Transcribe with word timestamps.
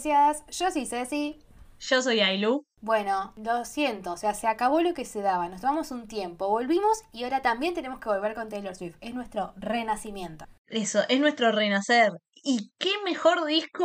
Yo 0.00 0.70
soy 0.70 0.86
Ceci. 0.86 1.38
Yo 1.80 2.00
soy 2.00 2.20
Ailu. 2.20 2.64
Bueno, 2.80 3.32
lo 3.36 3.64
siento, 3.64 4.12
o 4.12 4.16
sea, 4.16 4.34
se 4.34 4.46
acabó 4.46 4.80
lo 4.80 4.94
que 4.94 5.04
se 5.04 5.20
daba, 5.20 5.48
nos 5.48 5.60
tomamos 5.60 5.90
un 5.90 6.06
tiempo, 6.08 6.48
volvimos 6.48 7.02
y 7.12 7.24
ahora 7.24 7.42
también 7.42 7.74
tenemos 7.74 8.00
que 8.00 8.08
volver 8.08 8.34
con 8.34 8.48
Taylor 8.48 8.74
Swift, 8.74 8.96
es 9.00 9.14
nuestro 9.14 9.52
renacimiento. 9.56 10.44
Eso, 10.66 11.00
es 11.08 11.20
nuestro 11.20 11.52
renacer. 11.52 12.10
¿Y 12.34 12.70
qué 12.78 12.90
mejor 13.04 13.44
disco, 13.44 13.84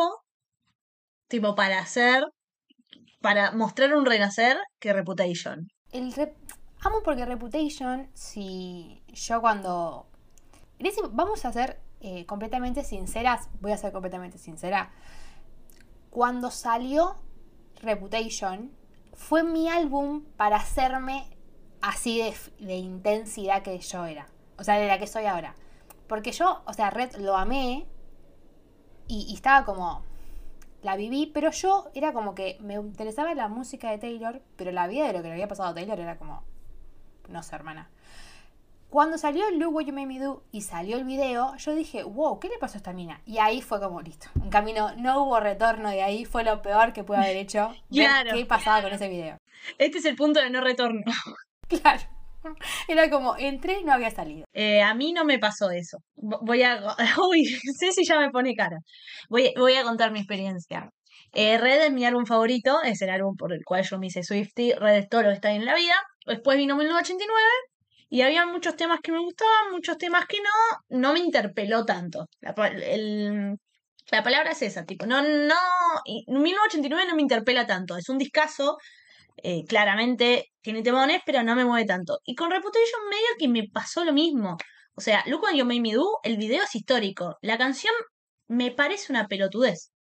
tipo, 1.27 1.53
para 1.55 1.79
hacer, 1.79 2.23
para 3.21 3.51
mostrar 3.51 3.95
un 3.95 4.05
renacer 4.05 4.57
que 4.79 4.93
Reputation? 4.93 5.67
El 5.91 6.13
rep- 6.13 6.35
Amo 6.81 7.01
porque 7.03 7.25
Reputation, 7.25 8.09
si 8.13 9.03
yo 9.07 9.41
cuando... 9.41 10.07
Vamos 11.11 11.43
a 11.45 11.51
ser 11.51 11.79
eh, 11.99 12.25
completamente 12.27 12.83
sinceras, 12.83 13.49
voy 13.61 13.71
a 13.71 13.77
ser 13.77 13.91
completamente 13.91 14.37
sincera. 14.37 14.91
Cuando 16.17 16.49
salió 16.49 17.15
Reputation, 17.79 18.71
fue 19.13 19.43
mi 19.43 19.69
álbum 19.69 20.23
para 20.35 20.55
hacerme 20.55 21.29
así 21.79 22.19
de, 22.57 22.75
intensidad 22.75 23.61
que 23.61 23.77
yo 23.77 24.03
era. 24.03 24.27
O 24.57 24.63
sea, 24.63 24.79
de 24.79 24.87
la 24.87 24.97
que 24.97 25.05
soy 25.05 25.27
ahora. 25.27 25.53
Porque 26.07 26.31
yo, 26.31 26.63
o 26.65 26.73
sea, 26.73 26.89
Red 26.89 27.17
lo 27.17 27.37
amé 27.37 27.85
y, 29.07 29.27
y 29.29 29.35
estaba 29.35 29.63
como... 29.63 30.05
La 30.81 30.95
viví, 30.95 31.29
pero 31.31 31.51
yo 31.51 31.91
era 31.93 32.13
como 32.13 32.33
que 32.33 32.57
me 32.61 32.73
interesaba 32.73 33.35
la 33.35 33.47
música 33.47 33.91
de 33.91 33.99
Taylor, 33.99 34.41
pero 34.55 34.71
la 34.71 34.87
vida 34.87 35.05
de 35.05 35.13
lo 35.13 35.21
que 35.21 35.27
le 35.27 35.33
había 35.33 35.47
pasado 35.47 35.69
a 35.69 35.75
Taylor 35.75 35.99
era 35.99 36.17
como... 36.17 36.41
No 37.29 37.43
sé, 37.43 37.53
hermana. 37.53 37.91
Cuando 38.89 39.17
salió 39.17 39.49
Look 39.51 39.73
What 39.75 39.85
You 39.85 39.93
Made 39.93 40.05
Me 40.07 40.19
Do 40.19 40.43
y 40.51 40.61
salió 40.61 40.97
el 40.97 41.03
video, 41.03 41.55
yo 41.57 41.75
dije, 41.75 42.03
wow, 42.03 42.39
¿qué 42.39 42.47
le 42.47 42.57
pasó 42.57 42.75
a 42.75 42.77
esta 42.77 42.93
mina? 42.93 43.21
Y 43.25 43.37
ahí 43.37 43.61
fue 43.61 43.79
como 43.81 44.01
listo. 44.01 44.27
Un 44.35 44.49
camino, 44.49 44.93
no 44.95 45.23
hubo 45.23 45.39
retorno 45.41 45.89
de 45.89 46.01
ahí, 46.03 46.23
fue 46.23 46.43
lo 46.45 46.61
peor 46.61 46.93
que 46.93 47.03
pude 47.03 47.17
haber 47.17 47.35
hecho. 47.35 47.73
Claro, 47.91 48.31
¿Qué 48.33 48.45
pasaba 48.45 48.81
con 48.81 48.93
ese 48.93 49.09
video? 49.09 49.37
Este 49.77 49.97
es 49.97 50.05
el 50.05 50.15
punto 50.15 50.39
de 50.39 50.49
no 50.49 50.61
retorno. 50.61 51.01
Claro. 51.67 51.99
Era 52.87 53.09
como, 53.09 53.35
entré 53.35 53.81
y 53.81 53.83
no 53.83 53.91
había 53.91 54.09
salido. 54.09 54.45
Eh, 54.53 54.81
a 54.81 54.93
mí 54.93 55.11
no 55.11 55.25
me 55.25 55.37
pasó 55.37 55.69
eso. 55.69 55.97
Vo- 56.15 56.39
Voy 56.41 56.63
a... 56.63 56.79
Uy, 57.29 57.43
Ceci 57.77 58.05
ya 58.05 58.17
me 58.21 58.29
pone 58.29 58.55
cara. 58.55 58.77
Voy, 59.29 59.51
voy 59.57 59.75
a 59.75 59.83
contar 59.83 60.11
mi 60.11 60.19
experiencia. 60.19 60.89
Eh, 61.33 61.57
Red 61.57 61.81
es 61.87 61.91
mi 61.91 62.05
álbum 62.05 62.25
favorito, 62.25 62.81
es 62.83 63.01
el 63.01 63.09
álbum 63.09 63.35
por 63.35 63.51
el 63.51 63.65
cual 63.65 63.83
yo 63.83 63.99
me 63.99 64.07
hice 64.07 64.23
Swifty. 64.23 64.71
Red 64.71 64.95
es 64.95 65.09
todo 65.09 65.23
lo 65.23 65.27
que 65.29 65.35
está 65.35 65.51
en 65.51 65.65
la 65.65 65.75
vida. 65.75 65.95
Después 66.25 66.57
vino 66.57 66.77
1989 66.77 67.41
y 68.09 68.21
había 68.21 68.45
muchos 68.45 68.75
temas 68.75 68.99
que 69.01 69.11
me 69.11 69.19
gustaban, 69.19 69.71
muchos 69.71 69.97
temas 69.97 70.25
que 70.27 70.37
no. 70.37 70.97
No 70.99 71.13
me 71.13 71.19
interpeló 71.19 71.85
tanto. 71.85 72.27
La, 72.41 72.53
el- 72.67 73.57
la 74.11 74.23
palabra 74.23 74.51
es 74.51 74.61
esa, 74.61 74.85
tipo, 74.85 75.05
no, 75.05 75.21
no. 75.21 75.55
y 76.05 76.23
1989 76.27 77.05
no 77.09 77.15
me 77.15 77.21
interpela 77.21 77.67
tanto. 77.67 77.97
Es 77.97 78.07
un 78.09 78.17
discazo, 78.17 78.77
eh, 79.43 79.63
claramente 79.67 80.51
tiene 80.61 80.81
temones, 80.81 81.21
pero 81.25 81.43
no 81.43 81.55
me 81.55 81.65
mueve 81.65 81.85
tanto. 81.85 82.19
Y 82.23 82.33
con 82.35 82.49
Reputation 82.51 83.01
medio 83.09 83.27
que 83.37 83.47
me 83.49 83.67
pasó 83.71 84.05
lo 84.05 84.13
mismo. 84.13 84.55
O 84.95 85.01
sea, 85.01 85.23
Look 85.27 85.43
What 85.43 85.53
You 85.55 85.65
Made 85.65 85.81
Me 85.81 85.93
Do, 85.93 86.19
el 86.23 86.37
video 86.37 86.63
es 86.63 86.73
histórico. 86.75 87.37
La 87.41 87.57
canción 87.57 87.93
me 88.47 88.71
parece 88.71 89.11
una 89.11 89.27
pelotudez. 89.27 89.91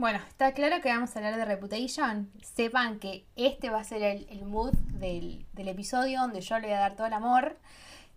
Bueno, 0.00 0.18
está 0.28 0.54
claro 0.54 0.80
que 0.80 0.88
vamos 0.88 1.14
a 1.14 1.18
hablar 1.18 1.36
de 1.36 1.44
Reputation. 1.44 2.32
Sepan 2.42 2.98
que 2.98 3.26
este 3.36 3.68
va 3.68 3.80
a 3.80 3.84
ser 3.84 4.02
el, 4.02 4.26
el 4.30 4.46
mood 4.46 4.72
del, 4.94 5.44
del 5.52 5.68
episodio 5.68 6.20
donde 6.22 6.40
yo 6.40 6.58
le 6.58 6.68
voy 6.68 6.76
a 6.76 6.80
dar 6.80 6.96
todo 6.96 7.06
el 7.06 7.12
amor 7.12 7.58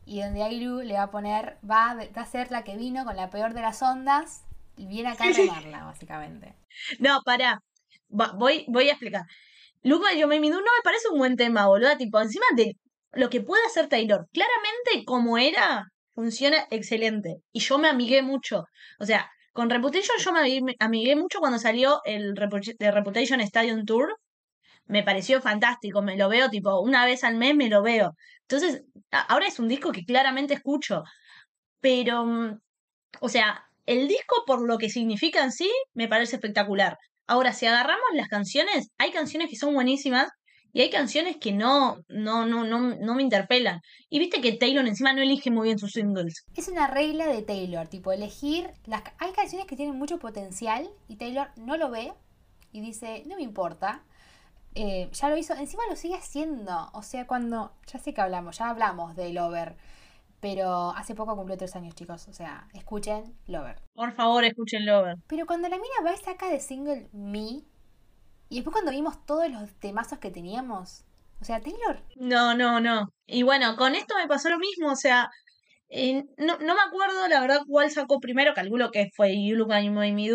y 0.06 0.22
donde 0.22 0.44
Ailu 0.44 0.80
le 0.82 0.94
va 0.94 1.04
a 1.04 1.12
poner, 1.12 1.58
va, 1.70 1.92
a- 1.92 1.96
va 1.96 2.22
a 2.22 2.26
ser 2.26 2.52
la 2.52 2.64
que 2.64 2.78
vino 2.78 3.04
con 3.04 3.18
la 3.18 3.30
peor 3.30 3.54
de 3.54 3.62
las 3.62 3.82
ondas 3.82 4.46
y 4.78 4.88
viene 4.88 5.10
acá 5.10 5.26
a 5.26 5.28
remarla, 5.34 5.84
básicamente. 5.84 6.56
No, 7.00 7.20
pará. 7.26 7.60
Va- 8.10 8.32
voy, 8.32 8.64
voy 8.70 8.88
a 8.88 8.92
explicar. 8.94 9.24
You 9.84 10.00
Made 10.00 10.40
Me 10.40 10.50
Do 10.50 10.56
no 10.56 10.62
me 10.62 10.84
parece 10.86 11.10
un 11.10 11.20
buen 11.20 11.36
tema, 11.36 11.68
boludo. 11.68 11.98
Tipo, 11.98 12.22
encima 12.22 12.46
de 12.56 12.78
lo 13.12 13.30
que 13.30 13.42
puede 13.42 13.66
hacer 13.66 13.90
Taylor. 13.90 14.26
Claramente, 14.32 15.04
como 15.06 15.38
era, 15.38 15.84
funciona 16.16 16.66
excelente. 16.72 17.42
Y 17.52 17.60
yo 17.60 17.78
me 17.78 17.90
amigué 17.90 18.22
mucho. 18.22 18.64
O 19.00 19.06
sea, 19.06 19.30
con 19.54 19.70
Reputation 19.70 20.18
yo 20.20 20.32
me 20.34 20.76
amigué, 20.80 21.16
mucho 21.16 21.40
cuando 21.40 21.60
salió 21.60 22.02
el 22.06 22.34
The 22.34 22.92
Reputation 22.92 23.40
Stadium 23.42 23.86
Tour. 23.86 24.18
Me 24.86 25.04
pareció 25.04 25.42
fantástico. 25.42 26.02
Me 26.02 26.18
lo 26.18 26.30
veo, 26.30 26.50
tipo, 26.50 26.82
una 26.82 27.06
vez 27.06 27.24
al 27.24 27.38
mes 27.38 27.56
me 27.56 27.70
lo 27.70 27.84
veo. 27.84 28.16
Entonces, 28.42 28.84
ahora 29.12 29.48
es 29.48 29.60
un 29.60 29.68
disco 29.68 29.92
que 29.92 30.06
claramente 30.06 30.56
escucho. 30.56 31.04
Pero, 31.82 32.26
mm, 32.26 32.60
o 33.22 33.30
sea, 33.30 33.66
el 33.86 34.08
disco 34.08 34.44
por 34.48 34.62
lo 34.68 34.78
que 34.78 34.90
significa 34.90 35.44
en 35.44 35.52
sí 35.52 35.72
me 35.94 36.08
parece 36.08 36.36
espectacular. 36.38 36.98
Ahora, 37.28 37.54
si 37.54 37.66
agarramos 37.66 38.06
las 38.14 38.28
canciones, 38.28 38.90
hay 38.98 39.12
canciones 39.12 39.50
que 39.50 39.56
son 39.56 39.74
buenísimas 39.74 40.30
y 40.74 40.82
hay 40.82 40.90
canciones 40.90 41.38
que 41.38 41.54
no, 41.54 42.04
no, 42.10 42.46
no, 42.46 42.66
no, 42.66 42.96
no 42.96 43.16
me 43.16 43.22
interpelan. 43.22 43.80
Y 44.10 44.18
viste 44.18 44.42
que 44.42 44.54
Taylor 44.54 44.86
encima 44.88 45.14
no 45.14 45.22
elige 45.22 45.52
muy 45.52 45.68
bien 45.68 45.78
sus 45.78 45.92
singles. 45.92 46.46
Es 46.56 46.68
una 46.68 46.88
regla 46.88 47.28
de 47.28 47.44
Taylor, 47.44 47.88
tipo 47.88 48.12
elegir 48.12 48.72
las 48.86 49.04
hay 49.20 49.32
canciones 49.34 49.68
que 49.68 49.76
tienen 49.76 49.96
mucho 49.96 50.18
potencial 50.18 50.90
y 51.08 51.18
Taylor 51.18 51.50
no 51.58 51.78
lo 51.78 51.92
ve 51.92 52.12
y 52.72 52.82
dice, 52.82 53.24
no 53.28 53.36
me 53.36 53.44
importa. 53.44 54.04
Eh, 54.74 55.10
ya 55.14 55.30
lo 55.30 55.38
hizo, 55.38 55.54
encima 55.54 55.84
lo 55.88 55.96
sigue 55.96 56.16
haciendo. 56.16 56.90
O 56.94 57.04
sea, 57.04 57.28
cuando, 57.28 57.72
ya 57.86 58.00
sé 58.00 58.16
que 58.16 58.22
hablamos, 58.22 58.58
ya 58.58 58.70
hablamos 58.70 59.16
de 59.16 59.32
Lover, 59.32 59.76
pero 60.40 60.90
hace 60.90 61.14
poco 61.14 61.36
cumplió 61.36 61.56
tres 61.56 61.76
años, 61.76 61.94
chicos. 61.94 62.28
O 62.28 62.34
sea, 62.34 62.68
escuchen 62.74 63.36
Lover. 63.46 63.80
Por 63.94 64.12
favor, 64.14 64.44
escuchen 64.44 64.88
Lover. 64.88 65.18
Pero 65.28 65.46
cuando 65.46 65.70
la 65.70 65.78
mina 65.78 65.94
va 66.04 66.14
y 66.14 66.18
saca 66.18 66.50
de 66.50 66.60
single 66.60 67.10
Me, 67.14 67.62
y 68.54 68.58
después 68.58 68.74
cuando 68.74 68.92
vimos 68.92 69.26
todos 69.26 69.50
los 69.50 69.68
temazos 69.80 70.20
que 70.20 70.30
teníamos, 70.30 71.04
o 71.42 71.44
sea, 71.44 71.60
Taylor, 71.60 72.04
No, 72.18 72.54
no, 72.54 72.80
no. 72.80 73.08
Y 73.26 73.42
bueno, 73.42 73.76
con 73.76 73.96
esto 73.96 74.14
me 74.16 74.28
pasó 74.28 74.52
lo 74.52 74.60
mismo, 74.60 74.92
o 74.92 74.96
sea, 74.96 75.28
eh, 75.90 76.24
no, 76.38 76.60
no 76.60 76.76
me 76.76 76.82
acuerdo 76.82 77.28
la 77.28 77.42
verdad 77.42 77.62
cuál 77.68 77.90
sacó 77.90 78.20
primero, 78.20 78.54
calculo 78.54 78.92
que 78.92 79.10
fue 79.16 79.34
You 79.36 79.56
Look 79.56 79.70
Made 79.70 79.90
Me 79.90 80.30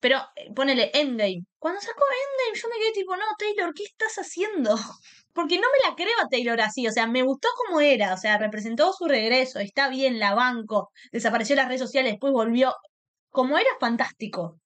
pero 0.00 0.18
eh, 0.36 0.52
ponele 0.54 0.90
Endgame. 0.92 1.46
Cuando 1.58 1.80
sacó 1.80 2.04
Endgame 2.04 2.60
yo 2.60 2.68
me 2.68 2.76
quedé 2.76 2.92
tipo, 2.92 3.16
no, 3.16 3.24
Taylor, 3.38 3.72
¿qué 3.74 3.84
estás 3.84 4.16
haciendo? 4.16 4.74
Porque 5.32 5.56
no 5.56 5.66
me 5.72 5.88
la 5.88 5.96
creo 5.96 6.14
a 6.22 6.28
Taylor 6.28 6.60
así, 6.60 6.86
o 6.86 6.92
sea, 6.92 7.06
me 7.06 7.22
gustó 7.22 7.48
como 7.56 7.80
era, 7.80 8.12
o 8.12 8.18
sea, 8.18 8.36
representó 8.36 8.92
su 8.92 9.06
regreso, 9.06 9.60
está 9.60 9.88
bien, 9.88 10.18
la 10.18 10.34
banco, 10.34 10.90
desapareció 11.10 11.56
de 11.56 11.62
las 11.62 11.68
redes 11.68 11.80
sociales, 11.80 12.12
después 12.12 12.34
volvió. 12.34 12.74
Como 13.30 13.56
era, 13.56 13.70
fantástico. 13.80 14.58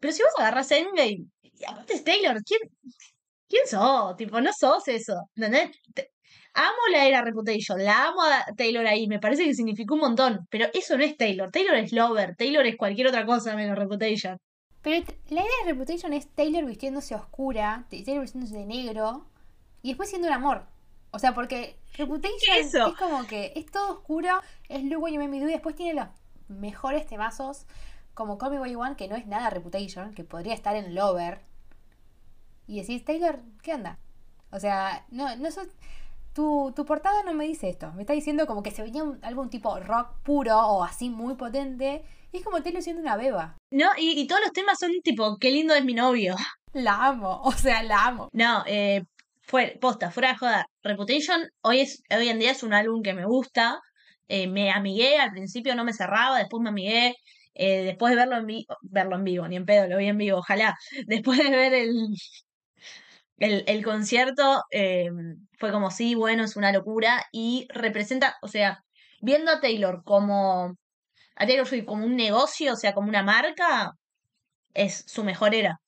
Pero 0.00 0.12
si 0.12 0.22
vos 0.22 0.32
agarrás 0.38 0.70
Endgame, 0.70 1.26
aparte 1.64 1.94
es 1.94 2.04
Taylor, 2.04 2.36
¿quién, 2.44 2.60
¿quién 3.48 3.66
sos? 3.66 4.16
Tipo, 4.16 4.40
no 4.40 4.50
sos 4.52 4.86
eso, 4.88 5.14
¿entendés? 5.34 5.70
Te- 5.94 6.10
amo 6.54 6.78
la 6.90 7.06
era 7.06 7.22
Reputation, 7.22 7.82
la 7.84 8.06
amo 8.08 8.22
a 8.22 8.44
Taylor 8.56 8.86
ahí, 8.86 9.06
me 9.08 9.18
parece 9.20 9.44
que 9.44 9.54
significó 9.54 9.94
un 9.94 10.00
montón, 10.00 10.46
pero 10.50 10.66
eso 10.72 10.96
no 10.96 11.04
es 11.04 11.16
Taylor, 11.16 11.50
Taylor 11.50 11.74
es 11.76 11.92
Lover, 11.92 12.34
Taylor 12.36 12.66
es 12.66 12.76
cualquier 12.76 13.08
otra 13.08 13.26
cosa 13.26 13.54
menos 13.54 13.78
Reputation. 13.78 14.38
Pero 14.82 15.04
la 15.28 15.40
idea 15.40 15.50
de 15.64 15.72
Reputation 15.72 16.12
es 16.12 16.28
Taylor 16.34 16.64
vistiéndose 16.64 17.14
oscura, 17.14 17.86
Taylor 17.90 18.20
vistiéndose 18.22 18.56
de 18.56 18.66
negro 18.66 19.26
y 19.82 19.88
después 19.88 20.08
siendo 20.08 20.28
un 20.28 20.34
amor. 20.34 20.66
O 21.10 21.18
sea, 21.18 21.34
porque 21.34 21.76
Reputation 21.94 22.56
es 22.56 22.72
como 22.98 23.26
que 23.26 23.52
es 23.54 23.66
todo 23.66 23.92
oscuro, 23.92 24.40
es 24.68 24.82
You 24.82 25.00
Made 25.00 25.28
Me 25.28 25.36
y 25.36 25.40
después 25.40 25.74
tiene 25.74 25.94
los 25.94 26.08
mejores 26.48 27.06
temazos 27.06 27.66
como 28.16 28.38
Call 28.38 28.50
Me 28.52 28.58
By 28.58 28.72
Your 28.72 28.82
One, 28.82 28.96
que 28.96 29.06
no 29.08 29.14
es 29.14 29.26
nada 29.26 29.50
Reputation, 29.50 30.12
que 30.14 30.24
podría 30.24 30.54
estar 30.54 30.74
en 30.74 30.94
Lover, 30.96 31.42
y 32.66 32.80
decís, 32.80 33.04
Taylor, 33.04 33.40
¿qué 33.62 33.74
onda? 33.74 33.98
O 34.50 34.58
sea, 34.58 35.04
no, 35.10 35.36
no 35.36 35.50
sos- 35.50 35.68
tu, 36.32 36.72
tu 36.74 36.84
portada 36.84 37.22
no 37.22 37.32
me 37.34 37.44
dice 37.44 37.68
esto. 37.68 37.92
Me 37.92 38.02
está 38.02 38.12
diciendo 38.12 38.46
como 38.46 38.62
que 38.62 38.70
se 38.70 38.82
venía 38.82 39.04
un, 39.04 39.18
algún 39.24 39.48
tipo 39.50 39.78
rock 39.80 40.18
puro 40.22 40.58
o 40.58 40.82
así 40.82 41.08
muy 41.10 41.34
potente. 41.36 42.04
Y 42.32 42.38
es 42.38 42.44
como 42.44 42.62
Taylor 42.62 42.82
siendo 42.82 43.02
una 43.02 43.16
beba. 43.16 43.54
No, 43.70 43.88
y, 43.96 44.18
y 44.20 44.26
todos 44.26 44.40
los 44.42 44.52
temas 44.52 44.78
son 44.78 44.90
tipo, 45.04 45.36
qué 45.38 45.50
lindo 45.50 45.74
es 45.74 45.84
mi 45.84 45.94
novio. 45.94 46.34
La 46.72 47.06
amo, 47.06 47.40
o 47.42 47.52
sea, 47.52 47.82
la 47.82 48.04
amo. 48.06 48.28
No, 48.32 48.62
eh, 48.66 49.02
fue, 49.42 49.78
posta, 49.80 50.10
fuera 50.10 50.30
de 50.30 50.36
joda. 50.36 50.66
Reputation 50.82 51.40
hoy, 51.62 51.80
es, 51.80 52.02
hoy 52.14 52.28
en 52.28 52.38
día 52.38 52.50
es 52.50 52.62
un 52.62 52.74
álbum 52.74 53.02
que 53.02 53.14
me 53.14 53.24
gusta. 53.24 53.80
Eh, 54.28 54.46
me 54.46 54.70
amigué, 54.72 55.16
al 55.18 55.30
principio 55.30 55.74
no 55.74 55.84
me 55.84 55.92
cerraba, 55.94 56.36
después 56.38 56.60
me 56.62 56.68
amigué. 56.70 57.14
Eh, 57.58 57.84
después 57.84 58.10
de 58.10 58.16
verlo 58.16 58.36
en 58.36 58.46
vivo, 58.46 58.76
verlo 58.82 59.16
en 59.16 59.24
vivo, 59.24 59.48
ni 59.48 59.56
en 59.56 59.64
pedo, 59.66 59.86
lo 59.88 59.96
vi 59.96 60.06
en 60.06 60.18
vivo, 60.18 60.38
ojalá. 60.38 60.76
Después 61.06 61.38
de 61.38 61.50
ver 61.50 61.72
el, 61.74 62.14
el, 63.38 63.84
concierto, 63.84 64.64
eh, 64.70 65.10
fue 65.58 65.72
como, 65.72 65.90
sí, 65.90 66.14
bueno, 66.14 66.44
es 66.44 66.56
una 66.56 66.72
locura. 66.72 67.24
Y 67.32 67.66
representa, 67.70 68.36
o 68.42 68.48
sea, 68.48 68.84
viendo 69.20 69.50
a 69.52 69.60
Taylor 69.60 70.02
como, 70.04 70.76
a 71.36 71.46
Taylor 71.46 71.66
Swift 71.66 71.86
como 71.86 72.04
un 72.04 72.16
negocio, 72.16 72.74
o 72.74 72.76
sea, 72.76 72.94
como 72.94 73.08
una 73.08 73.22
marca, 73.22 73.92
es 74.74 75.04
su 75.06 75.24
mejor 75.24 75.54
era. 75.54 75.80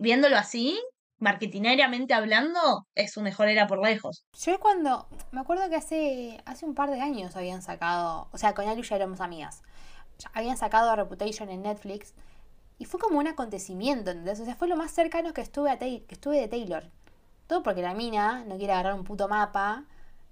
Viéndolo 0.00 0.36
así, 0.36 0.80
marketinariamente 1.18 2.14
hablando, 2.14 2.86
es 2.94 3.12
su 3.12 3.20
mejor 3.20 3.48
era 3.48 3.66
por 3.68 3.80
lejos. 3.80 4.24
Yo 4.44 4.58
cuando. 4.60 5.06
Me 5.30 5.40
acuerdo 5.40 5.68
que 5.68 5.76
hace, 5.76 6.40
hace 6.46 6.66
un 6.66 6.74
par 6.74 6.90
de 6.90 7.00
años 7.00 7.36
habían 7.36 7.62
sacado. 7.62 8.28
O 8.32 8.38
sea, 8.38 8.54
con 8.54 8.68
Alu 8.68 8.82
ya 8.82 8.96
éramos 8.96 9.20
amigas. 9.20 9.62
Habían 10.32 10.56
sacado 10.56 10.94
Reputation 10.96 11.48
en 11.50 11.62
Netflix. 11.62 12.14
Y 12.78 12.84
fue 12.84 12.98
como 12.98 13.18
un 13.18 13.28
acontecimiento, 13.28 14.10
¿entendés? 14.10 14.40
O 14.40 14.44
sea, 14.44 14.56
fue 14.56 14.66
lo 14.68 14.76
más 14.76 14.90
cercano 14.90 15.32
que 15.32 15.40
estuve, 15.40 15.70
a 15.70 15.78
que 15.78 16.04
estuve 16.08 16.40
de 16.40 16.48
Taylor. 16.48 16.90
Todo 17.46 17.62
porque 17.62 17.82
la 17.82 17.94
mina 17.94 18.44
no 18.44 18.56
quiere 18.56 18.72
agarrar 18.72 18.94
un 18.94 19.04
puto 19.04 19.28
mapa 19.28 19.84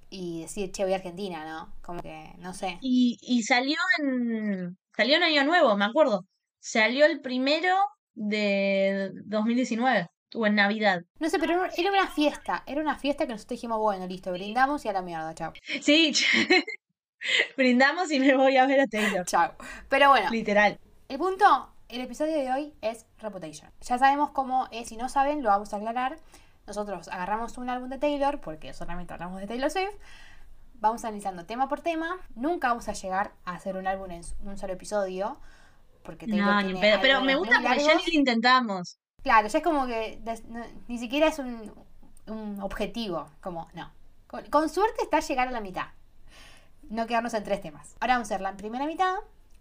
y 0.09 0.41
decir, 0.43 0.73
che, 0.73 0.83
voy 0.85 0.93
a 0.93 0.97
Argentina, 0.97 1.45
¿no? 1.45 1.73
Como 1.83 2.03
que, 2.03 2.33
no 2.39 2.53
sé. 2.55 2.79
Y, 2.81 3.19
y 3.23 3.43
salió 3.45 3.77
en. 4.01 4.77
Salió 4.97 5.17
en 5.17 5.23
Año 5.23 5.45
Nuevo, 5.45 5.77
me 5.77 5.85
acuerdo. 5.85 6.27
Salió 6.59 7.07
el 7.07 7.21
primero 7.21 7.75
de 8.15 9.13
2019. 9.27 10.09
Estuvo 10.25 10.47
en 10.47 10.55
Navidad. 10.57 11.03
No 11.19 11.29
sé, 11.29 11.39
pero 11.39 11.55
era- 11.65 11.73
era 11.77 11.91
una 11.91 12.07
fiesta. 12.09 12.63
Era 12.67 12.81
una 12.81 12.97
fiesta 12.97 13.27
que 13.27 13.33
nosotros 13.33 13.57
dijimos, 13.57 13.79
bueno, 13.79 14.07
listo, 14.07 14.33
brindamos 14.33 14.85
y 14.85 14.89
a 14.89 14.93
la 14.93 15.03
mierda, 15.03 15.35
chao. 15.35 15.53
Sí, 15.81 16.13
brindamos 17.57 18.11
y 18.11 18.21
me 18.21 18.35
voy 18.37 18.57
a 18.57 18.67
ver 18.67 18.81
a 18.81 18.87
Taylor. 18.87 19.25
Chao. 19.27 19.53
Pero 19.89 20.09
bueno, 20.11 20.31
Literal. 20.31 20.79
El 21.09 21.19
punto, 21.19 21.73
el 21.89 22.01
episodio 22.03 22.33
de 22.35 22.51
hoy 22.53 22.75
es 22.81 23.07
Reputation. 23.19 23.71
Ya 23.81 23.99
sabemos 23.99 24.31
cómo 24.31 24.69
es, 24.71 24.89
si 24.89 24.97
no 24.97 25.09
saben, 25.09 25.43
lo 25.43 25.49
vamos 25.51 25.73
a 25.75 25.77
aclarar. 25.77 26.19
Nosotros 26.67 27.09
agarramos 27.09 27.59
un 27.59 27.69
álbum 27.69 27.89
de 27.89 27.99
Taylor, 27.99 28.41
porque 28.41 28.73
solamente 28.75 29.13
hablamos 29.13 29.41
de 29.41 29.47
Taylor 29.47 29.71
Swift. 29.71 29.95
Vamos 30.75 31.05
analizando 31.05 31.45
tema 31.45 31.69
por 31.69 31.81
tema. 31.81 32.17
Nunca 32.35 32.69
vamos 32.69 32.89
a 32.89 32.93
llegar 32.93 33.33
a 33.45 33.55
hacer 33.55 33.77
un 33.77 33.87
álbum 33.87 34.11
en 34.13 34.23
un 34.45 34.57
solo 34.57 34.73
episodio. 34.75 35.39
Porque 36.05 36.27
Taylor 36.27 36.47
No, 36.47 36.63
ni 36.63 36.81
pedo. 36.81 36.99
Pero 37.03 37.21
me 37.23 37.35
gusta 37.35 37.61
porque 37.61 37.85
ya 37.85 37.95
ni 37.97 38.07
lo 38.07 38.13
intentamos. 38.19 38.99
Claro, 39.23 39.49
ya 39.49 39.59
es 39.59 39.65
como 39.65 39.87
que 39.87 40.19
des- 40.23 40.45
no- 40.47 40.65
ni 40.89 40.97
siquiera 40.99 41.27
es 41.27 41.39
un, 41.39 41.75
un 42.27 42.61
objetivo. 42.63 43.29
Como, 43.43 43.69
no. 43.75 43.93
Con, 44.27 44.45
con 44.47 44.69
suerte 44.71 45.03
está 45.03 45.21
llegar 45.21 45.49
a 45.49 45.51
la 45.51 45.61
mitad. 45.61 45.87
No 46.91 47.07
quedarnos 47.07 47.35
en 47.35 47.45
tres 47.45 47.61
temas. 47.61 47.97
Ahora 48.01 48.15
vamos 48.15 48.31
a 48.31 48.35
hacer 48.35 48.43
la 48.43 48.57
primera 48.57 48.85
mitad, 48.85 49.15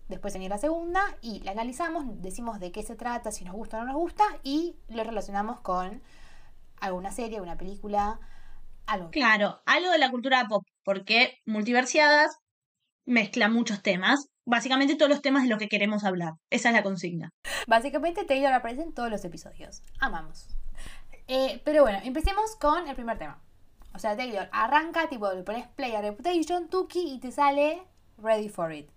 después 0.07 0.33
venir 0.33 0.49
la 0.49 0.57
segunda 0.57 0.99
y 1.21 1.41
la 1.41 1.51
analizamos, 1.51 2.05
decimos 2.23 2.59
de 2.59 2.71
qué 2.71 2.81
se 2.81 2.95
trata, 2.95 3.31
si 3.31 3.45
nos 3.45 3.53
gusta 3.53 3.77
o 3.77 3.81
no 3.81 3.85
nos 3.85 3.95
gusta 3.95 4.23
y 4.41 4.77
lo 4.87 5.03
relacionamos 5.03 5.61
con 5.61 6.01
alguna 6.81 7.11
serie, 7.11 7.39
una 7.39 7.55
película, 7.55 8.19
algo. 8.87 9.11
Claro, 9.11 9.61
algo 9.67 9.91
de 9.91 9.99
la 9.99 10.09
cultura 10.09 10.47
pop, 10.49 10.63
porque 10.83 11.37
Multiversiadas 11.45 12.39
mezcla 13.05 13.47
muchos 13.47 13.83
temas. 13.83 14.27
Básicamente 14.45 14.95
todos 14.95 15.11
los 15.11 15.21
temas 15.21 15.43
de 15.43 15.49
los 15.49 15.59
que 15.59 15.69
queremos 15.69 16.03
hablar. 16.03 16.33
Esa 16.49 16.69
es 16.69 16.75
la 16.75 16.81
consigna. 16.81 17.29
Básicamente 17.67 18.25
Taylor 18.25 18.53
aparece 18.53 18.81
en 18.81 18.93
todos 18.95 19.11
los 19.11 19.23
episodios. 19.23 19.83
Amamos. 19.99 20.47
Eh, 21.27 21.61
pero 21.63 21.83
bueno, 21.83 21.99
empecemos 22.03 22.55
con 22.55 22.87
el 22.87 22.95
primer 22.95 23.19
tema. 23.19 23.39
O 23.94 24.00
sea, 24.00 24.15
Taylor 24.15 24.47
arranca, 24.51 25.09
tipo, 25.09 25.31
le 25.33 25.44
pones 25.44 25.68
play 25.68 25.94
a 25.94 26.01
Reputation, 26.01 26.69
Tuki 26.69 27.13
y 27.13 27.19
te 27.19 27.31
sale 27.31 27.81
Ready 28.18 28.50
for 28.50 28.71
It. 28.74 28.89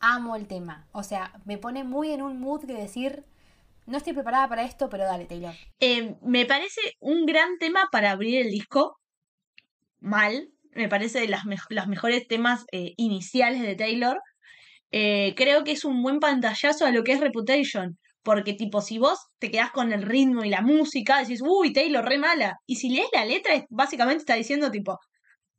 Amo 0.00 0.36
el 0.36 0.46
tema. 0.46 0.86
O 0.92 1.02
sea, 1.02 1.32
me 1.44 1.58
pone 1.58 1.84
muy 1.84 2.10
en 2.12 2.22
un 2.22 2.40
mood 2.40 2.64
de 2.64 2.74
decir, 2.74 3.24
no 3.86 3.96
estoy 3.96 4.12
preparada 4.12 4.48
para 4.48 4.64
esto, 4.64 4.88
pero 4.88 5.04
dale, 5.04 5.26
Taylor. 5.26 5.54
Eh, 5.80 6.16
me 6.22 6.46
parece 6.46 6.80
un 7.00 7.26
gran 7.26 7.58
tema 7.58 7.88
para 7.92 8.10
abrir 8.10 8.40
el 8.40 8.50
disco. 8.50 8.98
Mal. 10.00 10.48
Me 10.72 10.88
parece 10.88 11.20
de 11.20 11.28
las, 11.28 11.44
mej- 11.44 11.66
los 11.68 11.86
mejores 11.86 12.26
temas 12.26 12.64
eh, 12.72 12.94
iniciales 12.96 13.62
de 13.62 13.76
Taylor. 13.76 14.20
Eh, 14.90 15.34
creo 15.36 15.62
que 15.64 15.72
es 15.72 15.84
un 15.84 16.02
buen 16.02 16.18
pantallazo 16.20 16.84
a 16.86 16.90
lo 16.90 17.04
que 17.04 17.12
es 17.12 17.20
Reputation. 17.20 17.98
Porque, 18.24 18.54
tipo, 18.54 18.80
si 18.80 18.98
vos 18.98 19.18
te 19.38 19.50
quedás 19.50 19.70
con 19.70 19.92
el 19.92 20.02
ritmo 20.02 20.42
y 20.44 20.48
la 20.50 20.62
música, 20.62 21.18
decís, 21.20 21.40
uy, 21.46 21.72
Taylor, 21.72 22.04
re 22.04 22.18
mala. 22.18 22.56
Y 22.66 22.76
si 22.76 22.88
lees 22.90 23.08
la 23.12 23.24
letra, 23.26 23.64
básicamente 23.70 24.20
está 24.22 24.34
diciendo, 24.34 24.70
tipo, 24.70 24.98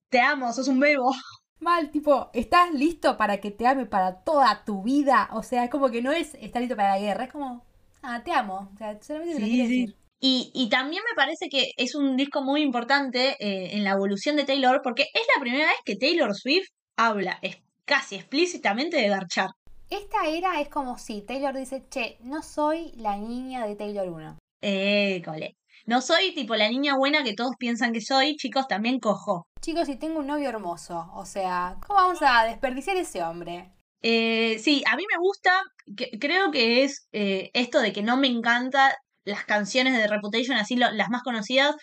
te 0.09 0.19
amo, 0.21 0.51
sos 0.53 0.67
un 0.67 0.79
bebo. 0.79 1.11
Mal, 1.59 1.89
tipo, 1.91 2.29
¿estás 2.33 2.73
listo 2.73 3.17
para 3.17 3.39
que 3.39 3.51
te 3.51 3.65
ame 3.67 3.85
para 3.85 4.23
toda 4.23 4.65
tu 4.65 4.83
vida? 4.83 5.29
O 5.33 5.43
sea, 5.43 5.63
es 5.63 5.69
como 5.69 5.89
que 5.89 6.01
no 6.01 6.11
es 6.11 6.35
estar 6.35 6.61
listo 6.61 6.75
para 6.75 6.89
la 6.95 6.99
guerra, 6.99 7.25
es 7.25 7.31
como, 7.31 7.65
ah, 8.01 8.23
te 8.23 8.31
amo. 8.33 8.69
O 8.73 8.77
sea, 8.77 9.01
solamente 9.01 9.35
te 9.35 9.41
lo 9.41 9.47
Sí, 9.47 9.51
quiero 9.51 9.67
sí. 9.69 9.79
decir. 9.79 9.95
Y, 10.19 10.51
y 10.55 10.69
también 10.69 11.03
me 11.09 11.15
parece 11.15 11.49
que 11.49 11.71
es 11.77 11.95
un 11.95 12.17
disco 12.17 12.41
muy 12.43 12.61
importante 12.61 13.35
eh, 13.39 13.75
en 13.77 13.83
la 13.83 13.91
evolución 13.91 14.35
de 14.35 14.45
Taylor, 14.45 14.81
porque 14.83 15.03
es 15.13 15.21
la 15.35 15.41
primera 15.41 15.67
vez 15.67 15.77
que 15.85 15.95
Taylor 15.97 16.33
Swift 16.35 16.67
habla 16.97 17.37
es 17.41 17.57
casi 17.85 18.15
explícitamente 18.15 18.97
de 18.97 19.09
garchar. 19.09 19.49
Esta 19.89 20.27
era 20.27 20.59
es 20.61 20.69
como 20.69 20.97
si 20.97 21.21
Taylor 21.21 21.55
dice, 21.55 21.85
che, 21.89 22.17
no 22.21 22.41
soy 22.41 22.91
la 22.95 23.17
niña 23.17 23.65
de 23.67 23.75
Taylor 23.75 24.09
1. 24.09 24.37
Eh, 24.61 25.21
cole. 25.23 25.55
No 25.85 26.01
soy 26.01 26.33
tipo 26.33 26.55
la 26.55 26.69
niña 26.69 26.95
buena 26.97 27.23
que 27.23 27.35
todos 27.35 27.51
piensan 27.59 27.93
que 27.93 28.01
soy, 28.01 28.35
chicos, 28.35 28.67
también 28.67 28.99
cojo. 28.99 29.45
Chicos, 29.61 29.85
si 29.85 29.97
tengo 29.97 30.19
un 30.19 30.27
novio 30.27 30.49
hermoso, 30.49 31.11
o 31.13 31.25
sea, 31.25 31.77
¿cómo 31.85 31.99
vamos 31.99 32.19
a 32.21 32.45
desperdiciar 32.45 32.97
ese 32.97 33.21
hombre? 33.21 33.71
Eh, 34.01 34.57
sí, 34.59 34.83
a 34.87 34.95
mí 34.95 35.03
me 35.11 35.17
gusta, 35.19 35.61
que- 35.95 36.17
creo 36.19 36.51
que 36.51 36.83
es 36.83 37.07
eh, 37.11 37.51
esto 37.53 37.79
de 37.79 37.93
que 37.93 38.01
no 38.01 38.17
me 38.17 38.27
encanta 38.27 38.95
las 39.23 39.45
canciones 39.45 39.95
de 39.95 40.07
Reputation, 40.07 40.57
así 40.57 40.75
lo- 40.75 40.91
las 40.91 41.09
más 41.09 41.21
conocidas. 41.21 41.75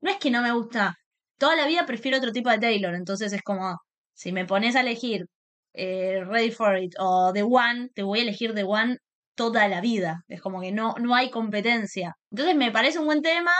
No 0.00 0.10
es 0.10 0.16
que 0.18 0.30
no 0.30 0.40
me 0.42 0.52
gusta, 0.52 0.94
toda 1.38 1.56
la 1.56 1.66
vida 1.66 1.84
prefiero 1.86 2.16
otro 2.18 2.32
tipo 2.32 2.48
de 2.50 2.58
Taylor, 2.58 2.94
entonces 2.94 3.32
es 3.32 3.42
como, 3.42 3.76
si 4.14 4.32
me 4.32 4.46
pones 4.46 4.76
a 4.76 4.80
elegir 4.80 5.26
eh, 5.78 6.24
Ready 6.24 6.50
for 6.50 6.76
It 6.76 6.94
o 6.98 7.32
The 7.32 7.44
One, 7.44 7.90
te 7.94 8.02
voy 8.02 8.18
a 8.20 8.22
elegir 8.22 8.54
The 8.54 8.64
One 8.64 8.98
toda 9.36 9.68
la 9.68 9.80
vida. 9.80 10.24
Es 10.28 10.40
como 10.40 10.60
que 10.60 10.72
no, 10.72 10.94
no 11.00 11.14
hay 11.14 11.30
competencia. 11.30 12.16
Entonces 12.32 12.56
me 12.56 12.72
parece 12.72 12.98
un 12.98 13.06
buen 13.06 13.22
tema 13.22 13.52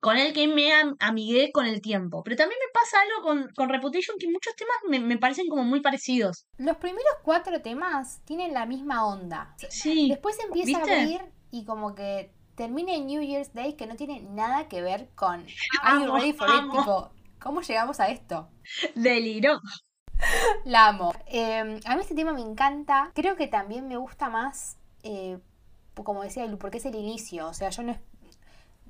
con 0.00 0.16
el 0.18 0.32
que 0.32 0.46
me 0.46 0.72
am- 0.72 0.94
amigué 1.00 1.50
con 1.50 1.66
el 1.66 1.80
tiempo. 1.80 2.22
Pero 2.22 2.36
también 2.36 2.58
me 2.60 2.72
pasa 2.72 2.98
algo 3.00 3.26
con, 3.26 3.48
con 3.56 3.68
Reputation 3.68 4.16
que 4.18 4.28
muchos 4.28 4.54
temas 4.54 4.76
me, 4.88 5.00
me 5.00 5.18
parecen 5.18 5.48
como 5.48 5.64
muy 5.64 5.80
parecidos. 5.80 6.46
Los 6.58 6.76
primeros 6.76 7.14
cuatro 7.22 7.60
temas 7.62 8.22
tienen 8.24 8.52
la 8.52 8.66
misma 8.66 9.06
onda. 9.06 9.56
Sí. 9.70 10.08
Después 10.10 10.38
empieza 10.44 10.78
¿viste? 10.78 10.94
a 10.94 11.00
abrir 11.02 11.20
y 11.50 11.64
como 11.64 11.94
que 11.94 12.32
termina 12.54 12.94
en 12.94 13.06
New 13.06 13.22
Year's 13.22 13.52
Day 13.52 13.74
que 13.74 13.86
no 13.86 13.96
tiene 13.96 14.20
nada 14.20 14.68
que 14.68 14.80
ver 14.82 15.08
con 15.14 15.46
Are 15.82 16.04
you 16.04 16.14
ready 16.14 16.32
for 16.32 16.48
it? 16.48 16.70
Tipo, 16.70 17.10
¿cómo 17.40 17.62
llegamos 17.62 17.98
a 17.98 18.08
esto? 18.08 18.48
Deliró. 18.94 19.58
La 20.64 20.88
amo. 20.88 21.12
Eh, 21.26 21.80
a 21.84 21.94
mí 21.94 22.00
este 22.00 22.14
tema 22.14 22.32
me 22.32 22.40
encanta. 22.40 23.10
Creo 23.14 23.36
que 23.36 23.46
también 23.46 23.88
me 23.88 23.96
gusta 23.96 24.28
más, 24.28 24.76
eh, 25.02 25.38
como 25.94 26.22
decía 26.22 26.46
Lu, 26.46 26.58
porque 26.58 26.78
es 26.78 26.86
el 26.86 26.94
inicio. 26.94 27.48
O 27.48 27.54
sea, 27.54 27.70
yo 27.70 27.82
no 27.82 27.92
es. 27.92 27.98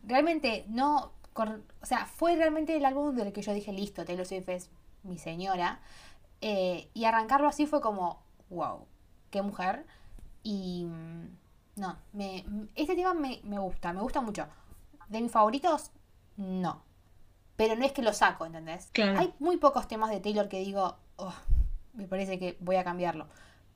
Realmente 0.04 0.64
no. 0.68 1.12
O 1.36 1.86
sea, 1.86 2.06
fue 2.06 2.36
realmente 2.36 2.76
el 2.76 2.84
álbum 2.84 3.14
del 3.16 3.32
que 3.32 3.42
yo 3.42 3.52
dije, 3.52 3.72
listo, 3.72 4.04
Taylor 4.04 4.26
Swift 4.26 4.48
es 4.48 4.70
mi 5.02 5.18
señora. 5.18 5.80
Eh, 6.40 6.90
y 6.94 7.04
arrancarlo 7.06 7.48
así 7.48 7.66
fue 7.66 7.80
como, 7.80 8.22
wow, 8.50 8.86
qué 9.30 9.42
mujer. 9.42 9.86
Y. 10.42 10.84
mm, 10.86 11.36
No, 11.76 11.96
este 12.76 12.94
tema 12.94 13.14
me, 13.14 13.40
me 13.44 13.58
gusta, 13.58 13.92
me 13.92 14.00
gusta 14.00 14.20
mucho. 14.20 14.46
De 15.08 15.20
mis 15.20 15.32
favoritos, 15.32 15.90
no. 16.36 16.82
Pero 17.56 17.76
no 17.76 17.84
es 17.84 17.92
que 17.92 18.02
lo 18.02 18.12
saco, 18.12 18.46
¿entendés? 18.46 18.88
Claro. 18.92 19.18
Hay 19.18 19.32
muy 19.38 19.56
pocos 19.58 19.86
temas 19.86 20.10
de 20.10 20.20
Taylor 20.20 20.48
que 20.48 20.58
digo, 20.60 20.96
"Oh, 21.16 21.34
me 21.92 22.06
parece 22.08 22.38
que 22.38 22.56
voy 22.60 22.76
a 22.76 22.84
cambiarlo. 22.84 23.28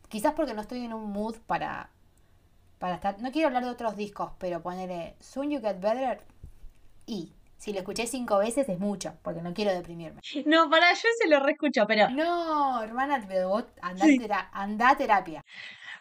Quizás 0.09 0.33
porque 0.35 0.55
no 0.55 0.63
estoy 0.63 0.85
en 0.85 0.93
un 0.95 1.13
mood 1.13 1.37
para, 1.47 1.91
para 2.79 2.95
estar. 2.97 3.21
No 3.21 3.31
quiero 3.31 3.49
hablar 3.49 3.65
de 3.65 3.71
otros 3.71 3.97
discos, 3.97 4.33
pero 4.39 4.63
ponerle 4.63 5.15
Soon 5.21 5.51
You 5.51 5.61
Get 5.61 5.81
Better 5.81 6.23
y 7.07 7.33
si 7.59 7.73
lo 7.73 7.81
escuché 7.81 8.07
cinco 8.07 8.39
veces 8.39 8.69
es 8.69 8.79
mucho, 8.79 9.15
porque 9.23 9.43
no 9.43 9.53
quiero 9.53 9.73
deprimirme. 9.73 10.21
No, 10.47 10.71
para 10.71 10.93
yo 10.93 11.09
se 11.21 11.29
lo 11.29 11.41
reescucho, 11.41 11.87
pero 11.89 12.09
No, 12.11 12.81
hermana, 12.83 13.25
pero 13.29 13.49
vos 13.49 13.65
andá, 13.83 14.05
Sí. 14.05 14.21
a 14.31 14.97
terapia. 14.97 15.45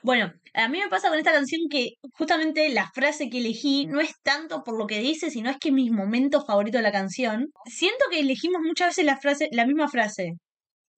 Bueno, 0.03 0.31
a 0.53 0.67
mí 0.69 0.79
me 0.79 0.89
pasa 0.89 1.09
con 1.09 1.17
esta 1.17 1.31
canción 1.31 1.61
que 1.69 1.91
justamente 2.13 2.69
la 2.69 2.89
frase 2.93 3.29
que 3.29 3.39
elegí 3.39 3.85
no 3.87 3.99
es 3.99 4.11
tanto 4.23 4.63
por 4.63 4.77
lo 4.77 4.87
que 4.87 4.99
dice, 4.99 5.31
sino 5.31 5.49
es 5.49 5.57
que 5.57 5.69
es 5.69 5.73
mi 5.73 5.89
momento 5.89 6.45
favorito 6.45 6.77
de 6.77 6.83
la 6.83 6.91
canción. 6.91 7.47
Siento 7.65 8.05
que 8.11 8.19
elegimos 8.19 8.61
muchas 8.63 8.89
veces 8.89 9.05
la 9.05 9.17
frase, 9.17 9.49
la 9.51 9.65
misma 9.65 9.87
frase. 9.89 10.33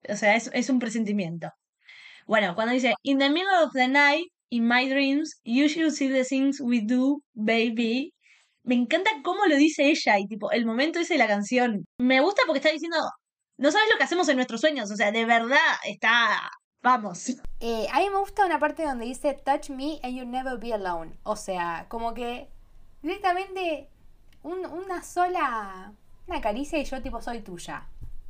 O 0.09 0.15
sea, 0.15 0.35
es, 0.35 0.49
es 0.53 0.69
un 0.69 0.79
presentimiento. 0.79 1.49
Bueno, 2.27 2.55
cuando 2.55 2.73
dice, 2.73 2.93
In 3.03 3.19
the 3.19 3.29
middle 3.29 3.63
of 3.63 3.71
the 3.73 3.87
night, 3.87 4.27
in 4.49 4.67
my 4.67 4.87
dreams, 4.89 5.39
you 5.43 5.67
should 5.67 5.91
see 5.93 6.09
the 6.09 6.23
things 6.23 6.59
we 6.61 6.81
do, 6.81 7.21
baby. 7.33 8.13
Me 8.63 8.75
encanta 8.75 9.09
cómo 9.23 9.45
lo 9.47 9.55
dice 9.57 9.89
ella 9.89 10.19
y 10.19 10.27
tipo, 10.27 10.51
el 10.51 10.65
momento 10.65 10.99
ese 10.99 11.15
de 11.15 11.19
la 11.19 11.27
canción. 11.27 11.85
Me 11.99 12.21
gusta 12.21 12.43
porque 12.45 12.59
está 12.59 12.71
diciendo, 12.71 12.97
no 13.57 13.71
sabes 13.71 13.89
lo 13.91 13.97
que 13.97 14.03
hacemos 14.03 14.29
en 14.29 14.35
nuestros 14.37 14.61
sueños, 14.61 14.91
o 14.91 14.95
sea, 14.95 15.11
de 15.11 15.25
verdad 15.25 15.57
está, 15.85 16.49
vamos. 16.81 17.29
Eh, 17.59 17.87
a 17.91 17.99
mí 17.99 18.09
me 18.09 18.19
gusta 18.19 18.45
una 18.45 18.59
parte 18.59 18.83
donde 18.83 19.05
dice 19.05 19.33
Touch 19.33 19.69
me 19.69 19.99
and 20.03 20.13
you'll 20.15 20.29
never 20.29 20.57
be 20.57 20.73
alone. 20.73 21.13
O 21.23 21.35
sea, 21.35 21.85
como 21.89 22.13
que 22.13 22.49
directamente 23.01 23.89
un- 24.43 24.65
una 24.65 25.03
sola, 25.03 25.91
una 26.27 26.41
caricia 26.41 26.79
y 26.79 26.85
yo 26.85 27.01
tipo 27.01 27.21
soy 27.21 27.41
tuya. 27.41 27.87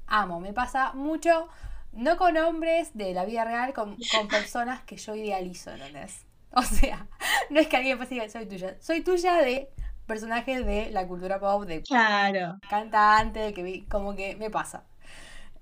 Amo, 0.08 0.40
me 0.40 0.54
pasa 0.54 0.94
mucho, 0.94 1.48
no 1.92 2.18
con 2.18 2.36
hombres 2.38 2.92
de 2.96 3.14
la 3.14 3.26
vida 3.26 3.46
real, 3.46 3.74
con, 3.74 3.96
con 4.12 4.28
personas 4.28 4.82
que 4.84 4.98
yo 4.98 5.16
idealizo, 5.16 5.72
¿entendés? 5.72 6.26
O 6.52 6.64
sea, 6.64 7.08
no 7.52 7.60
es 7.60 7.68
que 7.68 7.78
alguien 7.78 7.98
me 7.98 8.04
pase 8.04 8.16
y 8.16 8.20
diga, 8.20 8.30
soy 8.32 8.46
tuya, 8.48 8.76
soy 8.82 9.02
tuya 9.02 9.36
de 9.36 9.70
personajes 10.08 10.66
de 10.66 10.90
la 10.90 11.08
cultura 11.08 11.40
pop, 11.40 11.66
de 11.66 11.84
Claro. 11.84 12.58
cantante, 12.68 13.54
que 13.54 13.62
vi- 13.62 13.82
como 13.86 14.16
que 14.16 14.36
me 14.38 14.50
pasa. 14.50 14.84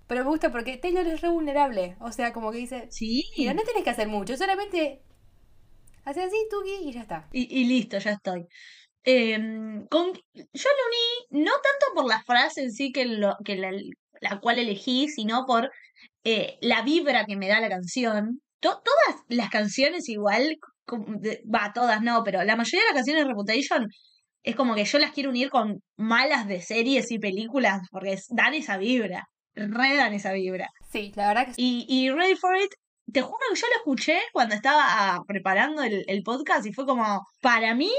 Pero 0.07 0.23
me 0.23 0.29
gusta 0.29 0.51
porque 0.51 0.77
Taylor 0.77 1.05
es 1.07 1.21
re 1.21 1.29
vulnerable. 1.29 1.97
O 1.99 2.11
sea, 2.11 2.31
como 2.33 2.51
que 2.51 2.59
dice, 2.59 2.87
Sí. 2.89 3.23
mira, 3.37 3.53
no 3.53 3.61
tenés 3.63 3.83
que 3.83 3.89
hacer 3.89 4.07
mucho, 4.07 4.37
solamente 4.37 5.01
haces 6.05 6.25
así, 6.25 6.37
tuki, 6.49 6.87
y 6.89 6.93
ya 6.93 7.01
está. 7.01 7.27
Y, 7.33 7.61
y 7.61 7.65
listo, 7.65 7.97
ya 7.97 8.11
estoy. 8.11 8.45
Em, 9.03 9.85
con, 9.87 10.13
yo 10.13 10.21
lo 10.33 11.33
uní 11.33 11.43
no 11.45 11.51
tanto 11.51 11.93
por 11.95 12.05
la 12.07 12.21
frase 12.23 12.61
en 12.63 12.71
sí 12.71 12.91
que, 12.91 13.05
lo, 13.05 13.35
que 13.45 13.55
la, 13.55 13.71
la 14.21 14.39
cual 14.39 14.59
elegí, 14.59 15.07
sino 15.09 15.45
por 15.45 15.71
eh, 16.23 16.57
la 16.61 16.81
vibra 16.81 17.25
que 17.25 17.35
me 17.37 17.47
da 17.47 17.59
la 17.61 17.69
canción. 17.69 18.41
To- 18.59 18.81
todas 18.83 19.21
las 19.29 19.49
canciones 19.49 20.09
igual, 20.09 20.57
va, 21.53 21.71
todas 21.73 22.01
no, 22.01 22.23
pero 22.23 22.43
la 22.43 22.55
mayoría 22.55 22.81
de 22.81 22.85
las 22.87 22.95
canciones 22.95 23.23
de 23.23 23.29
Reputation 23.29 23.87
es 24.43 24.55
como 24.55 24.75
que 24.75 24.85
yo 24.85 24.99
las 24.99 25.11
quiero 25.11 25.29
unir 25.29 25.49
con 25.49 25.81
malas 25.97 26.47
de 26.47 26.61
series 26.61 27.11
y 27.11 27.19
películas, 27.19 27.81
porque 27.91 28.17
dan 28.29 28.53
esa 28.53 28.77
vibra, 28.77 29.25
re 29.57 29.95
dan 29.95 30.13
esa 30.13 30.33
vibra. 30.33 30.69
Sí, 30.91 31.11
la 31.15 31.27
verdad 31.29 31.47
que 31.47 31.53
sí. 31.53 31.85
Y, 31.87 32.05
y 32.05 32.11
Ready 32.11 32.35
for 32.35 32.55
It, 32.55 32.71
te 33.11 33.21
juro 33.21 33.39
que 33.49 33.59
yo 33.59 33.67
lo 33.67 33.75
escuché 33.77 34.19
cuando 34.33 34.55
estaba 34.55 34.83
ah, 34.85 35.23
preparando 35.27 35.83
el, 35.83 36.03
el 36.07 36.23
podcast 36.23 36.65
y 36.65 36.73
fue 36.73 36.85
como, 36.85 37.25
para 37.41 37.73
mí, 37.75 37.91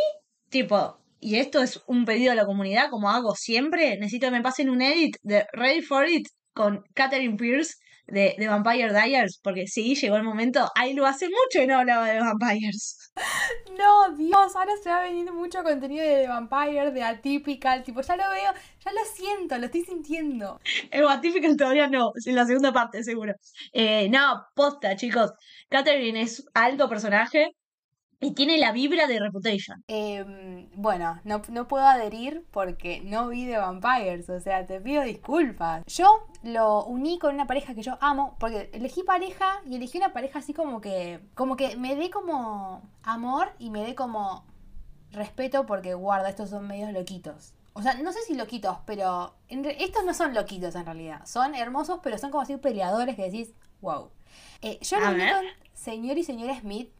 tipo, 0.49 0.99
y 1.21 1.37
esto 1.37 1.63
es 1.63 1.83
un 1.87 2.05
pedido 2.05 2.33
a 2.33 2.37
la 2.37 2.47
comunidad, 2.47 2.91
como 2.91 3.11
hago 3.11 3.35
siempre, 3.35 3.97
necesito 3.99 4.29
que 4.29 4.33
me 4.33 4.43
pasen 4.43 4.71
un 4.71 4.83
edit 4.83 5.17
de 5.23 5.47
Ready 5.53 5.83
for 5.83 6.09
It 6.09 6.29
con 6.53 6.85
Catherine 6.95 7.37
Pierce 7.37 7.75
de, 8.09 8.35
de 8.39 8.49
Vampire 8.49 8.93
Diaries, 8.93 9.39
porque 9.43 9.67
sí, 9.67 9.95
llegó 9.95 10.17
el 10.17 10.23
momento, 10.23 10.69
ahí 10.75 10.95
lo 10.95 11.07
hace 11.07 11.27
mucho 11.27 11.63
y 11.63 11.67
no 11.67 11.79
hablaba 11.79 12.09
de 12.09 12.21
Vampires. 12.21 13.13
No, 13.79 14.13
Dios, 14.17 14.57
ahora 14.57 14.73
se 14.83 14.91
va 14.91 14.99
a 14.99 15.03
venir 15.03 15.33
mucho 15.33 15.63
contenido 15.63 16.05
de 16.05 16.27
Vampire, 16.27 16.91
de 16.91 17.05
Atypical, 17.05 17.85
tipo, 17.85 18.01
ya 18.01 18.17
lo 18.17 18.29
veo, 18.29 18.53
ya 18.85 18.93
lo 18.93 19.05
siento, 19.15 19.57
lo 19.57 19.67
estoy 19.67 19.83
sintiendo. 19.83 20.61
El 20.91 21.07
Atypical 21.07 21.57
todavía 21.57 21.87
no, 21.87 22.11
en 22.27 22.35
la 22.35 22.45
segunda 22.45 22.73
parte 22.73 23.05
seguro. 23.05 23.35
Eh, 23.73 24.09
no, 24.09 24.43
posta, 24.57 24.97
chicos. 24.97 25.31
Catherine 25.69 26.21
es 26.21 26.45
alto 26.55 26.89
personaje 26.89 27.55
y 28.21 28.33
tiene 28.33 28.59
la 28.59 28.73
vibra 28.73 29.07
de 29.07 29.21
Reputation. 29.21 29.85
Em, 29.87 30.69
bueno, 30.75 31.21
no, 31.25 31.43
no 31.49 31.69
puedo 31.69 31.87
adherir 31.87 32.45
porque 32.51 33.01
no 33.05 33.29
vi 33.29 33.47
de 33.47 33.59
Vampires, 33.59 34.29
o 34.29 34.41
sea, 34.41 34.67
te 34.67 34.81
pido 34.81 35.03
disculpas. 35.05 35.85
Yo 35.87 36.27
lo 36.43 36.85
uní 36.85 37.19
con 37.19 37.35
una 37.35 37.47
pareja 37.47 37.75
que 37.75 37.83
yo 37.83 37.97
amo, 38.01 38.37
porque 38.41 38.71
elegí 38.73 39.03
pareja 39.05 39.61
y 39.67 39.77
elegí 39.77 39.99
una 39.99 40.13
pareja 40.13 40.41
así 40.41 40.53
como 40.53 40.81
que, 40.81 41.21
como 41.35 41.57
que 41.57 41.77
me 41.77 41.95
dé 41.95 42.11
como 42.11 42.83
amor 43.03 43.53
y 43.59 43.71
me 43.71 43.85
dé 43.85 43.95
como 43.95 44.45
respeto 45.13 45.65
porque 45.67 45.95
guarda, 45.95 46.29
estos 46.29 46.51
son 46.51 46.67
medios 46.67 46.93
loquitos. 46.93 47.55
O 47.73 47.83
sea, 47.83 47.95
no 47.95 48.13
sé 48.13 48.19
si 48.27 48.35
loquitos, 48.35 48.79
pero 48.85 49.35
estos 49.49 50.05
no 50.05 50.13
son 50.13 50.35
loquitos 50.35 50.75
en 50.75 50.85
realidad. 50.85 51.25
Son 51.25 51.55
hermosos, 51.55 52.01
pero 52.03 52.19
son 52.19 52.33
como 52.33 52.43
así 52.43 52.57
peleadores 52.57 53.15
que 53.15 53.23
decís, 53.23 53.53
wow. 53.81 54.11
Eh, 54.61 54.81
yo 54.83 54.99
lo 54.99 55.11
uní 55.11 55.31
con 55.31 55.45
señor 55.75 56.19
y 56.19 56.25
señora 56.25 56.59
Smith. 56.59 56.91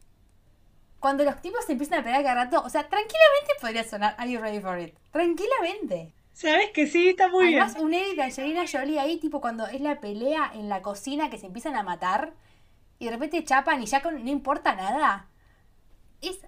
Cuando 0.99 1.23
los 1.23 1.41
tipos 1.41 1.63
se 1.65 1.73
empiezan 1.73 1.99
a 1.99 2.03
pelear 2.03 2.23
cada 2.23 2.45
rato, 2.45 2.61
o 2.65 2.69
sea, 2.69 2.81
tranquilamente 2.89 3.53
podría 3.61 3.83
sonar 3.83 4.15
Are 4.17 4.29
you 4.29 4.39
ready 4.39 4.59
for 4.59 4.77
it? 4.79 4.95
Tranquilamente. 5.11 6.13
Sabes 6.33 6.71
que 6.71 6.87
sí, 6.87 7.09
está 7.09 7.27
muy 7.29 7.47
Además, 7.47 7.75
un 7.79 7.93
edit 7.93 8.15
de 8.15 8.23
Angelina 8.23 8.65
Jolie 8.69 8.99
ahí, 8.99 9.17
tipo 9.17 9.41
cuando 9.41 9.65
es 9.67 9.81
la 9.81 9.99
pelea 9.99 10.51
en 10.53 10.69
la 10.69 10.81
cocina 10.81 11.29
que 11.29 11.37
se 11.37 11.47
empiezan 11.47 11.75
a 11.75 11.83
matar 11.83 12.33
y 12.97 13.05
de 13.05 13.11
repente 13.11 13.43
chapan 13.43 13.81
y 13.81 13.85
ya 13.85 14.01
con- 14.01 14.23
no 14.23 14.29
importa 14.29 14.75
nada. 14.75 15.27
Es, 16.21 16.39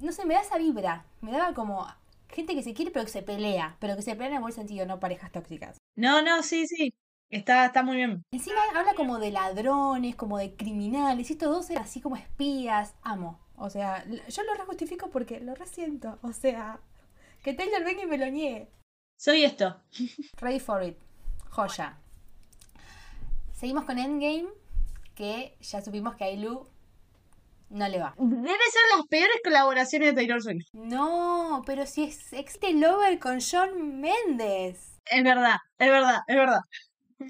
no 0.00 0.12
sé, 0.12 0.24
me 0.24 0.34
da 0.34 0.40
esa 0.40 0.58
vibra. 0.58 1.04
Me 1.20 1.32
daba 1.32 1.52
como 1.54 1.86
gente 2.28 2.54
que 2.54 2.62
se 2.62 2.74
quiere 2.74 2.90
pero 2.90 3.04
que 3.04 3.10
se 3.12 3.22
pelea, 3.22 3.76
pero 3.80 3.96
que 3.96 4.02
se 4.02 4.12
pelea 4.14 4.28
en 4.28 4.34
el 4.36 4.40
buen 4.40 4.52
sentido, 4.52 4.86
no 4.86 5.00
parejas 5.00 5.32
tóxicas. 5.32 5.78
No, 5.96 6.22
no, 6.22 6.42
sí, 6.42 6.66
sí. 6.66 6.92
Está, 7.30 7.66
está 7.66 7.82
muy 7.82 7.96
bien. 7.96 8.22
Encima 8.30 8.60
habla 8.74 8.94
como 8.94 9.18
de 9.18 9.32
ladrones, 9.32 10.14
como 10.14 10.38
de 10.38 10.54
criminales, 10.54 11.28
y 11.30 11.32
estos 11.32 11.48
dos 11.50 11.70
eran 11.70 11.84
así 11.84 12.00
como 12.00 12.16
espías. 12.16 12.94
Amo. 13.02 13.40
O 13.58 13.70
sea, 13.70 14.04
yo 14.06 14.42
lo 14.44 14.54
rejustifico 14.54 15.10
porque 15.10 15.40
lo 15.40 15.54
resiento. 15.54 16.18
O 16.22 16.32
sea, 16.32 16.80
que 17.42 17.54
Taylor 17.54 17.84
venga 17.84 18.02
y 18.02 18.06
me 18.06 18.18
lo 18.18 18.26
niegue. 18.26 18.68
Soy 19.16 19.44
esto. 19.44 19.80
Ready 20.40 20.60
for 20.60 20.82
it. 20.82 20.96
Joya. 21.50 21.98
Seguimos 23.52 23.84
con 23.84 23.98
Endgame, 23.98 24.48
que 25.14 25.56
ya 25.60 25.80
supimos 25.80 26.14
que 26.16 26.24
a 26.24 26.26
Ailu 26.26 26.68
no 27.70 27.88
le 27.88 27.98
va. 27.98 28.14
Debe 28.18 28.48
ser 28.48 28.82
las 28.96 29.06
peores 29.08 29.36
colaboraciones 29.42 30.08
de 30.08 30.14
Taylor 30.14 30.42
Swift. 30.42 30.66
No, 30.72 31.62
pero 31.64 31.86
si 31.86 32.04
es 32.04 32.32
existe 32.32 32.74
Lover 32.74 33.18
con 33.18 33.38
John 33.40 34.00
Mendes. 34.00 34.98
Es 35.06 35.24
verdad, 35.24 35.56
es 35.78 35.90
verdad, 35.90 36.20
es 36.26 36.36
verdad. 36.36 36.60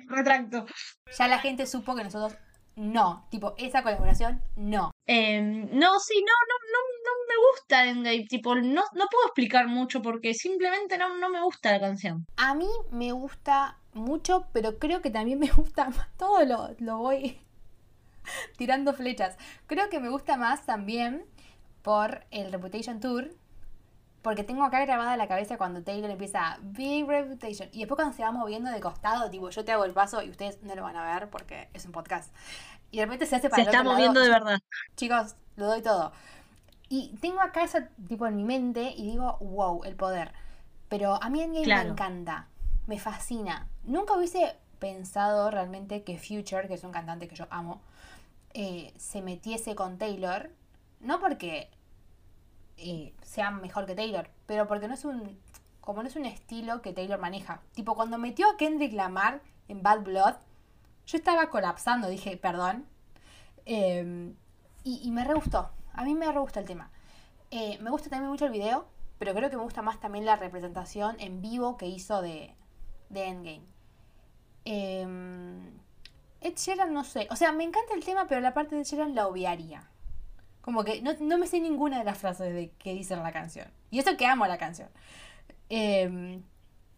Retracto. 0.09 0.67
Ya 1.17 1.29
la 1.29 1.39
gente 1.39 1.67
supo 1.67 1.95
que 1.95 2.05
nosotros 2.05 2.37
no. 2.75 3.27
Tipo, 3.31 3.55
esa 3.57 3.83
colaboración, 3.83 4.43
no. 4.57 4.91
Eh, 5.07 5.41
no, 5.41 6.01
sí, 6.01 6.25
no, 6.25 6.35
no, 6.49 6.57
no, 6.73 6.81
no 7.05 7.11
me 7.29 7.51
gusta 7.51 7.87
Endgame. 7.87 8.27
Tipo, 8.29 8.55
no, 8.57 8.83
no 8.95 9.07
puedo 9.11 9.27
explicar 9.27 9.69
mucho 9.69 10.03
porque 10.03 10.35
simplemente 10.35 10.99
no, 10.99 11.17
no 11.19 11.29
me 11.29 11.43
gusta 11.43 11.73
la 11.73 11.81
canción. 11.81 12.27
A 12.37 12.55
mí 12.55 12.69
me 12.91 13.13
gusta 13.13 13.79
mucho, 13.93 14.49
pero 14.53 14.79
creo 14.79 15.03
que 15.03 15.11
también 15.11 15.39
me 15.39 15.51
gusta 15.51 15.85
más. 15.91 16.09
Todo 16.17 16.45
lo, 16.45 16.71
lo 16.79 16.99
voy 16.99 17.41
tirando 18.57 18.93
flechas. 18.93 19.37
Creo 19.67 19.89
que 19.89 20.01
me 20.01 20.09
gusta 20.09 20.37
más 20.37 20.67
también 20.67 21.25
por 21.83 22.25
el 22.31 22.53
Reputation 22.53 23.01
Tour. 23.01 23.31
Porque 24.23 24.43
tengo 24.43 24.65
acá 24.65 24.85
grabada 24.85 25.17
la 25.17 25.29
cabeza 25.29 25.57
cuando 25.57 25.85
Taylor 25.85 26.11
empieza 26.11 26.59
Big 26.61 27.07
Reputation. 27.07 27.69
Y 27.71 27.79
después 27.79 27.95
cuando 27.95 28.13
se 28.13 28.25
va 28.25 28.33
moviendo 28.33 28.73
de 28.73 28.81
costado, 28.81 29.31
tipo, 29.31 29.51
yo 29.51 29.65
te 29.65 29.71
hago 29.71 29.85
el 29.85 29.93
paso 29.93 30.21
y 30.21 30.31
ustedes 30.31 30.61
no 30.65 30.75
lo 30.75 30.83
van 30.83 30.97
a 30.97 31.15
ver 31.15 31.31
porque 31.31 31.69
es 31.75 31.87
un 31.87 31.93
podcast. 31.93 32.35
Y 32.97 33.01
de 33.01 33.05
repente 33.05 33.27
se 33.27 33.37
hace 33.37 33.51
para 33.51 33.57
Se 33.63 33.69
el 33.69 33.75
está 33.75 33.81
otro 33.83 33.93
moviendo 33.93 34.21
lado. 34.21 34.25
de 34.33 34.39
verdad. 34.41 34.59
Chicos, 34.97 35.37
lo 35.57 35.67
doy 35.67 35.83
todo. 35.83 36.13
Y 36.89 37.15
tengo 37.21 37.43
acá 37.43 37.63
eso 37.63 37.79
tipo 38.09 38.27
en 38.27 38.37
mi 38.37 38.43
mente 38.45 38.95
y 38.97 39.05
digo, 39.11 39.37
wow, 39.41 39.85
el 39.85 39.97
poder. 39.97 40.33
Pero 40.89 41.23
a 41.23 41.29
mí 41.29 41.43
Endgame 41.43 41.65
Claro. 41.67 41.85
me 41.85 41.91
encanta, 41.91 42.49
me 42.87 42.99
fascina. 42.99 43.69
Nunca 43.85 44.15
hubiese 44.15 44.57
pensado 44.79 45.51
realmente 45.51 46.05
que 46.05 46.17
Future, 46.17 46.69
que 46.69 46.75
es 46.75 46.85
un 46.85 46.93
cantante 46.93 47.29
que 47.29 47.35
yo 47.37 47.47
amo, 47.51 47.83
eh, 48.55 48.95
se 48.97 49.21
metiese 49.21 49.75
con 49.75 49.99
Taylor. 49.99 50.49
No 51.01 51.21
porque 51.21 51.69
eh, 52.79 53.13
sea 53.23 53.51
mejor 53.51 53.85
que 53.85 53.95
Taylor, 53.95 54.31
pero 54.47 54.67
porque 54.67 54.89
no 54.89 54.95
es 54.95 55.05
un. 55.05 55.39
Como 55.83 56.03
no 56.03 56.09
es 56.09 56.17
un 56.17 56.25
estilo 56.25 56.81
que 56.81 56.95
Taylor 56.95 57.19
maneja. 57.21 57.61
Tipo, 57.75 57.95
cuando 57.95 58.17
metió 58.17 58.49
a 58.49 58.57
Kendrick 58.57 58.95
Lamar 58.95 59.43
en 59.69 59.83
Bad 59.83 60.01
Blood, 60.01 60.35
yo 61.07 61.17
estaba 61.17 61.49
colapsando, 61.51 62.09
dije, 62.09 62.37
perdón. 62.37 62.87
Eh, 63.65 64.35
y, 64.85 65.11
me 65.11 65.25
re 65.25 65.35
gustó. 65.35 65.71
A 65.93 66.05
mí 66.05 66.15
me 66.15 66.31
re 66.31 66.39
gusta 66.39 66.61
el 66.61 66.67
tema. 66.67 66.91
Eh, 67.51 67.79
me 67.81 67.91
gusta 67.91 68.11
también 68.11 68.31
mucho 68.31 68.47
el 68.47 68.53
video, 68.53 68.87
pero 69.19 69.35
creo 69.35 69.51
que 69.51 69.57
me 69.57 69.63
gusta 69.63 69.83
más 69.83 69.99
también 69.99 70.25
la 70.25 70.37
representación 70.37 71.17
en 71.19 71.41
vivo 71.41 71.77
que 71.77 71.87
hizo 71.87 72.23
de, 72.23 72.55
de 73.09 73.25
Endgame. 73.25 73.67
Eh, 74.65 75.07
Ed 76.41 76.55
Sheeran 76.57 76.93
no 76.93 77.03
sé. 77.03 77.27
O 77.31 77.37
sea, 77.37 77.53
me 77.53 77.65
encanta 77.65 77.95
el 77.95 78.05
tema, 78.05 78.27
pero 78.29 78.41
la 78.41 78.55
parte 78.55 78.75
de 78.75 78.83
Ed 78.83 78.87
Sheeran 78.87 79.15
la 79.15 79.27
obviaría. 79.27 79.89
Como 80.61 80.85
que 80.85 81.03
no, 81.03 81.15
no 81.21 81.39
me 81.39 81.47
sé 81.47 81.61
ninguna 81.61 81.99
de 81.99 82.05
las 82.05 82.19
frases 82.19 82.53
de, 82.53 82.71
que 82.79 82.93
dice 82.95 83.15
en 83.15 83.23
la 83.23 83.33
canción. 83.33 83.69
Y 83.91 83.99
eso 83.99 84.17
que 84.17 84.27
amo 84.27 84.47
la 84.47 84.59
canción. 84.59 84.89
Eh, 85.69 86.41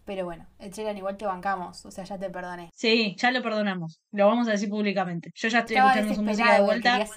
pero 0.09 0.25
bueno, 0.25 0.47
Ed 0.59 0.73
Sheeran 0.73 0.97
igual 0.97 1.19
te 1.19 1.27
bancamos. 1.27 1.85
O 1.85 1.91
sea, 1.91 2.03
ya 2.03 2.19
te 2.19 2.31
perdoné. 2.31 2.71
Sí, 2.75 3.15
ya 3.19 3.31
lo 3.31 3.43
perdonamos. 3.43 4.00
Lo 4.11 4.27
vamos 4.27 4.49
a 4.49 4.53
decir 4.53 4.71
públicamente. 4.71 5.31
Yo 5.35 5.49
ya 5.49 5.59
estoy 5.59 5.77
Estaba 5.77 5.91
escuchando 5.91 6.15
su 6.15 6.23
música 6.23 6.55
de 6.55 6.62
vuelta. 6.62 6.99
Quería, 6.99 7.15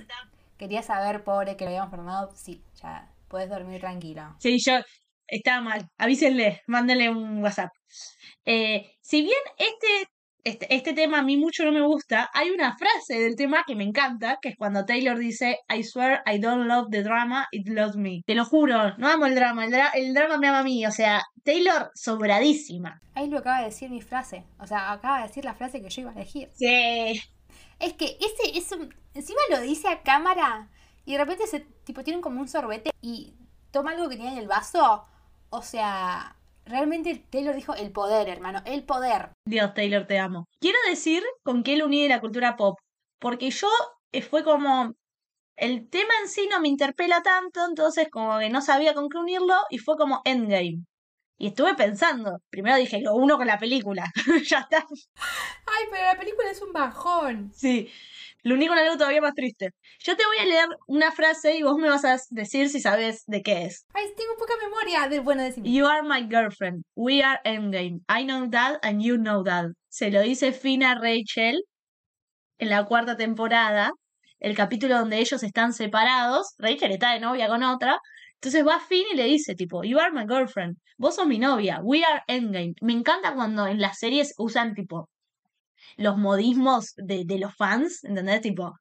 quería 0.58 0.84
saber, 0.84 1.24
pobre, 1.24 1.56
que 1.56 1.64
lo 1.64 1.70
habíamos 1.70 1.90
perdonado. 1.90 2.34
Sí, 2.36 2.62
ya, 2.84 3.10
puedes 3.30 3.50
dormir 3.50 3.80
tranquilo. 3.80 4.36
Sí, 4.40 4.58
yo 4.60 4.74
estaba 5.26 5.62
mal. 5.62 5.88
Avísenle, 5.98 6.64
mándenle 6.68 7.10
un 7.10 7.42
WhatsApp. 7.42 7.72
Eh, 8.44 8.92
si 9.00 9.22
bien 9.22 9.40
este, 9.58 10.12
este, 10.44 10.74
este 10.76 10.94
tema 10.94 11.20
a 11.20 11.24
mí 11.24 11.38
mucho 11.38 11.64
no 11.66 11.72
me 11.72 11.82
gusta, 11.82 12.30
hay 12.34 12.50
una 12.50 12.76
frase 12.78 13.20
del 13.20 13.36
tema 13.36 13.64
que 13.68 13.76
me 13.76 13.84
encanta, 13.84 14.40
que 14.42 14.50
es 14.50 14.56
cuando 14.58 14.86
Taylor 14.86 15.18
dice, 15.18 15.60
I 15.74 15.84
swear 15.84 16.22
I 16.26 16.40
don't 16.40 16.68
love 16.68 16.88
the 16.92 17.04
drama, 17.04 17.48
it 17.52 17.68
loves 17.68 17.96
me. 17.96 18.22
Te 18.26 18.36
lo 18.36 18.46
juro, 18.46 18.98
no 18.98 19.08
amo 19.08 19.26
el 19.26 19.36
drama, 19.36 19.66
el, 19.66 19.72
dra- 19.72 19.92
el 19.94 20.14
drama 20.14 20.38
me 20.38 20.48
ama 20.48 20.60
a 20.60 20.64
mí. 20.64 20.86
O 20.86 20.92
sea, 20.92 21.22
Taylor 21.44 21.92
sobradísima. 21.96 23.00
Ahí 23.14 23.28
lo 23.30 23.40
acaba 23.40 23.60
de 23.60 23.66
decir 23.66 23.90
mi 23.90 24.02
frase. 24.02 24.46
O 24.60 24.68
sea, 24.68 24.92
acaba 24.92 25.18
de 25.22 25.28
decir 25.28 25.44
la 25.46 25.54
frase 25.54 25.82
que 25.82 25.90
yo 25.90 26.02
iba 26.02 26.12
a 26.12 26.16
elegir. 26.16 26.50
Sí. 26.54 27.22
Es 27.80 27.94
que 27.94 28.18
ese 28.20 28.58
es 28.58 28.72
un- 28.72 28.94
Encima 29.14 29.42
lo 29.50 29.60
dice 29.60 29.90
a 29.90 30.02
cámara 30.04 30.70
y 31.04 31.14
de 31.14 31.18
repente 31.18 31.46
se 31.48 31.60
tipo 31.84 32.04
tienen 32.04 32.22
como 32.22 32.40
un 32.40 32.48
sorbete 32.48 32.92
y 33.02 33.34
toma 33.72 33.92
algo 33.92 34.08
que 34.08 34.16
tenía 34.16 34.32
en 34.32 34.38
el 34.38 34.48
vaso. 34.48 35.06
O 35.50 35.62
sea, 35.62 36.38
realmente 36.72 37.26
Taylor 37.30 37.56
dijo 37.56 37.76
el 37.76 37.92
poder, 37.92 38.30
hermano, 38.30 38.62
el 38.66 38.84
poder. 38.84 39.32
Dios, 39.46 39.74
Taylor, 39.74 40.08
te 40.08 40.18
amo. 40.18 40.48
Quiero 40.60 40.78
decir 40.90 41.24
con 41.44 41.64
qué 41.64 41.78
lo 41.78 41.86
uní 41.86 42.04
de 42.04 42.10
la 42.10 42.22
cultura 42.22 42.56
pop, 42.56 42.80
porque 43.20 43.52
yo 43.52 43.68
eh, 44.12 44.22
fue 44.22 44.44
como 44.44 44.94
el 45.58 45.90
tema 45.90 46.14
en 46.22 46.30
sí 46.30 46.48
no 46.50 46.60
me 46.60 46.70
interpela 46.70 47.22
tanto, 47.22 47.66
entonces 47.66 48.08
como 48.10 48.40
que 48.40 48.50
no 48.50 48.62
sabía 48.62 48.94
con 48.94 49.10
qué 49.10 49.18
unirlo 49.18 49.56
y 49.70 49.78
fue 49.78 49.96
como 49.98 50.22
Endgame. 50.26 50.84
Y 51.38 51.48
estuve 51.48 51.74
pensando, 51.76 52.38
primero 52.50 52.78
dije, 52.78 53.02
lo 53.02 53.16
uno 53.16 53.38
con 53.38 53.48
la 53.48 53.58
película, 53.58 54.12
ya 54.48 54.60
está. 54.60 54.86
Ay, 54.88 55.86
pero 55.92 56.04
la 56.04 56.18
película 56.18 56.52
es 56.52 56.62
un 56.62 56.72
bajón. 56.72 57.52
Sí, 57.54 57.90
lo 58.44 58.56
uní 58.56 58.68
con 58.68 58.78
algo 58.78 58.98
todavía 58.98 59.22
más 59.22 59.34
triste. 59.34 59.72
Yo 60.00 60.16
te 60.16 60.26
voy 60.26 60.38
a 60.40 60.46
leer 60.46 60.68
una 60.88 61.12
frase 61.12 61.58
y 61.58 61.64
vos 61.64 61.78
me 61.78 61.90
vas 61.90 62.06
a 62.06 62.18
decir 62.30 62.70
si 62.70 62.80
sabes 62.80 63.24
de 63.28 63.42
qué 63.42 63.66
es. 63.66 63.86
Ay, 63.94 64.06
tengo 64.18 64.36
poca 64.38 64.54
memoria. 64.62 65.08
De, 65.08 65.20
bueno, 65.20 65.44
decime. 65.44 65.72
You 65.72 65.86
are 65.86 66.02
my 66.02 66.28
girlfriend. 66.28 66.84
We 66.96 67.22
are 67.22 67.40
endgame. 67.44 68.02
I 68.10 68.24
know 68.24 68.50
that 68.50 68.80
and 68.84 69.02
you 69.02 69.18
know 69.18 69.44
that. 69.44 69.68
Se 69.90 70.10
lo 70.10 70.22
dice 70.22 70.54
Finn 70.54 70.84
a 70.84 70.96
Rachel 70.96 71.62
en 72.58 72.70
la 72.70 72.86
cuarta 72.86 73.18
temporada, 73.18 73.92
el 74.40 74.56
capítulo 74.56 74.98
donde 74.98 75.20
ellos 75.20 75.44
están 75.44 75.74
separados. 75.74 76.54
Rachel 76.58 76.92
está 76.92 77.14
de 77.14 77.20
novia 77.20 77.48
con 77.48 77.64
otra. 77.64 78.00
Entonces 78.36 78.66
va 78.66 78.80
Finn 78.80 79.06
y 79.14 79.16
le 79.16 79.26
dice, 79.26 79.54
tipo, 79.54 79.84
You 79.84 80.00
are 80.00 80.12
my 80.12 80.26
girlfriend. 80.28 80.78
Vos 80.98 81.16
sos 81.16 81.28
mi 81.28 81.38
novia. 81.38 81.80
We 81.84 82.04
are 82.04 82.22
endgame. 82.28 82.74
Me 82.82 82.94
encanta 82.94 83.36
cuando 83.36 83.68
en 83.68 83.80
las 83.80 84.00
series 84.00 84.34
usan, 84.38 84.74
tipo, 84.74 85.10
los 85.98 86.18
modismos 86.18 86.94
de, 86.98 87.24
de 87.26 87.40
los 87.40 87.56
fans. 87.56 88.04
¿Entendés? 88.04 88.42
Tipo, 88.42 88.74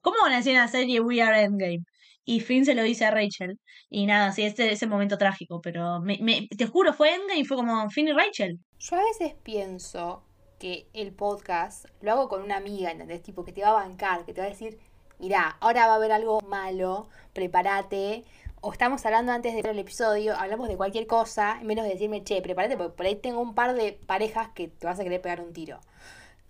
¿cómo 0.00 0.16
van 0.22 0.32
a 0.32 0.36
decir 0.36 0.52
en 0.52 0.60
la 0.60 0.68
serie 0.68 1.00
We 1.00 1.22
are 1.22 1.42
endgame? 1.42 1.84
Y 2.24 2.40
Finn 2.40 2.64
se 2.64 2.74
lo 2.74 2.82
dice 2.82 3.04
a 3.04 3.10
Rachel. 3.10 3.58
Y 3.90 4.06
nada, 4.06 4.32
sí, 4.32 4.42
ese, 4.42 4.70
ese 4.72 4.86
momento 4.86 5.18
trágico, 5.18 5.60
pero 5.60 6.00
me, 6.00 6.48
te 6.56 6.66
juro, 6.66 6.92
fue 6.92 7.14
Endgame 7.14 7.40
y 7.40 7.44
fue 7.44 7.56
como 7.56 7.90
Finn 7.90 8.08
y 8.08 8.12
Rachel. 8.12 8.58
Yo 8.78 8.96
a 8.96 9.02
veces 9.02 9.34
pienso 9.42 10.22
que 10.58 10.86
el 10.92 11.12
podcast 11.12 11.86
lo 12.00 12.12
hago 12.12 12.28
con 12.28 12.42
una 12.42 12.56
amiga, 12.56 12.90
¿entendés? 12.90 13.22
Tipo, 13.22 13.44
que 13.44 13.52
te 13.52 13.62
va 13.62 13.70
a 13.70 13.84
bancar, 13.84 14.24
que 14.24 14.32
te 14.32 14.40
va 14.40 14.46
a 14.46 14.50
decir, 14.50 14.78
mira, 15.18 15.56
ahora 15.60 15.86
va 15.86 15.94
a 15.94 15.96
haber 15.96 16.12
algo 16.12 16.40
malo, 16.42 17.08
prepárate. 17.32 18.24
O 18.64 18.70
estamos 18.72 19.04
hablando 19.04 19.32
antes 19.32 19.52
de 19.54 19.60
ver 19.62 19.72
el 19.72 19.78
episodio, 19.80 20.36
hablamos 20.36 20.68
de 20.68 20.76
cualquier 20.76 21.08
cosa, 21.08 21.58
en 21.60 21.66
menos 21.66 21.84
de 21.84 21.90
decirme, 21.94 22.22
che, 22.22 22.40
prepárate, 22.40 22.76
porque 22.76 22.94
por 22.96 23.06
ahí 23.06 23.16
tengo 23.16 23.40
un 23.40 23.54
par 23.56 23.74
de 23.74 23.92
parejas 24.06 24.50
que 24.54 24.68
te 24.68 24.86
vas 24.86 25.00
a 25.00 25.02
querer 25.02 25.20
pegar 25.20 25.40
un 25.40 25.52
tiro. 25.52 25.80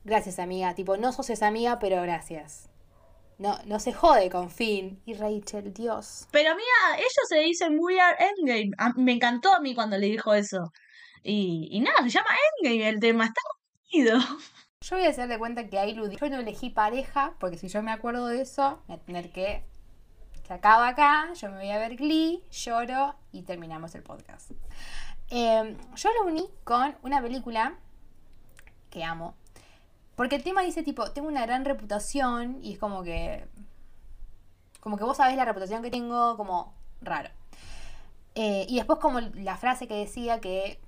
Gracias, 0.05 0.39
amiga. 0.39 0.75
Tipo, 0.75 0.99
no 0.99 1.13
sos 1.13 1.31
esa 1.31 1.47
amiga, 1.47 1.79
pero 1.79 2.03
gracias. 2.03 2.69
No, 3.39 3.59
no 3.65 3.81
se 3.81 3.95
jode 3.95 4.29
con 4.29 4.51
Finn 4.51 5.01
y 5.07 5.15
Rachel, 5.15 5.73
Dios. 5.73 6.29
Pero 6.31 6.51
mira, 6.55 6.99
ellos 6.99 7.29
se 7.29 7.39
dicen 7.39 7.79
We 7.81 7.99
are 7.99 8.17
Endgame. 8.19 8.73
A- 8.77 8.93
me 8.95 9.13
encantó 9.13 9.55
a 9.55 9.61
mí 9.61 9.75
cuando 9.75 9.97
le 9.97 10.07
dijo 10.09 10.35
eso. 10.35 10.71
Y, 11.23 11.69
y 11.73 11.81
nada, 11.81 12.03
se 12.03 12.11
llama 12.11 12.29
Endgame 12.61 12.89
el 12.91 13.01
tema, 13.01 13.25
está 13.25 13.41
jodido. 13.91 14.19
Yo 14.83 14.97
voy 14.97 15.07
a 15.07 15.09
hacer 15.11 15.29
de 15.29 15.39
cuenta 15.39 15.67
que 15.67 15.79
ahí. 15.79 15.95
Yo 15.95 16.29
no 16.29 16.39
elegí 16.41 16.69
pareja, 16.71 17.37
porque 17.41 17.57
si 17.57 17.69
yo 17.69 17.83
me 17.83 17.91
acuerdo 17.91 18.27
de 18.27 18.43
eso, 18.43 18.83
voy 18.87 18.97
a 18.97 19.01
tener 19.01 19.31
que. 19.33 19.65
Se 20.47 20.55
acaba 20.55 20.89
acá, 20.89 21.33
yo 21.35 21.51
me 21.51 21.59
voy 21.59 21.71
a 21.71 21.79
ver 21.79 21.97
Glee, 21.97 22.43
lloro 22.51 23.15
y 23.31 23.43
terminamos 23.43 23.95
el 23.95 24.03
podcast. 24.03 24.51
Eh, 25.31 25.77
yo 25.97 26.11
lo 26.19 26.27
uní 26.27 26.49
con 26.65 26.95
una 27.03 27.23
película 27.23 27.75
que 28.91 29.05
amo. 29.05 29.35
Porque 30.17 30.37
el 30.37 30.43
tema 30.43 30.63
dice 30.63 30.83
tipo, 30.83 31.11
tengo 31.13 31.29
una 31.29 31.47
gran 31.47 31.65
reputación 31.65 32.59
y 32.63 32.75
es 32.75 32.79
como 32.79 33.03
que. 33.03 33.47
Como 34.81 34.99
que 34.99 35.05
vos 35.05 35.17
sabés 35.17 35.37
la 35.37 35.45
reputación 35.45 35.83
que 35.83 35.91
tengo, 35.91 36.37
como 36.37 36.75
raro. 37.01 37.31
Eh, 38.35 38.67
y 38.69 38.77
después 38.77 38.99
como 38.99 39.21
la 39.21 39.57
frase 39.57 39.87
que 39.87 39.95
decía 39.95 40.41
que 40.41 40.81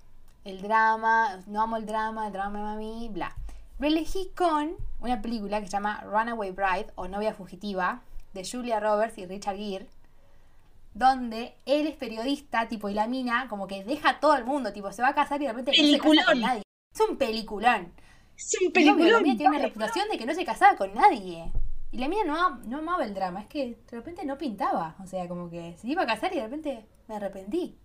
el 0.45 0.61
drama, 0.63 1.41
no 1.47 1.63
amo 1.63 1.77
el 1.77 1.87
drama, 1.87 2.27
el 2.27 2.33
drama 2.33 2.51
me 2.51 2.59
ama 2.59 2.73
a 2.73 2.77
mí, 2.77 3.09
bla. 3.11 3.35
Lo 3.79 3.87
elegí 3.87 4.31
con 4.37 4.73
una 5.01 5.23
película 5.23 5.61
que 5.61 5.67
se 5.67 5.73
llama 5.73 6.03
Runaway 6.03 6.51
Bride 6.51 6.93
o 6.97 7.09
Novia 7.09 7.35
Fugitiva 7.35 8.03
de 8.35 8.45
Julia 8.49 8.81
Roberts 8.81 9.17
y 9.19 9.27
Richard 9.27 9.57
Gere, 9.57 9.87
donde 10.93 11.55
él 11.67 11.87
es 11.87 11.97
periodista, 11.97 12.69
tipo, 12.69 12.89
y 12.89 12.95
la 12.95 13.07
mina 13.07 13.47
como 13.49 13.67
que 13.67 13.85
deja 13.85 14.11
a 14.11 14.21
todo 14.21 14.37
el 14.37 14.45
mundo, 14.45 14.73
tipo, 14.73 14.93
se 14.93 15.03
va 15.03 15.09
a 15.09 15.15
casar 15.15 15.41
y 15.43 15.47
de 15.47 15.53
repente 15.53 15.73
no 15.73 15.77
se 15.89 15.99
casa 15.99 16.03
con 16.03 16.11
Peliculón. 16.17 16.41
nadie. 16.41 16.63
Es 16.95 17.01
un 17.01 17.17
peliculón. 17.17 17.93
Es 18.37 18.57
un 18.61 18.67
Y 18.67 18.69
obvio, 18.71 18.85
la 18.87 18.95
peliculón. 18.97 19.23
mina 19.23 19.37
tiene 19.37 19.57
una 19.57 19.65
reputación 19.67 20.09
de 20.09 20.19
que 20.19 20.27
no 20.27 20.35
se 20.35 20.45
casaba 20.45 20.77
con 20.77 20.95
nadie. 20.95 21.53
Y 21.91 21.99
la 21.99 22.09
mina 22.09 22.25
no, 22.25 22.57
no 22.67 22.79
amaba 22.79 23.05
el 23.05 23.15
drama, 23.15 23.41
es 23.41 23.47
que 23.47 23.67
de 23.91 23.97
repente 23.97 24.25
no 24.25 24.39
pintaba. 24.39 24.97
O 25.03 25.07
sea, 25.07 25.27
como 25.29 25.51
que 25.51 25.77
se 25.79 25.89
iba 25.89 26.03
a 26.03 26.07
casar 26.07 26.33
y 26.33 26.37
de 26.37 26.43
repente 26.45 26.87
me 27.09 27.17
arrepentí. 27.17 27.77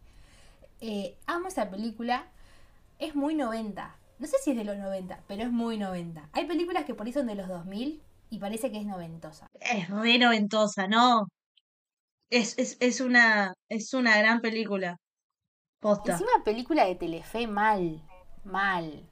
Eh, 0.81 1.17
amo 1.25 1.47
esa 1.47 1.69
película. 1.69 2.27
Es 2.99 3.15
muy 3.15 3.33
90. 3.35 3.95
No 4.19 4.27
sé 4.27 4.35
si 4.43 4.51
es 4.51 4.57
de 4.57 4.63
los 4.65 4.77
90, 4.77 5.23
pero 5.27 5.43
es 5.43 5.51
muy 5.51 5.77
90. 5.77 6.29
Hay 6.33 6.45
películas 6.45 6.85
que 6.85 6.93
por 6.93 7.07
ahí 7.07 7.13
son 7.13 7.27
de 7.27 7.35
los 7.35 7.47
2000 7.47 8.01
y 8.29 8.39
parece 8.39 8.71
que 8.71 8.79
es 8.79 8.85
noventosa. 8.85 9.47
Es 9.59 9.89
re 9.89 10.17
noventosa, 10.17 10.87
¿no? 10.87 11.27
Es, 12.29 12.57
es, 12.57 12.77
es 12.79 13.01
una, 13.01 13.53
es 13.69 13.93
una 13.93 14.17
gran 14.17 14.39
película. 14.41 14.97
Posta. 15.79 16.13
Encima 16.13 16.43
película 16.43 16.85
de 16.85 16.95
Telefe 16.95 17.47
mal, 17.47 18.03
mal. 18.43 19.09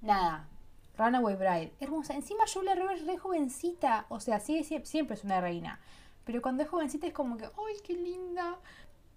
Nada. 0.00 0.48
Runaway 0.96 1.36
Bride. 1.36 1.72
Hermosa. 1.78 2.14
Encima 2.14 2.44
Julia 2.52 2.74
Roberts 2.74 3.06
re 3.06 3.18
jovencita. 3.18 4.06
O 4.08 4.18
sea, 4.18 4.40
sigue, 4.40 4.84
siempre 4.84 5.14
es 5.14 5.24
una 5.24 5.40
reina. 5.40 5.78
Pero 6.24 6.42
cuando 6.42 6.62
es 6.62 6.68
jovencita 6.68 7.06
es 7.06 7.12
como 7.12 7.36
que, 7.36 7.44
¡ay, 7.44 7.76
qué 7.84 7.94
linda! 7.94 8.58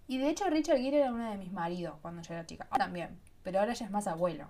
Y 0.08 0.18
de 0.18 0.30
hecho 0.30 0.50
Richard 0.50 0.78
Gere 0.78 1.00
era 1.00 1.12
uno 1.12 1.30
de 1.30 1.38
mis 1.38 1.52
maridos 1.52 1.96
cuando 2.02 2.22
yo 2.22 2.34
era 2.34 2.46
chica. 2.46 2.68
Ahora 2.70 2.86
También. 2.86 3.20
Pero 3.44 3.60
ahora 3.60 3.74
ya 3.74 3.86
es 3.86 3.92
más 3.92 4.08
abuelo. 4.08 4.48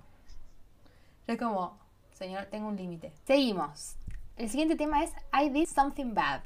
Ya 1.28 1.36
es 1.36 1.40
como, 1.40 1.78
señor, 2.12 2.46
tengo 2.46 2.68
un 2.68 2.76
límite. 2.76 3.14
Seguimos. 3.26 3.96
El 4.40 4.50
siguiente 4.50 4.78
tema 4.78 5.04
es 5.04 5.12
I 5.34 5.50
Did 5.50 5.68
Something 5.68 6.14
Bad. 6.14 6.44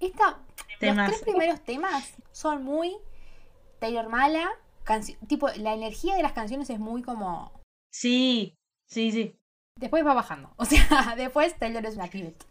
Esta, 0.00 0.40
los 0.80 0.96
tres 1.06 1.22
primeros 1.22 1.62
temas 1.62 2.14
son 2.32 2.64
muy 2.64 2.96
Taylor 3.78 4.08
Mala. 4.08 4.50
tipo, 5.28 5.48
la 5.58 5.74
energía 5.74 6.16
de 6.16 6.24
las 6.24 6.32
canciones 6.32 6.68
es 6.70 6.80
muy 6.80 7.02
como. 7.02 7.52
Sí, 7.92 8.58
sí, 8.88 9.12
sí. 9.12 9.38
Después 9.78 10.04
va 10.04 10.12
bajando. 10.12 10.52
O 10.58 10.64
sea, 10.64 11.14
después 11.16 11.56
Taylor 11.56 11.86
es 11.86 11.94
una 11.94 12.08
pibet. 12.08 12.44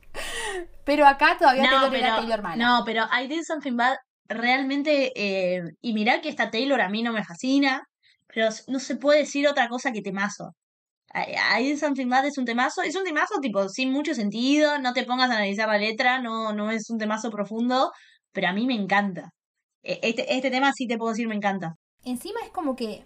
Pero 0.85 1.05
acá 1.05 1.37
todavía 1.37 1.69
Taylor 1.69 1.93
era 1.93 2.15
Taylor 2.15 2.41
Mala. 2.41 2.55
no, 2.55 2.85
pero 2.85 3.03
I 3.11 3.27
Did 3.27 3.43
Something 3.43 3.75
Bad 3.75 3.97
realmente, 4.29 5.11
eh, 5.13 5.61
y 5.81 5.91
mirá 5.91 6.21
que 6.21 6.29
esta 6.29 6.49
Taylor 6.49 6.79
a 6.79 6.87
mí 6.87 7.03
no 7.03 7.11
me 7.11 7.25
fascina, 7.25 7.85
pero 8.33 8.47
no 8.67 8.79
se 8.79 8.95
puede 8.95 9.19
decir 9.19 9.45
otra 9.45 9.67
cosa 9.67 9.91
que 9.91 10.01
temazo. 10.01 10.55
I 11.13 11.77
Something 11.77 12.07
Bad 12.07 12.25
es 12.25 12.37
un 12.37 12.45
temazo, 12.45 12.81
es 12.81 12.95
un 12.95 13.03
temazo 13.03 13.39
tipo 13.41 13.67
sin 13.69 13.91
mucho 13.91 14.13
sentido, 14.13 14.79
no 14.79 14.93
te 14.93 15.03
pongas 15.03 15.29
a 15.29 15.35
analizar 15.35 15.67
la 15.67 15.77
letra, 15.77 16.19
no, 16.21 16.53
no 16.53 16.71
es 16.71 16.89
un 16.89 16.97
temazo 16.97 17.29
profundo, 17.29 17.91
pero 18.31 18.47
a 18.47 18.53
mí 18.53 18.65
me 18.65 18.75
encanta. 18.75 19.29
E- 19.83 19.99
Este, 20.03 20.33
este 20.35 20.49
tema 20.51 20.71
sí 20.73 20.87
te 20.87 20.97
puedo 20.97 21.11
decir 21.11 21.27
me 21.27 21.35
encanta. 21.35 21.75
Encima 22.03 22.39
es 22.43 22.49
como 22.51 22.75
que 22.75 23.03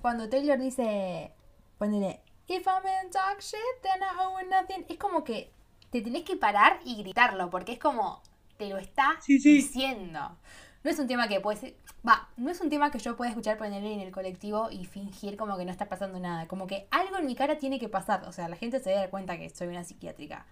cuando 0.00 0.28
Taylor 0.28 0.58
dice, 0.58 1.32
ponele, 1.78 2.20
If 2.48 2.66
I'm 2.66 2.82
in 3.04 3.10
talk 3.10 3.40
shit, 3.40 3.60
then 3.82 4.00
I 4.02 4.16
owe 4.18 4.42
nothing. 4.48 4.86
Es 4.88 4.96
como 4.96 5.22
que 5.22 5.50
te 5.90 6.00
tenés 6.00 6.22
que 6.24 6.36
parar 6.36 6.80
y 6.84 6.96
gritarlo, 6.96 7.50
porque 7.50 7.72
es 7.72 7.78
como 7.78 8.22
te 8.56 8.70
lo 8.70 8.78
está 8.78 9.16
Sí, 9.20 9.38
sí. 9.38 9.56
diciendo. 9.56 10.38
No 10.88 10.92
es 10.94 11.00
un 11.00 11.06
tema 11.06 11.28
que 11.28 11.38
puedes, 11.38 11.74
va, 12.08 12.30
no 12.38 12.50
es 12.50 12.62
un 12.62 12.70
tema 12.70 12.90
que 12.90 12.98
yo 12.98 13.14
pueda 13.14 13.28
escuchar 13.28 13.58
ponerle 13.58 13.92
en 13.92 14.00
el 14.00 14.10
colectivo 14.10 14.70
y 14.70 14.86
fingir 14.86 15.36
como 15.36 15.58
que 15.58 15.66
no 15.66 15.70
está 15.70 15.86
pasando 15.86 16.18
nada. 16.18 16.48
Como 16.48 16.66
que 16.66 16.88
algo 16.90 17.18
en 17.18 17.26
mi 17.26 17.34
cara 17.34 17.58
tiene 17.58 17.78
que 17.78 17.90
pasar. 17.90 18.24
O 18.24 18.32
sea, 18.32 18.48
la 18.48 18.56
gente 18.56 18.80
se 18.80 18.92
da 18.92 19.10
cuenta 19.10 19.36
que 19.36 19.50
soy 19.50 19.68
una 19.68 19.84
psiquiátrica. 19.84 20.46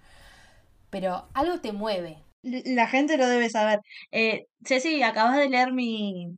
Pero 0.90 1.27
algo 1.33 1.59
te 1.62 1.72
mueve. 1.72 2.18
La 2.42 2.87
gente 2.87 3.16
lo 3.16 3.27
debe 3.27 3.49
saber. 3.49 3.81
Eh, 4.12 4.46
Ceci, 4.62 5.03
acabas 5.03 5.38
de 5.38 5.49
leer 5.49 5.72
mi, 5.72 6.37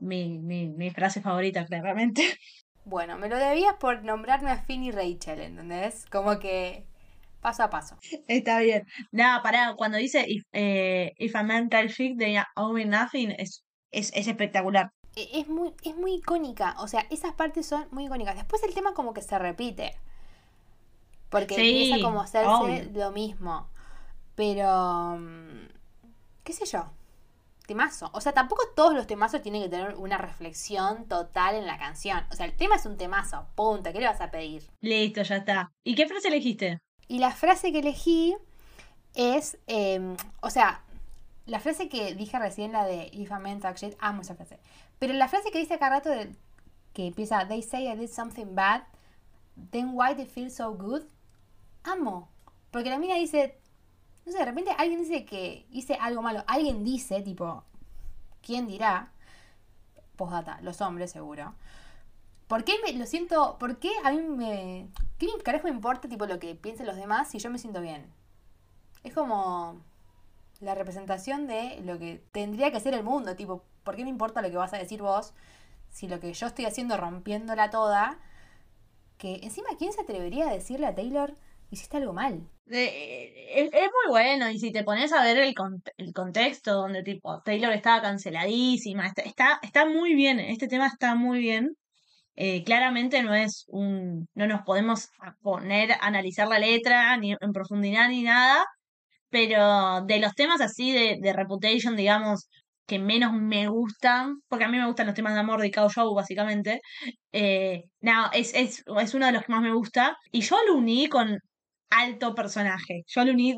mi, 0.00 0.40
mi, 0.40 0.66
mi 0.70 0.90
frase 0.90 1.20
favorita, 1.20 1.66
claramente. 1.66 2.22
Bueno, 2.86 3.18
me 3.18 3.28
lo 3.28 3.36
debías 3.36 3.74
por 3.74 4.02
nombrarme 4.02 4.50
a 4.50 4.56
Finn 4.56 4.82
y 4.82 4.90
Rachel, 4.90 5.38
¿entendés? 5.38 6.06
Como 6.06 6.40
que 6.40 6.86
paso 7.40 7.62
a 7.62 7.70
paso. 7.70 7.96
Está 8.28 8.60
bien. 8.60 8.84
Nada, 9.12 9.42
pará, 9.42 9.74
cuando 9.76 9.98
dice 9.98 10.24
if, 10.28 10.44
eh, 10.52 11.12
if 11.18 11.34
a 11.36 11.42
mental 11.42 11.88
chick 11.92 12.18
they 12.18 12.36
owe 12.56 12.72
me 12.72 12.84
nothing, 12.84 13.30
es, 13.38 13.64
es, 13.90 14.12
es 14.14 14.26
espectacular. 14.28 14.90
E- 15.16 15.40
Es 15.40 15.48
muy, 15.48 15.74
es 15.82 15.96
muy 15.96 16.14
icónica, 16.14 16.76
o 16.78 16.86
sea, 16.88 17.06
esas 17.10 17.32
partes 17.34 17.66
son 17.66 17.86
muy 17.90 18.04
icónicas. 18.06 18.36
Después 18.36 18.62
el 18.62 18.74
tema 18.74 18.94
como 18.94 19.12
que 19.14 19.22
se 19.22 19.38
repite. 19.38 19.96
Porque 21.30 21.54
Sí, 21.54 21.82
empieza 21.82 22.04
como 22.04 22.20
a 22.20 22.24
hacerse 22.24 22.48
obvio. 22.48 22.90
lo 22.92 23.10
mismo. 23.12 23.68
Pero, 24.34 25.16
mm, 25.18 25.68
qué 26.44 26.52
sé 26.52 26.66
yo, 26.66 26.90
temazo. 27.66 28.10
O 28.14 28.20
sea, 28.20 28.32
tampoco 28.32 28.62
todos 28.74 28.94
los 28.94 29.06
temazos 29.06 29.42
tienen 29.42 29.62
que 29.62 29.68
tener 29.68 29.94
una 29.96 30.18
reflexión 30.18 31.06
total 31.08 31.54
en 31.56 31.66
la 31.66 31.78
canción. 31.78 32.24
O 32.30 32.34
sea, 32.34 32.46
el 32.46 32.56
tema 32.56 32.76
es 32.76 32.86
un 32.86 32.96
temazo, 32.96 33.46
punto. 33.54 33.92
¿Qué 33.92 34.00
le 34.00 34.06
vas 34.06 34.20
a 34.20 34.30
pedir? 34.30 34.64
Listo, 34.80 35.22
ya 35.22 35.36
está. 35.36 35.72
¿Y 35.84 35.94
qué 35.94 36.06
frase 36.08 36.28
elegiste? 36.28 36.80
Y 37.10 37.18
la 37.18 37.32
frase 37.32 37.72
que 37.72 37.80
elegí 37.80 38.36
es, 39.14 39.58
eh, 39.66 40.14
o 40.42 40.48
sea, 40.48 40.80
la 41.44 41.58
frase 41.58 41.88
que 41.88 42.14
dije 42.14 42.38
recién, 42.38 42.70
la 42.70 42.84
de 42.84 43.10
If 43.12 43.32
a 43.32 43.40
man 43.40 43.58
talk 43.58 43.76
shit, 43.78 43.96
amo 43.98 44.22
esa 44.22 44.36
frase. 44.36 44.60
Pero 45.00 45.12
la 45.14 45.26
frase 45.26 45.50
que 45.50 45.58
dice 45.58 45.74
acá 45.74 45.88
rato, 45.88 46.08
de- 46.08 46.36
que 46.92 47.08
empieza, 47.08 47.48
They 47.48 47.62
say 47.62 47.88
I 47.90 47.96
did 47.96 48.10
something 48.10 48.54
bad, 48.54 48.82
then 49.72 49.90
why 49.94 50.14
they 50.14 50.24
feel 50.24 50.52
so 50.52 50.72
good, 50.72 51.02
amo. 51.82 52.28
Porque 52.70 52.90
la 52.90 52.98
mina 52.98 53.16
dice, 53.16 53.58
no 54.24 54.30
sé, 54.30 54.38
de 54.38 54.44
repente 54.44 54.70
alguien 54.78 55.00
dice 55.00 55.24
que 55.24 55.66
hice 55.72 55.94
algo 55.94 56.22
malo. 56.22 56.44
Alguien 56.46 56.84
dice, 56.84 57.22
tipo, 57.22 57.64
¿quién 58.40 58.68
dirá? 58.68 59.10
Postdata, 60.14 60.60
los 60.62 60.80
hombres 60.80 61.10
seguro. 61.10 61.54
¿Por 62.50 62.64
qué 62.64 62.74
me 62.84 62.92
lo 62.94 63.06
siento? 63.06 63.56
¿Por 63.60 63.78
qué 63.78 63.90
a 64.02 64.10
mí 64.10 64.22
me. 64.22 64.88
¿Qué 65.18 65.28
carajo 65.44 65.68
me 65.68 65.70
importa 65.70 66.08
tipo 66.08 66.26
lo 66.26 66.40
que 66.40 66.56
piensen 66.56 66.86
los 66.86 66.96
demás 66.96 67.30
si 67.30 67.38
yo 67.38 67.48
me 67.48 67.58
siento 67.58 67.80
bien? 67.80 68.04
Es 69.04 69.14
como 69.14 69.80
la 70.60 70.74
representación 70.74 71.46
de 71.46 71.80
lo 71.84 71.96
que 72.00 72.20
tendría 72.32 72.72
que 72.72 72.80
ser 72.80 72.92
el 72.94 73.04
mundo, 73.04 73.36
tipo, 73.36 73.62
¿por 73.84 73.94
qué 73.94 74.02
me 74.02 74.10
importa 74.10 74.42
lo 74.42 74.50
que 74.50 74.56
vas 74.56 74.72
a 74.74 74.78
decir 74.78 75.00
vos 75.00 75.32
si 75.90 76.08
lo 76.08 76.18
que 76.18 76.32
yo 76.32 76.48
estoy 76.48 76.64
haciendo 76.66 76.96
rompiéndola 76.96 77.70
toda? 77.70 78.18
Que 79.16 79.36
encima, 79.44 79.68
¿quién 79.78 79.92
se 79.92 80.00
atrevería 80.00 80.48
a 80.48 80.52
decirle 80.52 80.86
a 80.86 80.94
Taylor, 80.96 81.34
hiciste 81.70 81.98
algo 81.98 82.12
mal? 82.12 82.48
Eh, 82.70 83.32
es, 83.54 83.72
es 83.72 83.80
muy 83.80 84.10
bueno, 84.10 84.50
y 84.50 84.58
si 84.58 84.72
te 84.72 84.82
pones 84.82 85.12
a 85.12 85.22
ver 85.22 85.38
el, 85.38 85.54
cont- 85.54 85.92
el 85.96 86.12
contexto 86.12 86.74
donde 86.74 87.04
tipo 87.04 87.40
Taylor 87.42 87.72
estaba 87.72 88.02
canceladísima, 88.02 89.06
está, 89.06 89.22
está, 89.22 89.60
está 89.62 89.86
muy 89.86 90.14
bien, 90.14 90.40
este 90.40 90.66
tema 90.66 90.88
está 90.88 91.14
muy 91.14 91.38
bien. 91.38 91.76
Eh, 92.42 92.64
claramente 92.64 93.22
no 93.22 93.34
es 93.34 93.66
un, 93.68 94.26
no 94.34 94.46
nos 94.46 94.62
podemos 94.62 95.10
poner 95.42 95.92
a 95.92 96.06
analizar 96.06 96.48
la 96.48 96.58
letra 96.58 97.14
ni 97.18 97.32
en 97.32 97.52
profundidad 97.52 98.08
ni 98.08 98.22
nada, 98.22 98.64
pero 99.30 100.02
de 100.06 100.20
los 100.20 100.34
temas 100.34 100.62
así 100.62 100.92
de, 100.92 101.32
Reputation, 101.34 101.96
digamos, 101.96 102.48
que 102.86 102.98
menos 102.98 103.34
me 103.34 103.68
gustan, 103.68 104.36
porque 104.48 104.64
a 104.64 104.68
mí 104.68 104.78
me 104.78 104.86
gustan 104.86 105.06
los 105.06 105.14
temas 105.14 105.34
de 105.34 105.40
amor 105.40 105.60
de 105.60 105.70
Kao 105.70 105.90
Show, 105.90 106.14
básicamente, 106.14 106.80
eh, 107.32 107.84
no, 108.00 108.30
es, 108.32 108.54
es, 108.54 108.84
es 108.86 109.14
uno 109.14 109.26
de 109.26 109.32
los 109.32 109.44
que 109.44 109.52
más 109.52 109.62
me 109.62 109.74
gusta, 109.74 110.16
y 110.32 110.40
yo 110.40 110.56
lo 110.66 110.76
uní 110.76 111.08
con 111.08 111.38
alto 111.90 112.34
personaje, 112.34 113.02
yo 113.06 113.24
lo 113.24 113.32
uní 113.32 113.54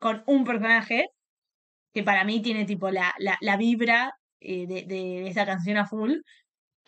con 0.00 0.22
un 0.26 0.44
personaje 0.44 1.06
que 1.94 2.02
para 2.04 2.24
mí 2.24 2.42
tiene 2.42 2.66
tipo 2.66 2.90
la, 2.90 3.14
la, 3.18 3.38
la 3.40 3.56
vibra 3.56 4.12
eh, 4.40 4.66
de, 4.66 4.84
de 4.84 5.28
esa 5.28 5.46
canción 5.46 5.78
a 5.78 5.86
full, 5.86 6.12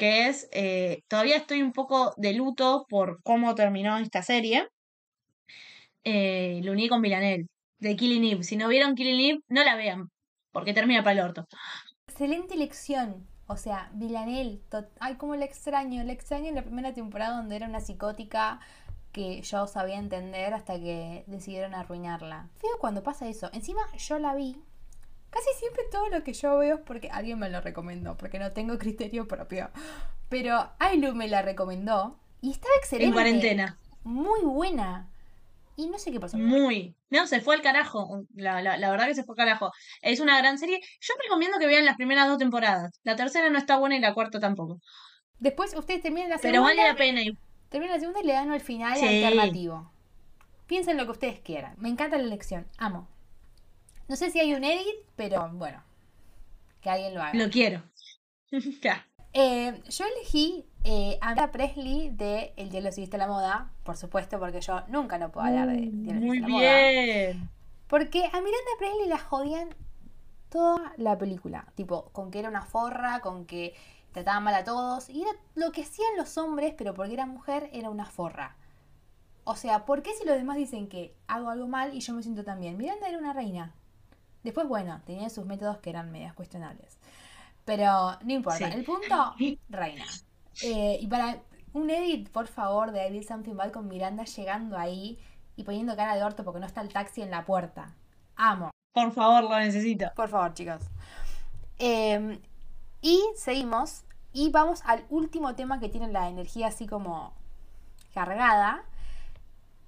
que 0.00 0.28
es, 0.28 0.48
eh, 0.50 1.02
todavía 1.08 1.36
estoy 1.36 1.60
un 1.60 1.72
poco 1.72 2.14
de 2.16 2.32
luto 2.32 2.86
por 2.88 3.22
cómo 3.22 3.54
terminó 3.54 3.98
esta 3.98 4.22
serie, 4.22 4.66
eh, 6.04 6.60
lo 6.64 6.72
uní 6.72 6.88
con 6.88 7.02
Villanelle, 7.02 7.46
de 7.78 7.96
Killing 7.96 8.24
Eve. 8.24 8.42
Si 8.42 8.56
no 8.56 8.68
vieron 8.68 8.94
Killing 8.94 9.20
Eve, 9.20 9.40
no 9.48 9.62
la 9.62 9.76
vean, 9.76 10.08
porque 10.52 10.72
termina 10.72 11.02
para 11.02 11.12
el 11.12 11.26
orto. 11.26 11.44
Excelente 12.08 12.54
elección. 12.54 13.26
O 13.46 13.56
sea, 13.58 13.90
Villanelle, 13.92 14.60
tot- 14.70 14.88
ay, 15.00 15.16
cómo 15.16 15.36
la 15.36 15.44
extraño. 15.44 16.02
La 16.02 16.12
extraño 16.12 16.48
en 16.48 16.54
la 16.54 16.62
primera 16.62 16.94
temporada 16.94 17.36
donde 17.36 17.56
era 17.56 17.66
una 17.66 17.80
psicótica 17.80 18.60
que 19.12 19.42
yo 19.42 19.66
sabía 19.66 19.98
entender 19.98 20.54
hasta 20.54 20.78
que 20.78 21.24
decidieron 21.26 21.74
arruinarla. 21.74 22.48
Fíjate 22.58 22.78
cuando 22.80 23.02
pasa 23.02 23.28
eso. 23.28 23.50
Encima 23.52 23.82
yo 23.98 24.18
la 24.18 24.34
vi. 24.34 24.56
Casi 25.30 25.48
siempre 25.58 25.84
todo 25.90 26.08
lo 26.08 26.24
que 26.24 26.32
yo 26.32 26.58
veo 26.58 26.76
es 26.76 26.80
porque 26.82 27.08
alguien 27.10 27.38
me 27.38 27.48
lo 27.48 27.60
recomendó, 27.60 28.16
porque 28.16 28.38
no 28.38 28.52
tengo 28.52 28.78
criterio 28.78 29.28
propio. 29.28 29.70
Pero 30.28 30.70
Ailu 30.78 31.14
me 31.14 31.28
la 31.28 31.42
recomendó 31.42 32.18
y 32.40 32.50
estaba 32.50 32.74
excelente. 32.78 33.06
En 33.06 33.12
cuarentena. 33.12 33.78
Muy 34.04 34.40
buena. 34.42 35.08
Y 35.76 35.86
no 35.86 35.98
sé 35.98 36.10
qué 36.12 36.20
pasó. 36.20 36.36
Muy. 36.36 36.94
No, 37.10 37.26
se 37.26 37.40
fue 37.40 37.54
al 37.54 37.62
carajo. 37.62 38.24
La, 38.34 38.60
la, 38.60 38.76
la 38.76 38.90
verdad 38.90 39.06
que 39.06 39.14
se 39.14 39.24
fue 39.24 39.34
al 39.34 39.46
carajo. 39.46 39.72
Es 40.02 40.20
una 40.20 40.36
gran 40.38 40.58
serie. 40.58 40.80
Yo 41.00 41.14
recomiendo 41.22 41.58
que 41.58 41.66
vean 41.66 41.84
las 41.86 41.96
primeras 41.96 42.28
dos 42.28 42.38
temporadas. 42.38 43.00
La 43.04 43.16
tercera 43.16 43.48
no 43.50 43.58
está 43.58 43.78
buena 43.78 43.96
y 43.96 44.00
la 44.00 44.12
cuarta 44.14 44.40
tampoco. 44.40 44.78
Después 45.38 45.74
ustedes 45.74 46.02
terminan 46.02 46.28
la 46.30 46.38
Pero 46.38 46.54
segunda. 46.56 46.74
vale 46.74 46.88
la 46.88 46.96
pena. 46.96 47.22
y- 47.22 47.38
Termina 47.70 47.94
la 47.94 48.00
segunda 48.00 48.20
y 48.20 48.24
le 48.26 48.32
dan 48.32 48.50
al 48.50 48.60
final 48.60 48.98
Sí. 48.98 49.06
alternativo. 49.24 49.90
Piensen 50.66 50.96
lo 50.96 51.04
que 51.06 51.12
ustedes 51.12 51.40
quieran. 51.40 51.74
Me 51.78 51.88
encanta 51.88 52.18
la 52.18 52.24
elección. 52.24 52.66
Amo. 52.78 53.08
No 54.10 54.16
sé 54.16 54.32
si 54.32 54.40
hay 54.40 54.54
un 54.54 54.64
edit, 54.64 54.96
pero 55.14 55.48
bueno. 55.52 55.80
Que 56.80 56.90
alguien 56.90 57.14
lo 57.14 57.22
haga. 57.22 57.32
Lo 57.32 57.48
quiero. 57.48 57.80
Ya. 58.82 59.06
Eh, 59.32 59.80
yo 59.88 60.04
elegí 60.04 60.66
eh, 60.82 61.16
a 61.20 61.28
Miranda 61.28 61.52
Presley 61.52 62.08
de 62.10 62.52
El 62.56 62.70
Diablo 62.70 62.90
Seguiste 62.90 63.18
la 63.18 63.28
Moda. 63.28 63.70
Por 63.84 63.96
supuesto, 63.96 64.40
porque 64.40 64.60
yo 64.60 64.82
nunca 64.88 65.16
no 65.16 65.30
puedo 65.30 65.46
hablar 65.46 65.68
de 65.68 65.74
El 65.74 66.02
Diablo 66.02 66.26
Muy 66.26 66.38
Seguiste 66.38 66.50
la 66.50 66.56
Moda. 66.58 66.90
bien. 66.90 67.50
Porque 67.86 68.24
a 68.24 68.40
Miranda 68.40 68.70
Presley 68.80 69.08
la 69.08 69.18
jodían 69.20 69.68
toda 70.48 70.92
la 70.96 71.16
película. 71.16 71.68
Tipo, 71.76 72.06
con 72.06 72.32
que 72.32 72.40
era 72.40 72.48
una 72.48 72.62
forra, 72.62 73.20
con 73.20 73.46
que 73.46 73.76
trataba 74.10 74.40
mal 74.40 74.56
a 74.56 74.64
todos. 74.64 75.08
Y 75.08 75.22
era 75.22 75.30
lo 75.54 75.70
que 75.70 75.82
hacían 75.82 76.16
los 76.16 76.36
hombres, 76.36 76.74
pero 76.76 76.94
porque 76.94 77.14
era 77.14 77.26
mujer, 77.26 77.70
era 77.72 77.90
una 77.90 78.06
forra. 78.06 78.56
O 79.44 79.54
sea, 79.54 79.84
¿por 79.84 80.02
qué 80.02 80.10
si 80.14 80.26
los 80.26 80.34
demás 80.34 80.56
dicen 80.56 80.88
que 80.88 81.14
hago 81.28 81.48
algo 81.50 81.68
mal 81.68 81.94
y 81.94 82.00
yo 82.00 82.12
me 82.12 82.24
siento 82.24 82.42
tan 82.42 82.58
bien? 82.58 82.76
Miranda 82.76 83.08
era 83.08 83.16
una 83.16 83.32
reina. 83.32 83.76
Después, 84.42 84.66
bueno, 84.68 85.00
tenía 85.04 85.28
sus 85.30 85.44
métodos 85.46 85.78
que 85.78 85.90
eran 85.90 86.10
medias 86.10 86.34
cuestionables. 86.34 86.98
Pero 87.64 88.18
no 88.22 88.32
importa. 88.32 88.70
Sí. 88.70 88.78
El 88.78 88.84
punto, 88.84 89.34
reina. 89.68 90.04
Eh, 90.62 90.98
y 91.00 91.06
para 91.06 91.42
un 91.72 91.90
edit, 91.90 92.28
por 92.30 92.46
favor, 92.48 92.90
de 92.90 93.06
I 93.06 93.12
Did 93.12 93.26
Something 93.26 93.54
Bad 93.54 93.70
con 93.70 93.86
Miranda 93.88 94.24
llegando 94.24 94.76
ahí 94.78 95.18
y 95.56 95.64
poniendo 95.64 95.94
cara 95.96 96.16
de 96.16 96.24
orto 96.24 96.42
porque 96.44 96.60
no 96.60 96.66
está 96.66 96.80
el 96.80 96.88
taxi 96.92 97.22
en 97.22 97.30
la 97.30 97.44
puerta. 97.44 97.94
Amo. 98.36 98.70
Por 98.92 99.12
favor, 99.12 99.44
lo 99.44 99.58
necesito. 99.58 100.06
Por 100.16 100.28
favor, 100.28 100.52
chicos. 100.54 100.82
Eh, 101.78 102.40
y 103.02 103.22
seguimos. 103.36 104.04
Y 104.32 104.50
vamos 104.50 104.82
al 104.84 105.04
último 105.10 105.54
tema 105.54 105.80
que 105.80 105.88
tiene 105.88 106.08
la 106.08 106.28
energía 106.28 106.68
así 106.68 106.86
como 106.86 107.34
cargada. 108.14 108.84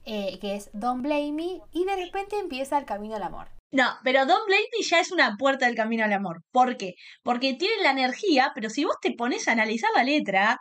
eh, 0.04 0.38
que 0.40 0.56
es 0.56 0.68
Don't 0.72 1.02
Blame 1.02 1.32
Me. 1.32 1.60
Y 1.72 1.84
de 1.84 1.96
repente 1.96 2.38
empieza 2.38 2.76
el 2.78 2.84
camino 2.84 3.14
al 3.16 3.22
amor. 3.22 3.46
No, 3.72 3.84
pero 4.04 4.24
Don't 4.26 4.46
Blame 4.46 4.68
Me 4.78 4.82
ya 4.84 5.00
es 5.00 5.10
una 5.12 5.36
puerta 5.36 5.66
del 5.66 5.74
camino 5.74 6.04
al 6.04 6.12
amor. 6.12 6.42
¿Por 6.52 6.76
qué? 6.76 6.94
Porque 7.22 7.54
tiene 7.54 7.82
la 7.82 7.90
energía, 7.90 8.52
pero 8.54 8.70
si 8.70 8.84
vos 8.84 8.96
te 9.00 9.12
pones 9.14 9.48
a 9.48 9.52
analizar 9.52 9.90
la 9.96 10.04
letra, 10.04 10.58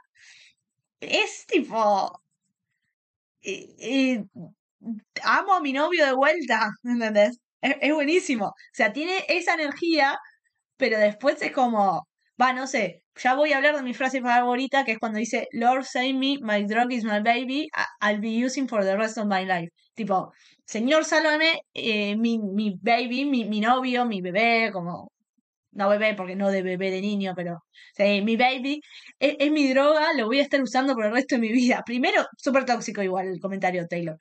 es 1.01 1.45
tipo. 1.47 2.21
eh, 3.41 3.75
eh, 3.79 4.23
amo 5.23 5.53
a 5.53 5.61
mi 5.61 5.73
novio 5.73 6.05
de 6.05 6.13
vuelta, 6.13 6.69
¿entendés? 6.83 7.39
Es, 7.61 7.75
es 7.81 7.93
buenísimo. 7.93 8.47
O 8.47 8.53
sea, 8.73 8.93
tiene 8.93 9.25
esa 9.29 9.53
energía, 9.55 10.17
pero 10.77 10.99
después 10.99 11.41
es 11.41 11.51
como. 11.53 12.07
Va, 12.41 12.53
no 12.53 12.65
sé. 12.67 13.03
Ya 13.23 13.35
voy 13.35 13.51
a 13.53 13.57
hablar 13.57 13.75
de 13.75 13.83
mi 13.83 13.93
frase 13.93 14.21
favorita, 14.21 14.83
que 14.83 14.93
es 14.93 14.99
cuando 14.99 15.19
dice: 15.19 15.47
Lord 15.51 15.83
save 15.85 16.13
me, 16.13 16.37
my 16.41 16.63
drug 16.65 16.91
is 16.91 17.03
my 17.03 17.19
baby, 17.21 17.67
I'll 18.01 18.19
be 18.19 18.43
using 18.43 18.67
for 18.67 18.83
the 18.83 18.97
rest 18.97 19.17
of 19.17 19.27
my 19.27 19.45
life. 19.45 19.69
Tipo, 19.93 20.31
Señor, 20.65 21.05
sálvame, 21.05 21.61
eh, 21.73 22.15
mi, 22.15 22.39
mi 22.39 22.77
baby, 22.81 23.25
mi, 23.25 23.45
mi 23.45 23.59
novio, 23.59 24.05
mi 24.05 24.21
bebé, 24.21 24.71
como, 24.71 25.11
no 25.73 25.89
bebé 25.89 26.15
porque 26.15 26.35
no 26.35 26.49
de 26.51 26.63
bebé 26.63 26.91
de 26.91 27.01
niño, 27.01 27.33
pero 27.35 27.59
mi 27.99 28.37
baby, 28.37 28.81
es, 29.19 29.35
es 29.39 29.51
mi 29.51 29.71
droga, 29.73 30.13
lo 30.17 30.27
voy 30.27 30.39
a 30.39 30.43
estar 30.43 30.61
usando 30.61 30.95
por 30.95 31.05
el 31.05 31.13
resto 31.13 31.35
de 31.35 31.41
mi 31.41 31.51
vida. 31.51 31.83
Primero, 31.85 32.25
súper 32.37 32.65
tóxico 32.65 33.03
igual 33.03 33.27
el 33.27 33.39
comentario, 33.39 33.87
Taylor. 33.87 34.17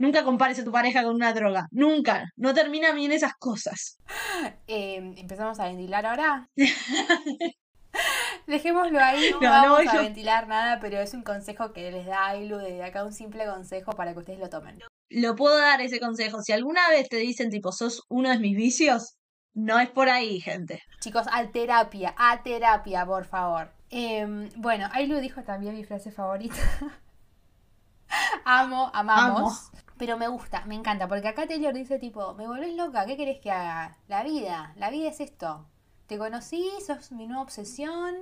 Nunca 0.00 0.24
compares 0.24 0.58
a 0.58 0.64
tu 0.64 0.72
pareja 0.72 1.02
con 1.02 1.14
una 1.14 1.34
droga, 1.34 1.68
nunca, 1.72 2.32
no 2.36 2.54
termina 2.54 2.92
bien 2.92 3.12
esas 3.12 3.34
cosas. 3.34 3.98
Eh, 4.66 4.96
Empezamos 5.18 5.60
a 5.60 5.66
ventilar 5.66 6.06
ahora. 6.06 6.48
Dejémoslo 8.46 8.98
ahí, 8.98 9.30
no, 9.32 9.40
vamos 9.40 9.80
a 9.80 9.96
yo. 9.96 10.02
ventilar 10.02 10.48
nada, 10.48 10.80
pero 10.80 10.98
es 11.00 11.12
un 11.12 11.22
consejo 11.22 11.74
que 11.74 11.90
les 11.90 12.06
da 12.06 12.28
Ailu 12.28 12.56
desde 12.56 12.82
acá, 12.82 13.04
un 13.04 13.12
simple 13.12 13.44
consejo 13.44 13.92
para 13.92 14.14
que 14.14 14.20
ustedes 14.20 14.38
lo 14.38 14.48
tomen. 14.48 14.78
Lo 15.10 15.36
puedo 15.36 15.58
dar 15.58 15.82
ese 15.82 16.00
consejo. 16.00 16.40
Si 16.40 16.52
alguna 16.52 16.88
vez 16.88 17.06
te 17.10 17.16
dicen, 17.18 17.50
tipo, 17.50 17.70
sos 17.70 18.06
uno 18.08 18.30
de 18.30 18.38
mis 18.38 18.56
vicios, 18.56 19.18
no 19.52 19.78
es 19.80 19.90
por 19.90 20.08
ahí, 20.08 20.40
gente. 20.40 20.80
Chicos, 21.00 21.26
a 21.30 21.46
terapia, 21.50 22.14
a 22.16 22.42
terapia, 22.42 23.04
por 23.04 23.26
favor. 23.26 23.70
Em, 23.90 24.48
bueno, 24.56 24.88
Ailu 24.92 25.18
dijo 25.20 25.42
también 25.42 25.74
mi 25.74 25.84
frase 25.84 26.10
favorita. 26.10 26.56
Amo, 28.44 28.90
amamos. 28.94 29.70
Pero 30.00 30.16
me 30.16 30.28
gusta, 30.28 30.64
me 30.64 30.74
encanta, 30.76 31.06
porque 31.08 31.28
acá 31.28 31.46
Taylor 31.46 31.74
dice 31.74 31.98
tipo, 31.98 32.32
me 32.32 32.46
volvés 32.46 32.74
loca, 32.74 33.04
¿qué 33.04 33.18
querés 33.18 33.38
que 33.38 33.50
haga? 33.50 33.98
La 34.08 34.22
vida, 34.22 34.72
la 34.76 34.88
vida 34.88 35.10
es 35.10 35.20
esto. 35.20 35.68
Te 36.06 36.16
conocí, 36.16 36.66
sos 36.86 37.12
mi 37.12 37.26
nueva 37.26 37.42
obsesión, 37.42 38.14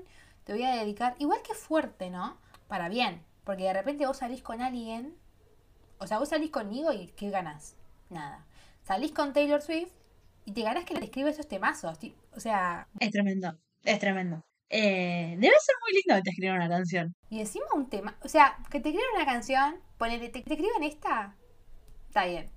te 0.42 0.54
voy 0.54 0.64
a 0.64 0.74
dedicar. 0.74 1.14
Igual 1.20 1.40
que 1.46 1.54
fuerte, 1.54 2.10
¿no? 2.10 2.36
Para 2.66 2.88
bien, 2.88 3.22
porque 3.44 3.62
de 3.62 3.72
repente 3.74 4.06
vos 4.08 4.16
salís 4.16 4.42
con 4.42 4.60
alguien, 4.60 5.16
o 5.98 6.08
sea, 6.08 6.18
vos 6.18 6.30
salís 6.30 6.50
conmigo 6.50 6.92
y 6.92 7.06
¿qué 7.16 7.30
ganás? 7.30 7.76
Nada. 8.10 8.44
Salís 8.82 9.12
con 9.12 9.32
Taylor 9.32 9.62
Swift 9.62 9.92
y 10.46 10.50
te 10.54 10.62
ganás 10.62 10.84
que 10.84 10.94
le 10.94 11.04
escribe 11.04 11.30
esos 11.30 11.46
temazos. 11.46 11.96
O 12.34 12.40
sea, 12.40 12.88
Es 12.98 13.12
tremendo, 13.12 13.56
es 13.84 14.00
tremendo. 14.00 14.44
Eh, 14.68 15.36
debe 15.38 15.54
ser 15.60 15.76
muy 15.80 15.92
lindo 15.92 16.16
que 16.16 16.22
te 16.22 16.30
escriban 16.30 16.56
una 16.56 16.68
canción. 16.68 17.14
y 17.30 17.38
encima 17.38 17.66
un 17.72 17.88
tema, 17.88 18.18
o 18.24 18.28
sea, 18.28 18.58
que 18.68 18.80
te 18.80 18.88
escriban 18.88 19.14
una 19.14 19.26
canción, 19.26 19.76
ponele, 19.96 20.28
te, 20.28 20.42
te 20.42 20.54
escriban 20.54 20.82
esta, 20.82 21.36
está 22.08 22.26
bien. 22.26 22.50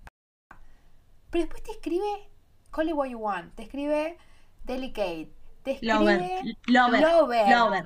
Pero 1.30 1.46
después 1.46 1.64
te 1.64 1.72
escribe 1.72 2.30
Call 2.72 2.90
It 2.90 2.96
What 2.96 3.08
You 3.10 3.20
Want, 3.20 3.56
te 3.56 3.64
escribe 3.64 4.18
Delicate, 4.64 5.32
te 5.64 5.72
escribe 5.72 5.94
Lover, 5.94 6.42
lover, 6.68 7.02
Lover. 7.02 7.50
lover. 7.58 7.84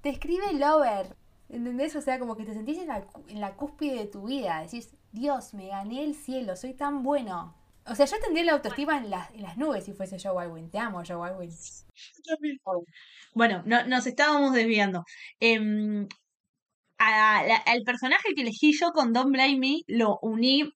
te 0.00 0.08
escribe 0.10 0.52
Lover. 0.54 1.16
¿Entendés? 1.50 1.96
O 1.96 2.02
sea, 2.02 2.18
como 2.18 2.36
que 2.36 2.44
te 2.44 2.52
sentís 2.52 2.76
en 2.78 2.88
la, 2.88 3.06
en 3.28 3.40
la 3.40 3.54
cúspide 3.54 3.94
de 4.00 4.06
tu 4.06 4.24
vida. 4.26 4.60
Decís, 4.60 4.94
Dios, 5.12 5.54
me 5.54 5.68
gané 5.68 6.04
el 6.04 6.14
cielo, 6.14 6.56
soy 6.56 6.74
tan 6.74 7.02
bueno. 7.02 7.54
O 7.86 7.94
sea, 7.94 8.04
yo 8.04 8.18
tendría 8.20 8.44
la 8.44 8.52
autoestima 8.52 8.98
en 8.98 9.08
las, 9.08 9.30
en 9.30 9.42
las 9.44 9.56
nubes 9.56 9.84
si 9.86 9.94
fuese 9.94 10.18
Joe 10.22 10.42
Alwyn. 10.44 10.70
Te 10.70 10.78
amo, 10.78 11.02
Joe 11.06 11.26
Alwyn. 11.26 11.50
Bueno, 13.34 13.62
no, 13.64 13.86
nos 13.86 14.06
estábamos 14.06 14.52
desviando. 14.52 15.04
Em, 15.40 16.06
a 16.98 17.42
la- 17.44 17.56
al 17.66 17.82
personaje 17.82 18.34
que 18.34 18.42
elegí 18.42 18.72
yo 18.78 18.90
con 18.92 19.12
Don't 19.14 19.32
Blame 19.32 19.56
Me 19.58 19.80
lo 19.86 20.18
uní 20.20 20.70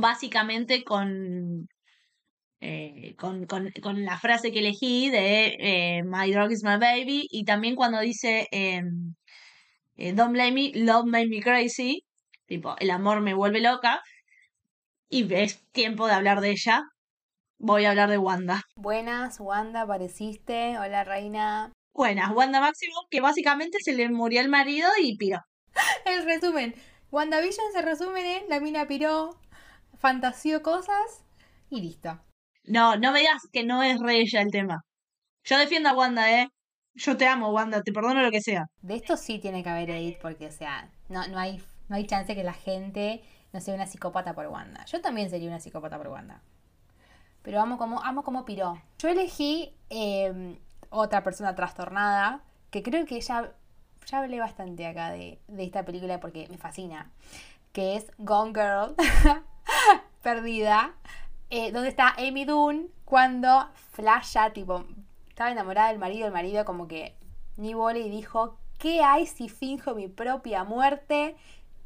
básicamente 0.00 0.84
con, 0.84 1.68
eh, 2.60 3.14
con, 3.16 3.46
con- 3.46 3.72
con 3.82 4.04
la 4.04 4.18
frase 4.18 4.50
que 4.52 4.58
elegí 4.60 5.10
de 5.10 5.56
eh, 5.60 6.02
My 6.04 6.30
dog 6.32 6.50
is 6.52 6.64
my 6.64 6.76
baby 6.78 7.26
y 7.30 7.44
también 7.44 7.76
cuando 7.76 8.00
dice 8.00 8.48
eh, 8.50 8.82
Don't 9.96 10.32
blame 10.32 10.52
me, 10.52 10.72
love 10.74 11.06
made 11.06 11.28
me 11.28 11.40
crazy, 11.40 12.04
tipo, 12.46 12.76
el 12.78 12.90
amor 12.90 13.20
me 13.20 13.34
vuelve 13.34 13.60
loca 13.60 14.00
y 15.08 15.32
es 15.34 15.60
tiempo 15.72 16.06
de 16.06 16.12
hablar 16.12 16.40
de 16.40 16.50
ella. 16.50 16.82
Voy 17.60 17.84
a 17.84 17.90
hablar 17.90 18.08
de 18.10 18.18
Wanda. 18.18 18.62
Buenas, 18.76 19.40
Wanda, 19.40 19.80
apareciste. 19.80 20.78
Hola, 20.78 21.02
reina. 21.02 21.72
Buenas, 21.92 22.30
Wanda 22.30 22.60
Máximo, 22.60 22.94
que 23.10 23.20
básicamente 23.20 23.78
se 23.80 23.94
le 23.94 24.08
murió 24.10 24.40
el 24.40 24.48
marido 24.48 24.88
y 25.02 25.16
piró. 25.16 25.40
El 26.04 26.24
resumen. 26.24 26.74
WandaVision 27.10 27.66
se 27.72 27.82
resume 27.82 28.36
en 28.36 28.48
la 28.48 28.60
mina 28.60 28.86
piró, 28.86 29.30
fantaseó 29.98 30.62
cosas 30.62 31.24
y 31.70 31.80
listo. 31.80 32.18
No, 32.64 32.96
no 32.96 33.12
me 33.12 33.20
digas 33.20 33.42
que 33.52 33.64
no 33.64 33.82
es 33.82 34.00
re 34.00 34.20
ella 34.20 34.42
el 34.42 34.50
tema. 34.50 34.84
Yo 35.44 35.58
defiendo 35.58 35.88
a 35.88 35.94
Wanda, 35.94 36.30
¿eh? 36.30 36.48
Yo 36.94 37.16
te 37.16 37.26
amo, 37.26 37.50
Wanda, 37.50 37.82
te 37.82 37.92
perdono 37.92 38.22
lo 38.22 38.30
que 38.30 38.40
sea. 38.40 38.66
De 38.82 38.96
esto 38.96 39.16
sí 39.16 39.38
tiene 39.38 39.62
que 39.62 39.70
haber 39.70 39.90
edit 39.90 40.18
porque, 40.20 40.46
o 40.46 40.52
sea, 40.52 40.90
no, 41.08 41.26
no, 41.28 41.38
hay, 41.38 41.62
no 41.88 41.96
hay 41.96 42.06
chance 42.06 42.34
que 42.34 42.44
la 42.44 42.52
gente 42.52 43.22
no 43.52 43.60
sea 43.60 43.74
una 43.74 43.86
psicópata 43.86 44.34
por 44.34 44.46
Wanda. 44.48 44.84
Yo 44.86 45.00
también 45.00 45.30
sería 45.30 45.48
una 45.48 45.60
psicópata 45.60 45.96
por 45.96 46.08
Wanda. 46.08 46.42
Pero 47.42 47.60
amo 47.60 47.78
como, 47.78 48.02
amo 48.02 48.24
como 48.24 48.44
piró. 48.44 48.82
Yo 48.98 49.08
elegí 49.08 49.72
eh, 49.90 50.58
otra 50.90 51.22
persona 51.22 51.54
trastornada, 51.54 52.42
que 52.70 52.82
creo 52.82 53.06
que 53.06 53.20
ya, 53.20 53.52
ya 54.06 54.18
hablé 54.18 54.40
bastante 54.40 54.86
acá 54.86 55.10
de, 55.10 55.38
de 55.48 55.64
esta 55.64 55.84
película 55.84 56.20
porque 56.20 56.48
me 56.50 56.58
fascina, 56.58 57.10
que 57.72 57.96
es 57.96 58.10
Gone 58.18 58.52
Girl, 58.52 58.94
perdida, 60.22 60.94
eh, 61.50 61.72
donde 61.72 61.88
está 61.88 62.14
Amy 62.18 62.44
Dunn 62.44 62.90
cuando 63.04 63.68
flasha, 63.92 64.50
tipo, 64.52 64.84
estaba 65.28 65.50
enamorada 65.50 65.88
del 65.88 65.98
marido, 65.98 66.26
el 66.26 66.32
marido 66.32 66.64
como 66.64 66.88
que 66.88 67.16
ni 67.56 67.74
bola 67.74 67.98
y 67.98 68.08
dijo, 68.10 68.58
¿qué 68.78 69.02
hay 69.02 69.26
si 69.26 69.48
finjo 69.48 69.94
mi 69.94 70.08
propia 70.08 70.64
muerte 70.64 71.36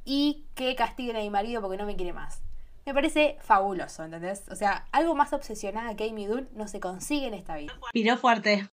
y 0.04 0.44
que 0.54 0.74
castiguen 0.74 1.16
a 1.16 1.20
mi 1.20 1.30
marido 1.30 1.60
porque 1.62 1.76
no 1.76 1.86
me 1.86 1.96
quiere 1.96 2.12
más? 2.12 2.42
Me 2.84 2.92
parece 2.92 3.36
fabuloso, 3.40 4.02
¿entendés? 4.02 4.42
O 4.50 4.56
sea, 4.56 4.86
algo 4.90 5.14
más 5.14 5.32
obsesionada 5.32 5.94
que 5.94 6.10
Amy 6.10 6.26
Dunn 6.26 6.48
no 6.54 6.66
se 6.66 6.80
consigue 6.80 7.28
en 7.28 7.34
esta 7.34 7.56
vida. 7.56 7.72
Piró 7.92 8.16
fuerte. 8.16 8.68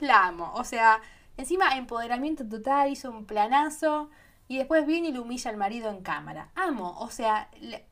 La 0.00 0.26
amo, 0.26 0.52
o 0.54 0.64
sea, 0.64 1.00
encima 1.38 1.76
empoderamiento 1.76 2.46
total, 2.46 2.90
hizo 2.90 3.10
un 3.10 3.24
planazo 3.24 4.10
y 4.46 4.58
después 4.58 4.86
viene 4.86 5.08
y 5.08 5.12
le 5.12 5.20
humilla 5.20 5.50
al 5.50 5.56
marido 5.56 5.88
en 5.90 6.02
cámara. 6.02 6.50
Amo, 6.54 6.98
o 7.00 7.08
sea, 7.10 7.48
le- 7.60 7.87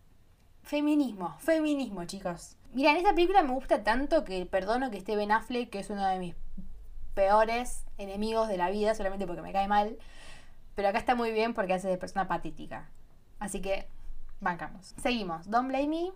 feminismo, 0.66 1.36
feminismo, 1.38 2.04
chicos. 2.04 2.56
Mira, 2.74 2.90
en 2.90 2.98
esta 2.98 3.14
película 3.14 3.42
me 3.42 3.52
gusta 3.52 3.82
tanto 3.84 4.24
que 4.24 4.44
perdono 4.46 4.90
que 4.90 4.98
esté 4.98 5.16
Ben 5.16 5.32
Affleck, 5.32 5.70
que 5.70 5.78
es 5.78 5.88
uno 5.90 6.06
de 6.06 6.18
mis 6.18 6.34
peores 7.14 7.84
enemigos 7.96 8.48
de 8.48 8.58
la 8.58 8.70
vida, 8.70 8.94
solamente 8.94 9.26
porque 9.26 9.42
me 9.42 9.52
cae 9.52 9.68
mal. 9.68 9.96
Pero 10.74 10.88
acá 10.88 10.98
está 10.98 11.14
muy 11.14 11.32
bien 11.32 11.54
porque 11.54 11.72
hace 11.72 11.88
de 11.88 11.96
persona 11.96 12.28
patética. 12.28 12.90
Así 13.38 13.62
que, 13.62 13.88
bancamos. 14.40 14.94
Seguimos. 15.00 15.48
Don't 15.48 15.68
blame 15.68 15.88
me. 15.88 16.12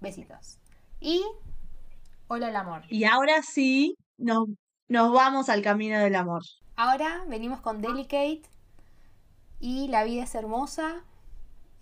Besitos. 0.00 0.58
Y. 1.00 1.22
Hola 2.28 2.48
el 2.48 2.56
amor. 2.56 2.82
Y 2.88 3.04
ahora 3.04 3.42
sí, 3.42 3.96
nos, 4.16 4.48
nos 4.88 5.12
vamos 5.12 5.48
al 5.48 5.60
camino 5.60 5.98
del 5.98 6.14
amor. 6.14 6.42
Ahora 6.76 7.24
venimos 7.26 7.60
con 7.60 7.82
Delicate 7.82 8.42
y 9.58 9.88
la 9.88 10.04
vida 10.04 10.22
es 10.22 10.34
hermosa, 10.34 11.04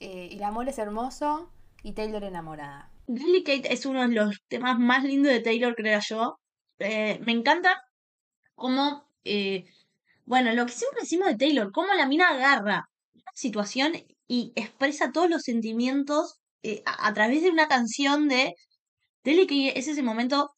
eh, 0.00 0.30
el 0.32 0.42
amor 0.42 0.68
es 0.68 0.78
hermoso 0.78 1.50
y 1.88 1.92
Taylor 1.94 2.22
enamorada. 2.22 2.90
Delicate 3.06 3.72
es 3.72 3.86
uno 3.86 4.06
de 4.06 4.14
los 4.14 4.36
temas 4.48 4.78
más 4.78 5.04
lindos 5.04 5.32
de 5.32 5.40
Taylor, 5.40 5.74
creo 5.74 5.98
yo. 6.06 6.38
Eh, 6.78 7.18
me 7.24 7.32
encanta 7.32 7.80
cómo, 8.54 9.10
eh, 9.24 9.64
bueno, 10.26 10.52
lo 10.52 10.66
que 10.66 10.72
siempre 10.72 11.00
decimos 11.00 11.28
de 11.28 11.36
Taylor, 11.36 11.72
cómo 11.72 11.94
la 11.94 12.06
mina 12.06 12.28
agarra 12.28 12.84
una 13.14 13.32
situación 13.34 13.92
y 14.26 14.52
expresa 14.54 15.12
todos 15.12 15.30
los 15.30 15.42
sentimientos 15.42 16.38
eh, 16.62 16.82
a, 16.84 17.14
través 17.14 17.42
de 17.42 17.50
una 17.50 17.68
canción 17.68 18.28
de 18.28 18.54
Delicate. 19.24 19.78
Es 19.78 19.88
ese 19.88 20.02
momento, 20.02 20.50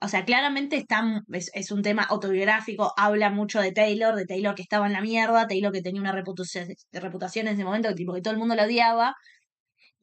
o 0.00 0.08
sea, 0.08 0.24
claramente 0.24 0.76
está, 0.76 1.22
es, 1.32 1.70
un 1.70 1.82
tema 1.82 2.02
autobiográfico, 2.04 2.94
habla 2.96 3.28
mucho 3.30 3.60
de 3.60 3.72
Taylor, 3.72 4.16
de 4.16 4.24
Taylor 4.24 4.54
que 4.54 4.62
estaba 4.62 4.86
en 4.86 4.94
la 4.94 5.02
mierda, 5.02 5.46
Taylor 5.46 5.72
que 5.72 5.82
tenía 5.82 6.00
una 6.00 6.12
reputación, 6.12 6.68
reputación 6.92 7.46
en 7.48 7.54
ese 7.54 7.64
momento, 7.64 7.94
tipo 7.94 8.14
que 8.14 8.22
todo 8.22 8.32
el 8.32 8.40
mundo 8.40 8.54
la 8.54 8.64
odiaba. 8.64 9.14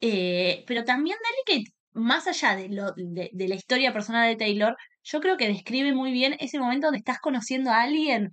Eh, 0.00 0.64
pero 0.66 0.84
también 0.84 1.16
Delicate, 1.46 1.72
más 1.94 2.26
allá 2.26 2.56
de, 2.56 2.68
lo, 2.68 2.92
de, 2.96 3.30
la 3.48 3.54
historia 3.54 3.92
personal 3.92 4.28
de 4.28 4.36
Taylor, 4.36 4.76
yo 5.02 5.20
creo 5.20 5.36
que 5.36 5.48
describe 5.48 5.92
muy 5.92 6.12
bien 6.12 6.36
ese 6.40 6.58
momento 6.58 6.86
donde 6.88 6.98
estás 6.98 7.18
conociendo 7.20 7.70
a 7.70 7.82
alguien 7.82 8.30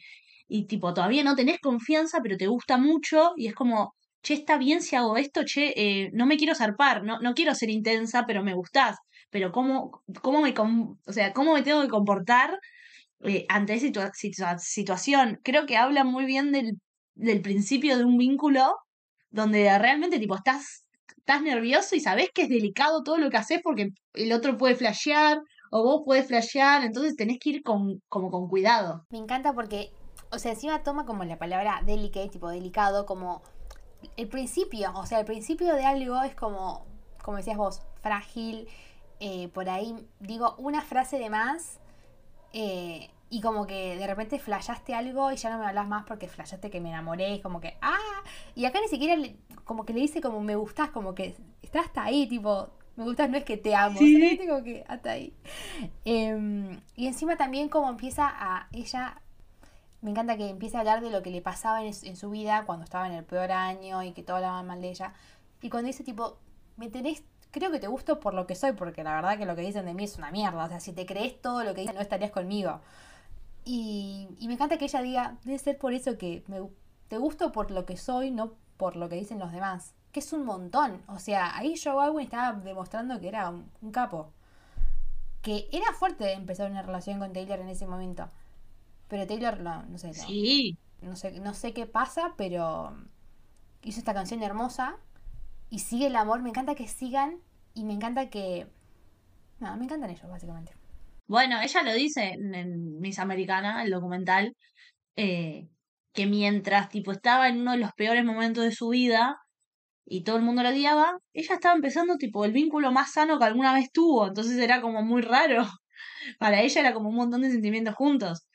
y 0.48 0.68
tipo 0.68 0.94
todavía 0.94 1.24
no 1.24 1.36
tenés 1.36 1.60
confianza, 1.60 2.20
pero 2.22 2.38
te 2.38 2.48
gusta 2.48 2.78
mucho 2.78 3.34
y 3.36 3.48
es 3.48 3.56
como, 3.56 3.96
che, 4.22 4.36
está 4.36 4.58
bien 4.58 4.82
si 4.82 4.96
hago 4.96 5.18
esto, 5.18 5.44
che, 5.46 5.74
eh, 5.76 6.10
no 6.14 6.26
me 6.28 6.38
quiero 6.38 6.54
zarpar, 6.56 7.04
no, 7.04 7.20
no 7.20 7.34
quiero 7.34 7.56
ser 7.56 7.70
intensa, 7.72 8.26
pero 8.28 8.44
me 8.44 8.54
gustás, 8.54 8.98
pero 9.32 9.52
cómo, 9.52 10.04
cómo 10.22 10.42
me, 10.42 10.54
o 10.58 11.14
sea, 11.14 11.34
cómo 11.34 11.54
me 11.54 11.64
tengo 11.64 11.82
que 11.82 11.88
comportar 11.90 12.60
eh, 13.24 13.46
ante 13.50 13.74
esa 13.76 13.88
situa- 13.88 14.12
situa- 14.14 14.58
situación. 14.60 15.40
Creo 15.44 15.66
que 15.66 15.78
habla 15.78 16.04
muy 16.04 16.26
bien 16.26 16.52
del, 16.52 16.74
del 17.16 17.42
principio 17.42 17.98
de 17.98 18.06
un 18.06 18.18
vínculo 18.18 18.76
donde 19.30 19.78
realmente 19.80 20.20
tipo 20.20 20.36
estás, 20.36 20.85
estás 21.26 21.42
nervioso 21.42 21.96
y 21.96 22.00
sabes 22.00 22.30
que 22.32 22.44
es 22.44 22.50
delicado 22.50 23.02
todo 23.02 23.18
lo 23.18 23.32
que 23.32 23.38
haces 23.38 23.60
porque 23.64 23.90
el 24.14 24.32
otro 24.32 24.58
puede 24.58 24.76
flashear 24.76 25.42
o 25.72 25.84
vos 25.84 26.04
puedes 26.06 26.28
flashear, 26.28 26.84
entonces 26.84 27.16
tenés 27.16 27.40
que 27.40 27.50
ir 27.50 27.64
con, 27.64 28.00
como 28.10 28.30
con 28.30 28.48
cuidado. 28.48 29.04
Me 29.10 29.18
encanta 29.18 29.52
porque, 29.52 29.92
o 30.32 30.38
sea, 30.38 30.52
encima 30.52 30.84
toma 30.84 31.08
como 31.08 31.24
la 31.24 31.40
palabra 31.40 31.82
delicate, 31.84 32.30
tipo 32.30 32.50
delicado, 32.50 33.08
como 33.08 33.42
el 34.18 34.28
principio, 34.28 34.92
o 34.94 35.08
sea, 35.08 35.20
el 35.20 35.26
principio 35.26 35.74
de 35.74 35.84
algo 35.84 36.22
es 36.22 36.36
como, 36.36 36.86
como 37.24 37.38
decías 37.38 37.58
vos, 37.58 37.82
frágil, 38.04 38.68
eh, 39.20 39.48
por 39.48 39.68
ahí 39.68 39.96
digo 40.20 40.54
una 40.60 40.82
frase 40.82 41.18
de 41.18 41.32
más 41.32 41.80
eh, 42.54 43.10
y 43.30 43.42
como 43.42 43.66
que 43.68 43.98
de 43.98 44.08
repente 44.08 44.40
flashaste 44.40 44.94
algo 44.94 45.32
y 45.32 45.36
ya 45.38 45.50
no 45.50 45.58
me 45.60 45.66
hablas 45.66 45.88
más 45.88 46.06
porque 46.06 46.28
flashaste 46.28 46.70
que 46.70 46.80
me 46.82 46.90
enamoré, 46.90 47.36
y 47.36 47.42
como 47.42 47.60
que, 47.60 47.78
ah, 47.82 47.98
y 48.56 48.66
acá 48.66 48.80
ni 48.82 48.88
siquiera 48.88 49.16
le- 49.16 49.36
como 49.64 49.86
que 49.86 49.94
le 49.94 50.02
dice 50.02 50.22
como 50.22 50.42
me 50.42 50.56
gustás, 50.56 50.90
como 50.92 51.16
que 51.16 51.36
está 51.62 51.80
hasta 51.82 52.04
ahí, 52.04 52.28
tipo, 52.28 52.70
me 52.96 53.04
gustas 53.04 53.30
no 53.30 53.38
es 53.38 53.44
que 53.44 53.58
te 53.58 53.76
amo, 53.76 53.98
Sí. 54.00 54.40
como 54.48 54.64
que 54.64 54.86
hasta 54.88 55.12
ahí. 55.12 55.34
Em, 56.06 56.80
y 56.96 57.08
encima 57.08 57.36
también 57.36 57.70
como 57.70 57.90
empieza 57.90 58.28
a 58.28 58.68
ella 58.72 59.20
me 60.02 60.12
encanta 60.12 60.38
que 60.38 60.50
empiece 60.50 60.78
a 60.78 60.82
hablar 60.82 61.02
de 61.02 61.10
lo 61.10 61.24
que 61.24 61.32
le 61.32 61.42
pasaba 61.42 61.82
en, 61.84 61.88
en 62.04 62.16
su 62.16 62.30
vida 62.30 62.64
cuando 62.68 62.84
estaba 62.84 63.08
en 63.08 63.14
el 63.14 63.24
peor 63.24 63.52
año 63.52 64.04
y 64.04 64.12
que 64.12 64.22
todos 64.22 64.38
hablaban 64.38 64.68
mal 64.68 64.80
de 64.82 64.90
ella. 64.90 65.14
Y 65.64 65.70
cuando 65.70 65.88
dice 65.88 66.04
tipo, 66.04 66.38
me 66.78 66.90
tenés, 66.90 67.24
creo 67.50 67.72
que 67.72 67.80
te 67.80 67.88
gusto 67.88 68.20
por 68.20 68.36
lo 68.36 68.46
que 68.46 68.54
soy, 68.54 68.74
porque 68.74 69.04
la 69.04 69.16
verdad 69.16 69.38
que 69.40 69.48
lo 69.48 69.56
que 69.56 69.64
dicen 69.64 69.86
de 69.88 69.96
mí 69.96 70.04
es 70.04 70.18
una 70.20 70.30
mierda. 70.30 70.66
O 70.66 70.68
sea, 70.70 70.80
si 70.80 70.94
te 70.94 71.08
crees 71.08 71.42
todo 71.42 71.64
lo 71.64 71.74
que 71.74 71.82
dicen, 71.82 71.96
no 71.96 72.02
estarías 72.02 72.30
conmigo. 72.30 72.82
Y, 73.66 74.30
y 74.40 74.48
me 74.48 74.54
encanta 74.56 74.78
que 74.78 74.86
ella 74.86 75.02
diga, 75.02 75.38
debe 75.44 75.60
ser 75.60 75.78
por 75.78 75.94
eso 75.94 76.18
que 76.18 76.44
me, 76.48 76.62
te 77.10 77.18
gusto 77.18 77.52
por 77.52 77.72
lo 77.72 77.86
que 77.86 77.98
soy, 77.98 78.32
no 78.32 78.54
por 78.78 78.96
lo 78.96 79.10
que 79.10 79.16
dicen 79.18 79.40
los 79.40 79.52
demás. 79.52 79.94
que 80.14 80.22
es 80.22 80.32
un 80.34 80.46
montón. 80.46 81.02
O 81.08 81.20
sea, 81.20 81.58
ahí 81.58 81.76
Joe 81.82 82.02
Alwyn 82.04 82.26
estaba 82.26 82.54
demostrando 82.54 83.20
que 83.20 83.28
era 83.30 83.50
un, 83.50 83.70
un 83.82 83.92
capo. 83.92 84.32
Que 85.42 85.68
era 85.72 85.94
fuerte 85.94 86.32
empezar 86.34 86.72
una 86.72 86.82
relación 86.82 87.20
con 87.20 87.34
Taylor 87.34 87.60
en 87.60 87.70
ese 87.70 87.86
momento. 87.88 88.30
Pero 89.08 89.28
Taylor, 89.28 89.60
no, 89.62 89.84
no 89.84 89.98
sé, 89.98 90.08
no, 90.10 90.14
Sí. 90.14 90.78
no 91.02 91.16
sé, 91.16 91.40
no 91.40 91.54
sé 91.54 91.74
qué 91.74 91.86
pasa, 91.86 92.34
pero 92.38 92.96
hizo 93.84 94.00
esta 94.00 94.14
canción 94.14 94.42
hermosa 94.44 94.98
y 95.70 95.80
sigue 95.80 96.08
el 96.08 96.16
amor. 96.16 96.42
Me 96.42 96.50
encanta 96.50 96.76
que 96.76 96.88
sigan 96.88 97.38
y 97.76 97.84
me 97.86 97.94
encanta 97.94 98.30
que. 98.30 98.68
No, 99.60 99.76
me 99.78 99.86
encantan 99.86 100.10
ellos, 100.10 100.30
básicamente. 100.30 100.74
Bueno, 101.28 101.60
ella 101.62 101.82
lo 101.84 101.94
dice 101.94 102.30
en, 102.34 103.00
Miss 103.00 103.20
Americana, 103.20 103.84
el 103.84 103.90
documental, 103.92 104.56
eh, 105.18 105.70
que 106.14 106.28
mientras 106.28 106.90
tipo 106.90 107.12
estaba 107.12 107.50
en 107.50 107.62
uno 107.62 107.74
de 107.74 107.80
los 107.80 107.92
peores 107.94 108.26
momentos 108.26 108.64
de 108.66 108.72
su 108.74 108.90
vida 108.90 109.38
y 110.06 110.24
todo 110.24 110.38
el 110.38 110.44
mundo 110.44 110.64
la 110.64 110.70
odiaba, 110.72 111.18
ella 111.34 111.56
estaba 111.56 111.76
empezando 111.76 112.18
tipo 112.18 112.46
el 112.46 112.54
vínculo 112.54 112.92
más 112.92 113.14
sano 113.14 113.40
que 113.40 113.46
alguna 113.46 113.74
vez 113.74 113.92
tuvo, 113.94 114.28
entonces 114.28 114.58
era 114.60 114.82
como 114.82 115.04
muy 115.04 115.22
raro. 115.24 115.66
Para 116.40 116.62
ella 116.62 116.82
era 116.82 116.94
como 116.94 117.10
un 117.10 117.16
montón 117.18 117.42
de 117.44 117.52
sentimientos 117.52 117.96
juntos. 117.96 118.48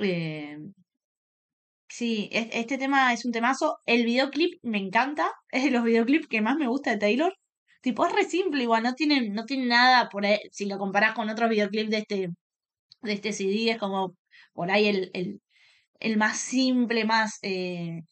Eh, 0.00 0.58
sí, 1.88 2.28
es- 2.32 2.48
este 2.52 2.78
tema 2.78 3.12
es 3.12 3.24
un 3.24 3.32
temazo. 3.32 3.78
El 3.86 4.04
videoclip 4.04 4.58
me 4.62 4.78
encanta, 4.78 5.30
es 5.50 5.64
de 5.64 5.70
los 5.70 5.84
videoclips 5.84 6.26
que 6.28 6.40
más 6.42 6.56
me 6.56 6.66
gusta 6.68 6.90
de 6.92 6.98
Taylor. 6.98 7.32
Tipo, 7.82 8.06
es 8.06 8.12
re 8.12 8.24
simple 8.24 8.62
igual, 8.62 8.84
no 8.84 8.94
tiene, 8.94 9.28
no 9.30 9.44
tiene 9.44 9.66
nada 9.66 10.08
por 10.08 10.24
ahí, 10.24 10.38
si 10.52 10.66
lo 10.66 10.78
comparás 10.78 11.14
con 11.14 11.28
otros 11.28 11.50
videoclips 11.50 11.90
de 11.90 11.98
este, 11.98 12.28
de 13.02 13.12
este 13.12 13.32
CD, 13.32 13.72
es 13.72 13.78
como 13.78 14.14
por 14.52 14.70
ahí 14.70 14.86
el, 14.86 15.10
el, 15.14 15.40
el 16.00 16.16
más 16.16 16.38
simple, 16.38 17.04
más, 17.04 17.38
eh, 17.42 18.02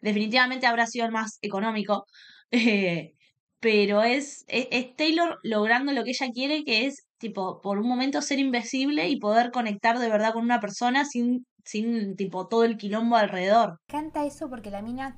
definitivamente 0.00 0.66
habrá 0.66 0.86
sido 0.86 1.06
el 1.06 1.12
más 1.12 1.38
económico, 1.42 2.06
eh, 2.52 3.14
pero 3.58 4.04
es, 4.04 4.44
es, 4.46 4.68
es 4.70 4.94
Taylor 4.94 5.40
logrando 5.42 5.92
lo 5.92 6.04
que 6.04 6.10
ella 6.10 6.30
quiere, 6.32 6.62
que 6.64 6.86
es, 6.86 7.06
tipo, 7.18 7.60
por 7.60 7.78
un 7.78 7.88
momento 7.88 8.22
ser 8.22 8.38
invisible 8.38 9.08
y 9.08 9.18
poder 9.18 9.50
conectar 9.50 9.98
de 9.98 10.08
verdad 10.08 10.34
con 10.34 10.44
una 10.44 10.60
persona 10.60 11.04
sin, 11.04 11.46
sin, 11.64 12.14
tipo, 12.14 12.46
todo 12.46 12.62
el 12.62 12.76
quilombo 12.76 13.16
alrededor. 13.16 13.80
Me 13.88 13.98
encanta 13.98 14.24
eso 14.24 14.48
porque 14.48 14.70
la 14.70 14.82
mina 14.82 15.16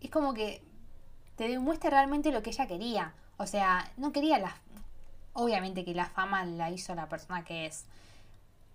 es 0.00 0.10
como 0.10 0.32
que 0.32 0.62
te 1.36 1.48
demuestra 1.48 1.90
realmente 1.90 2.32
lo 2.32 2.42
que 2.42 2.50
ella 2.50 2.66
quería. 2.66 3.14
O 3.36 3.46
sea, 3.46 3.90
no 3.96 4.12
quería 4.12 4.38
la... 4.38 4.56
Obviamente 5.32 5.84
que 5.84 5.94
la 5.94 6.06
fama 6.06 6.44
la 6.44 6.70
hizo 6.70 6.94
la 6.94 7.08
persona 7.08 7.44
que 7.44 7.66
es. 7.66 7.86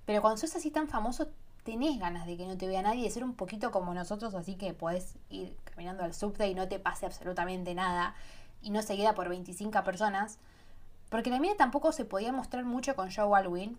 Pero 0.05 0.21
cuando 0.21 0.37
sos 0.37 0.55
así 0.55 0.71
tan 0.71 0.89
famoso, 0.89 1.29
tenés 1.63 1.99
ganas 1.99 2.25
de 2.25 2.35
que 2.35 2.45
no 2.45 2.57
te 2.57 2.67
vea 2.67 2.81
nadie, 2.81 3.03
de 3.03 3.11
ser 3.11 3.23
un 3.23 3.35
poquito 3.35 3.71
como 3.71 3.93
nosotros, 3.93 4.33
así 4.35 4.55
que 4.55 4.73
podés 4.73 5.15
ir 5.29 5.55
caminando 5.63 6.03
al 6.03 6.13
subte 6.13 6.47
y 6.47 6.55
no 6.55 6.67
te 6.67 6.79
pase 6.79 7.05
absolutamente 7.05 7.73
nada. 7.75 8.15
Y 8.61 8.71
no 8.71 8.81
seguida 8.81 9.15
por 9.15 9.29
25 9.29 9.83
personas. 9.83 10.39
Porque 11.09 11.29
la 11.29 11.39
mina 11.39 11.55
tampoco 11.55 11.91
se 11.93 12.05
podía 12.05 12.33
mostrar 12.33 12.65
mucho 12.65 12.95
con 12.95 13.09
Joe 13.11 13.37
Alwyn. 13.37 13.77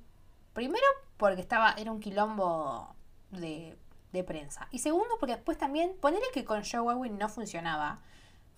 Primero 0.54 0.86
porque 1.18 1.42
estaba, 1.42 1.74
era 1.76 1.92
un 1.92 2.00
quilombo 2.00 2.94
de, 3.30 3.76
de 4.12 4.24
prensa. 4.24 4.68
Y 4.70 4.78
segundo 4.78 5.16
porque 5.20 5.34
después 5.34 5.58
también, 5.58 5.92
ponerle 6.00 6.26
que 6.32 6.44
con 6.44 6.62
Joe 6.64 6.90
Alwyn 6.92 7.18
no 7.18 7.28
funcionaba. 7.28 8.00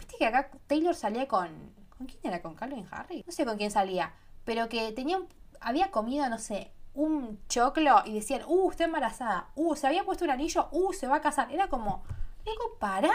Viste 0.03 0.17
que 0.19 0.27
acá 0.27 0.51
Taylor 0.67 0.97
salía 0.97 1.29
con... 1.29 1.49
¿Con 1.97 2.09
quién 2.09 2.19
era? 2.25 2.43
¿Con 2.43 2.57
Calvin 2.57 2.89
Harry? 2.91 3.23
No 3.25 3.33
sé 3.33 3.45
con 3.45 3.57
quién 3.57 3.71
salía. 3.71 4.13
Pero 4.45 4.69
que 4.69 4.91
tenía, 4.91 5.21
había 5.61 5.93
comido, 5.93 6.29
no 6.29 6.39
sé, 6.39 6.73
un 6.93 7.39
choclo 7.47 8.03
y 8.05 8.15
decían, 8.15 8.43
uh, 8.49 8.71
está 8.73 8.85
embarazada. 8.85 9.51
Uh, 9.55 9.77
se 9.77 9.87
había 9.87 10.03
puesto 10.03 10.25
un 10.25 10.33
anillo. 10.33 10.69
Uh, 10.73 10.93
se 10.93 11.07
va 11.07 11.17
a 11.17 11.21
casar. 11.21 11.53
Era 11.53 11.69
como, 11.69 12.03
loco, 12.45 12.77
pará. 12.81 13.13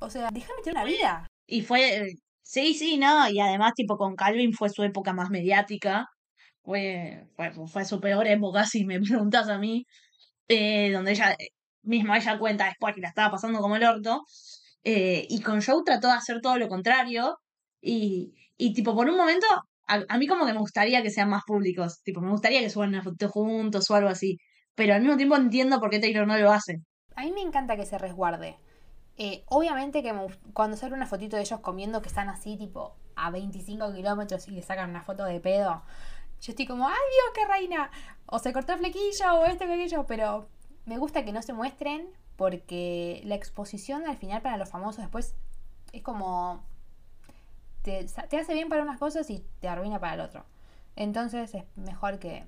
O 0.00 0.10
sea, 0.10 0.28
déjame 0.30 0.60
tener 0.62 0.76
una 0.76 0.84
vida. 0.84 1.26
Y 1.46 1.62
fue, 1.62 2.12
sí, 2.42 2.74
sí, 2.74 2.98
no, 2.98 3.30
y 3.30 3.40
además 3.40 3.72
tipo 3.74 3.96
con 3.96 4.14
Calvin 4.14 4.52
fue 4.52 4.68
su 4.68 4.82
época 4.82 5.14
más 5.14 5.30
mediática, 5.30 6.08
fue, 6.62 7.24
fue, 7.36 7.52
fue 7.68 7.84
su 7.86 8.00
peor 8.00 8.26
época, 8.26 8.64
si 8.66 8.84
me 8.84 9.00
preguntas 9.00 9.48
a 9.48 9.58
mí, 9.58 9.86
eh, 10.48 10.90
donde 10.92 11.12
ella, 11.12 11.34
misma 11.82 12.18
ella 12.18 12.38
cuenta 12.38 12.66
después 12.66 12.94
que 12.94 13.00
la 13.00 13.08
estaba 13.08 13.30
pasando 13.30 13.60
como 13.60 13.76
el 13.76 13.84
orto, 13.84 14.24
eh, 14.84 15.26
y 15.28 15.40
con 15.42 15.62
Joe 15.62 15.82
trató 15.84 16.08
de 16.08 16.14
hacer 16.14 16.40
todo 16.40 16.58
lo 16.58 16.68
contrario, 16.68 17.38
y, 17.80 18.34
y 18.56 18.72
tipo 18.74 18.94
por 18.94 19.08
un 19.08 19.16
momento, 19.16 19.46
a, 19.86 20.18
mí 20.18 20.26
como 20.26 20.46
que 20.46 20.52
me 20.52 20.58
gustaría 20.58 21.02
que 21.02 21.10
sean 21.10 21.28
más 21.28 21.42
públicos, 21.44 22.02
tipo 22.02 22.20
me 22.20 22.30
gustaría 22.30 22.60
que 22.60 22.70
suban 22.70 22.90
una 22.90 23.02
foto 23.02 23.28
juntos 23.28 23.90
o 23.90 23.94
algo 23.94 24.08
así, 24.08 24.38
pero 24.74 24.94
al 24.94 25.02
mismo 25.02 25.16
tiempo 25.16 25.36
entiendo 25.36 25.80
por 25.80 25.90
qué 25.90 25.98
Taylor 25.98 26.26
no 26.26 26.38
lo 26.38 26.50
hace. 26.50 26.78
A 27.16 27.24
mí 27.24 27.32
me 27.32 27.42
encanta 27.42 27.76
que 27.76 27.84
se 27.84 27.98
resguarde. 27.98 28.56
Eh, 29.18 29.44
obviamente 29.48 30.02
que 30.02 30.12
me 30.14 30.26
cuando 30.54 30.76
sale 30.76 30.94
una 30.94 31.06
fotito 31.06 31.36
de 31.36 31.42
ellos 31.42 31.60
comiendo 31.60 32.00
que 32.00 32.08
están 32.08 32.30
así 32.30 32.56
tipo 32.56 32.96
a 33.14 33.30
25 33.30 33.92
kilómetros 33.92 34.48
y 34.48 34.52
le 34.52 34.62
sacan 34.62 34.88
una 34.88 35.02
foto 35.02 35.24
de 35.24 35.38
pedo, 35.38 35.82
yo 36.40 36.52
estoy 36.52 36.66
como, 36.66 36.88
¡ay 36.88 36.94
Dios, 36.94 37.32
qué 37.34 37.52
reina! 37.52 37.90
O 38.26 38.38
se 38.38 38.52
cortó 38.52 38.72
el 38.72 38.78
flequillo 38.78 39.34
o 39.34 39.44
esto 39.44 39.66
que 39.66 39.74
aquello, 39.74 40.06
pero 40.06 40.48
me 40.86 40.98
gusta 40.98 41.24
que 41.24 41.32
no 41.32 41.42
se 41.42 41.52
muestren 41.52 42.08
porque 42.36 43.20
la 43.24 43.34
exposición 43.34 44.06
al 44.06 44.16
final 44.16 44.42
para 44.42 44.56
los 44.56 44.70
famosos 44.70 45.02
después 45.02 45.34
es 45.92 46.02
como... 46.02 46.64
Te, 47.82 48.06
te 48.28 48.38
hace 48.38 48.54
bien 48.54 48.68
para 48.68 48.82
unas 48.82 48.98
cosas 48.98 49.28
y 49.30 49.44
te 49.60 49.68
arruina 49.68 49.98
para 49.98 50.14
el 50.14 50.20
otro. 50.20 50.44
Entonces 50.96 51.54
es 51.54 51.64
mejor 51.76 52.18
que... 52.18 52.44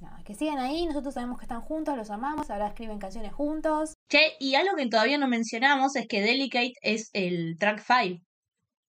Nada, 0.00 0.22
que 0.24 0.34
sigan 0.34 0.58
ahí, 0.58 0.84
nosotros 0.84 1.14
sabemos 1.14 1.38
que 1.38 1.46
están 1.46 1.62
juntos, 1.62 1.96
los 1.96 2.10
amamos, 2.10 2.50
ahora 2.50 2.68
escriben 2.68 2.98
canciones 2.98 3.32
juntos. 3.32 3.94
Che, 4.10 4.34
y 4.38 4.54
algo 4.54 4.76
que 4.76 4.86
todavía 4.88 5.16
no 5.16 5.26
mencionamos 5.26 5.96
es 5.96 6.06
que 6.06 6.20
Delicate 6.20 6.74
es 6.82 7.08
el 7.14 7.56
track 7.58 7.82
5, 7.82 8.22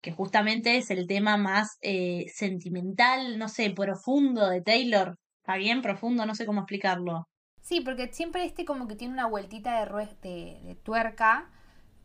que 0.01 0.11
justamente 0.11 0.77
es 0.77 0.89
el 0.89 1.05
tema 1.05 1.37
más 1.37 1.77
eh, 1.81 2.25
sentimental, 2.33 3.37
no 3.37 3.47
sé, 3.47 3.69
profundo 3.69 4.49
de 4.49 4.61
Taylor. 4.61 5.17
Está 5.43 5.57
bien 5.57 5.83
profundo, 5.83 6.25
no 6.25 6.33
sé 6.33 6.47
cómo 6.47 6.61
explicarlo. 6.61 7.27
Sí, 7.67 7.81
porque 7.81 8.07
siempre 8.13 8.45
este 8.45 8.63
como 8.63 8.87
que 8.87 8.95
tiene 8.95 9.13
una 9.13 9.27
vueltita 9.27 9.83
de, 9.83 10.07
de, 10.21 10.61
de 10.63 10.75
tuerca 10.75 11.49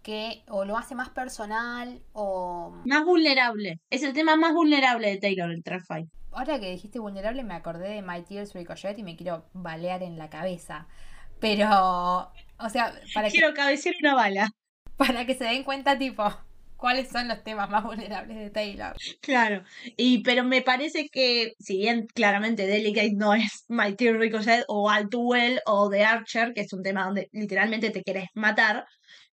que 0.03 0.43
o 0.49 0.65
lo 0.65 0.77
hace 0.77 0.97
más 0.97 1.11
personal 1.11 2.03
o... 2.13 2.75
Más 2.85 3.05
vulnerable. 3.05 3.79
Es 3.89 4.03
el 4.03 4.13
tema 4.13 4.35
más 4.35 4.55
vulnerable 4.55 5.09
de 5.09 5.19
Taylor, 5.19 5.53
el 5.53 5.63
track 5.63 5.85
5. 5.87 6.11
Ahora 6.33 6.59
que 6.59 6.69
dijiste 6.69 6.99
vulnerable 6.99 7.45
me 7.45 7.55
acordé 7.55 7.91
de 7.91 8.03
My 8.03 8.23
Tears 8.23 8.55
Ricochet 8.55 8.99
y 8.99 9.05
me 9.05 9.15
quiero 9.15 9.45
balear 9.53 10.03
en 10.03 10.19
la 10.19 10.29
cabeza. 10.31 10.89
Pero, 11.39 12.33
o 12.59 12.69
sea, 12.69 12.93
para 13.15 13.29
que, 13.29 13.39
Quiero 13.39 13.55
cabecear 13.55 13.95
una 14.03 14.17
bala. 14.17 14.51
para 14.97 15.27
que 15.27 15.37
se 15.37 15.45
den 15.45 15.63
cuenta 15.63 15.97
tipo 15.97 16.25
cuáles 16.83 17.11
son 17.11 17.29
los 17.29 17.45
temas 17.45 17.71
más 17.71 17.85
vulnerables 17.85 18.37
de 18.37 18.51
Taylor. 18.51 18.97
Claro. 19.21 19.63
Y, 19.97 20.25
pero 20.25 20.43
me 20.43 20.63
parece 20.63 21.09
que, 21.09 21.53
si 21.61 21.77
bien 21.77 22.09
claramente 22.13 22.67
Delicate 22.67 23.13
no 23.15 23.35
es 23.35 23.65
My 23.69 23.95
Tear 23.95 24.17
Ricochet 24.17 24.65
o 24.67 24.91
All 24.91 25.09
Too 25.09 25.21
Well 25.21 25.61
o 25.65 25.89
The 25.89 26.03
Archer, 26.03 26.53
que 26.53 26.63
es 26.63 26.73
un 26.73 26.83
tema 26.83 27.05
donde 27.05 27.29
literalmente 27.31 27.91
te 27.91 28.03
querés 28.03 28.31
matar, 28.35 28.85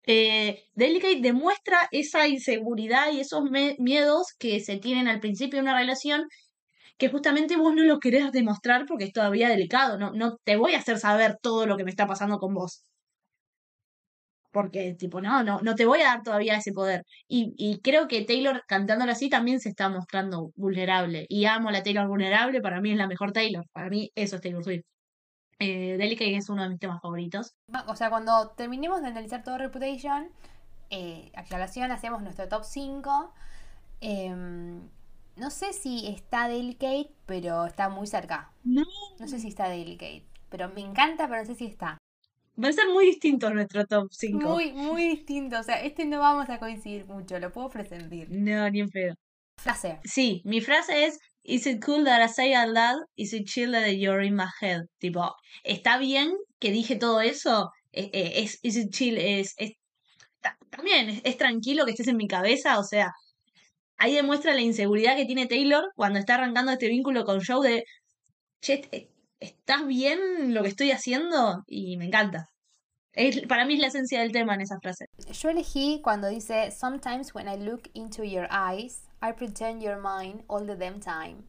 eh, 0.04 0.64
Delicate 0.74 1.22
demuestra 1.22 1.88
esa 1.90 2.28
inseguridad 2.28 3.12
y 3.12 3.20
esos 3.20 3.44
miedos 3.78 4.34
que 4.38 4.60
se 4.60 4.76
tienen 4.76 5.08
al 5.08 5.20
principio 5.20 5.56
de 5.56 5.62
una 5.62 5.78
relación 5.78 6.26
que 6.98 7.08
justamente 7.08 7.56
vos 7.56 7.74
no 7.74 7.82
lo 7.82 7.98
querés 7.98 8.30
demostrar 8.30 8.84
porque 8.86 9.04
es 9.04 9.12
todavía 9.14 9.48
delicado. 9.48 9.96
No, 9.96 10.12
no 10.12 10.36
te 10.44 10.56
voy 10.56 10.74
a 10.74 10.80
hacer 10.80 10.98
saber 10.98 11.38
todo 11.40 11.64
lo 11.64 11.78
que 11.78 11.84
me 11.84 11.90
está 11.90 12.06
pasando 12.06 12.38
con 12.38 12.52
vos. 12.52 12.84
Porque, 14.58 14.94
tipo, 14.94 15.20
no, 15.20 15.44
no, 15.44 15.60
no 15.60 15.76
te 15.76 15.86
voy 15.86 16.00
a 16.00 16.06
dar 16.06 16.22
todavía 16.24 16.56
ese 16.56 16.72
poder. 16.72 17.04
Y, 17.28 17.54
y 17.56 17.78
creo 17.80 18.08
que 18.08 18.24
Taylor 18.24 18.64
cantándolo 18.66 19.12
así 19.12 19.28
también 19.28 19.60
se 19.60 19.68
está 19.68 19.88
mostrando 19.88 20.50
vulnerable. 20.56 21.26
Y 21.28 21.44
amo 21.44 21.68
a 21.68 21.72
la 21.72 21.84
Taylor 21.84 22.08
vulnerable, 22.08 22.60
para 22.60 22.80
mí 22.80 22.90
es 22.90 22.98
la 22.98 23.06
mejor 23.06 23.30
Taylor. 23.30 23.64
Para 23.72 23.88
mí 23.88 24.10
eso 24.16 24.34
es 24.34 24.42
Taylor 24.42 24.64
Swift. 24.64 24.82
Eh, 25.60 25.96
Delicate 25.96 26.34
es 26.34 26.48
uno 26.48 26.64
de 26.64 26.70
mis 26.70 26.80
temas 26.80 27.00
favoritos. 27.00 27.54
O 27.86 27.94
sea, 27.94 28.10
cuando 28.10 28.48
terminemos 28.56 29.00
de 29.00 29.06
analizar 29.06 29.44
todo 29.44 29.58
Reputation, 29.58 30.28
eh, 30.90 31.30
aclaración, 31.36 31.92
hacemos 31.92 32.20
nuestro 32.20 32.48
top 32.48 32.64
5. 32.64 33.32
Em, 34.00 34.80
no 35.36 35.50
sé 35.50 35.72
si 35.72 36.08
está 36.08 36.48
Delicate, 36.48 37.12
pero 37.26 37.64
está 37.66 37.88
muy 37.88 38.08
cerca. 38.08 38.50
No. 38.64 38.82
No 39.20 39.28
sé 39.28 39.38
si 39.38 39.46
está 39.46 39.68
Delicate, 39.68 40.24
pero 40.48 40.68
me 40.70 40.80
encanta, 40.80 41.28
pero 41.28 41.42
no 41.42 41.46
sé 41.46 41.54
si 41.54 41.66
está. 41.66 41.97
Va 42.62 42.68
a 42.68 42.72
ser 42.72 42.88
muy 42.88 43.06
distinto 43.06 43.50
nuestro 43.50 43.86
top 43.86 44.08
5. 44.10 44.38
Muy, 44.48 44.72
muy 44.72 45.08
distinto. 45.08 45.58
O 45.58 45.62
sea, 45.62 45.82
este 45.82 46.04
no 46.04 46.18
vamos 46.18 46.48
a 46.50 46.58
coincidir 46.58 47.06
mucho, 47.06 47.38
lo 47.38 47.52
puedo 47.52 47.68
presentir. 47.68 48.26
No, 48.30 48.68
ni 48.70 48.80
en 48.80 48.88
pedo. 48.88 49.14
Frase. 49.58 49.98
Sí, 50.04 50.42
mi 50.44 50.60
frase 50.60 51.04
es 51.06 51.18
Is 51.44 51.66
it 51.66 51.82
cool 51.82 52.04
that 52.04 52.22
I 52.22 52.28
say 52.28 52.52
out 52.52 52.68
loud? 52.68 53.04
Is 53.16 53.32
it 53.32 53.46
chill 53.46 53.72
that 53.72 53.88
you're 53.92 54.22
in 54.24 54.34
my 54.36 54.48
head? 54.60 54.82
Tipo, 54.98 55.34
¿está 55.64 55.96
bien 55.98 56.36
que 56.58 56.70
dije 56.70 56.96
todo 56.96 57.20
eso? 57.22 57.70
Eh, 57.92 58.10
eh, 58.12 58.32
es, 58.42 58.58
is 58.62 58.76
it 58.76 58.90
chill? 58.92 59.16
Es, 59.16 59.54
es- 59.56 59.72
ta- 60.42 60.58
también 60.68 61.08
es, 61.08 61.20
es 61.24 61.38
tranquilo 61.38 61.86
que 61.86 61.92
estés 61.92 62.08
en 62.08 62.16
mi 62.18 62.28
cabeza, 62.28 62.78
o 62.78 62.84
sea, 62.84 63.12
ahí 63.96 64.12
demuestra 64.14 64.52
la 64.52 64.60
inseguridad 64.60 65.16
que 65.16 65.24
tiene 65.24 65.46
Taylor 65.46 65.84
cuando 65.96 66.18
está 66.18 66.34
arrancando 66.34 66.72
este 66.72 66.88
vínculo 66.88 67.24
con 67.24 67.40
Joe 67.42 67.66
de, 67.66 67.84
che, 68.60 68.82
eh, 68.92 69.08
¿estás 69.40 69.86
bien 69.86 70.54
lo 70.54 70.62
que 70.62 70.68
estoy 70.68 70.90
haciendo? 70.90 71.62
Y 71.66 71.96
me 71.96 72.06
encanta. 72.06 72.48
Es, 73.12 73.46
para 73.46 73.64
mí 73.64 73.74
es 73.74 73.80
la 73.80 73.88
esencia 73.88 74.20
del 74.20 74.32
tema 74.32 74.54
en 74.54 74.60
esa 74.60 74.78
frase. 74.80 75.06
Yo 75.32 75.50
elegí 75.50 76.00
cuando 76.02 76.28
dice 76.28 76.70
Sometimes 76.70 77.34
when 77.34 77.48
I 77.48 77.56
look 77.56 77.90
into 77.94 78.22
your 78.22 78.48
eyes, 78.50 79.08
I 79.22 79.32
pretend 79.32 79.82
you're 79.82 80.00
mine 80.00 80.44
all 80.46 80.66
the 80.66 80.76
damn 80.76 81.00
time. 81.00 81.42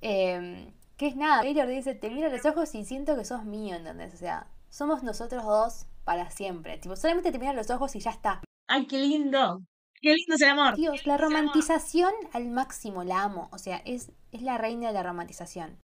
Eh, 0.00 0.72
que 0.96 1.06
es 1.06 1.16
nada, 1.16 1.42
Taylor 1.42 1.68
dice, 1.68 1.94
te 1.94 2.10
miro 2.10 2.26
a 2.26 2.30
los 2.30 2.44
ojos 2.44 2.74
y 2.74 2.84
siento 2.84 3.16
que 3.16 3.24
sos 3.24 3.44
mío, 3.44 3.76
¿entendés? 3.76 4.14
O 4.14 4.16
sea, 4.16 4.48
somos 4.68 5.04
nosotros 5.04 5.44
dos 5.44 5.86
para 6.04 6.30
siempre. 6.30 6.78
Tipo, 6.78 6.96
solamente 6.96 7.30
te 7.30 7.38
miro 7.38 7.52
a 7.52 7.54
los 7.54 7.70
ojos 7.70 7.94
y 7.94 8.00
ya 8.00 8.10
está. 8.10 8.42
¡Ay, 8.66 8.86
qué 8.86 8.98
lindo! 8.98 9.60
¡Qué 10.00 10.14
lindo 10.14 10.34
es 10.34 10.42
el 10.42 10.48
amor! 10.48 10.74
Dios, 10.74 11.06
la 11.06 11.16
romantización 11.16 12.12
al 12.32 12.48
máximo, 12.48 13.04
la 13.04 13.22
amo. 13.22 13.48
O 13.52 13.58
sea, 13.58 13.76
es, 13.84 14.10
es 14.32 14.42
la 14.42 14.58
reina 14.58 14.88
de 14.88 14.94
la 14.94 15.04
romantización. 15.04 15.78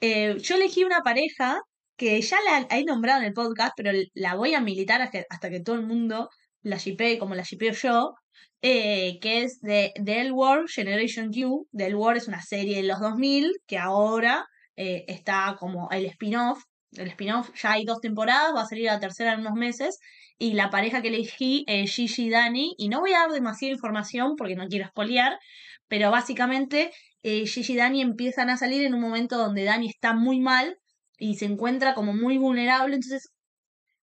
Eh, 0.00 0.36
yo 0.40 0.54
elegí 0.56 0.84
una 0.84 1.02
pareja 1.02 1.60
que 1.96 2.20
ya 2.22 2.38
la 2.40 2.66
he 2.70 2.84
nombrado 2.84 3.20
en 3.20 3.26
el 3.26 3.34
podcast, 3.34 3.72
pero 3.76 3.92
la 4.14 4.34
voy 4.34 4.54
a 4.54 4.60
militar 4.60 5.02
hasta, 5.02 5.50
que 5.50 5.60
todo 5.60 5.76
el 5.76 5.86
mundo 5.86 6.30
la 6.62 6.78
shipee 6.78 7.18
como 7.18 7.34
la 7.34 7.42
shipeo 7.42 7.72
yo, 7.74 8.14
eh, 8.62 9.18
que 9.20 9.42
es 9.42 9.60
de 9.60 9.92
The 10.02 10.32
War 10.32 10.66
Generation 10.68 11.30
Q. 11.30 11.68
The 11.76 11.94
War 11.94 12.16
es 12.16 12.28
una 12.28 12.40
serie 12.42 12.76
de 12.76 12.84
los 12.84 13.00
2000 13.00 13.52
que 13.66 13.78
ahora 13.78 14.46
eh, 14.76 15.04
está 15.08 15.56
como 15.58 15.90
el 15.90 16.06
spin-off. 16.06 16.62
El 16.92 17.08
spin-off 17.08 17.50
ya 17.54 17.72
hay 17.72 17.84
dos 17.84 18.00
temporadas, 18.00 18.54
va 18.54 18.62
a 18.62 18.66
salir 18.66 18.86
la 18.86 19.00
tercera 19.00 19.34
en 19.34 19.40
unos 19.40 19.54
meses. 19.54 19.98
Y 20.38 20.54
la 20.54 20.70
pareja 20.70 21.02
que 21.02 21.08
elegí 21.08 21.64
es 21.66 21.94
Gigi 21.94 22.28
y 22.28 22.30
Dani. 22.30 22.74
Y 22.78 22.88
no 22.88 23.00
voy 23.00 23.12
a 23.12 23.20
dar 23.20 23.30
demasiada 23.30 23.74
información 23.74 24.36
porque 24.36 24.56
no 24.56 24.68
quiero 24.68 24.86
espolear, 24.86 25.38
pero 25.86 26.10
básicamente 26.10 26.92
eh, 27.22 27.46
Gigi 27.46 27.74
y 27.74 27.76
Dani 27.76 28.02
empiezan 28.02 28.50
a 28.50 28.56
salir 28.56 28.84
en 28.84 28.94
un 28.94 29.00
momento 29.00 29.36
donde 29.36 29.64
Dani 29.64 29.88
está 29.88 30.14
muy 30.14 30.40
mal 30.40 30.78
y 31.18 31.36
se 31.36 31.44
encuentra 31.46 31.94
como 31.94 32.14
muy 32.14 32.38
vulnerable. 32.38 32.94
Entonces 32.94 33.30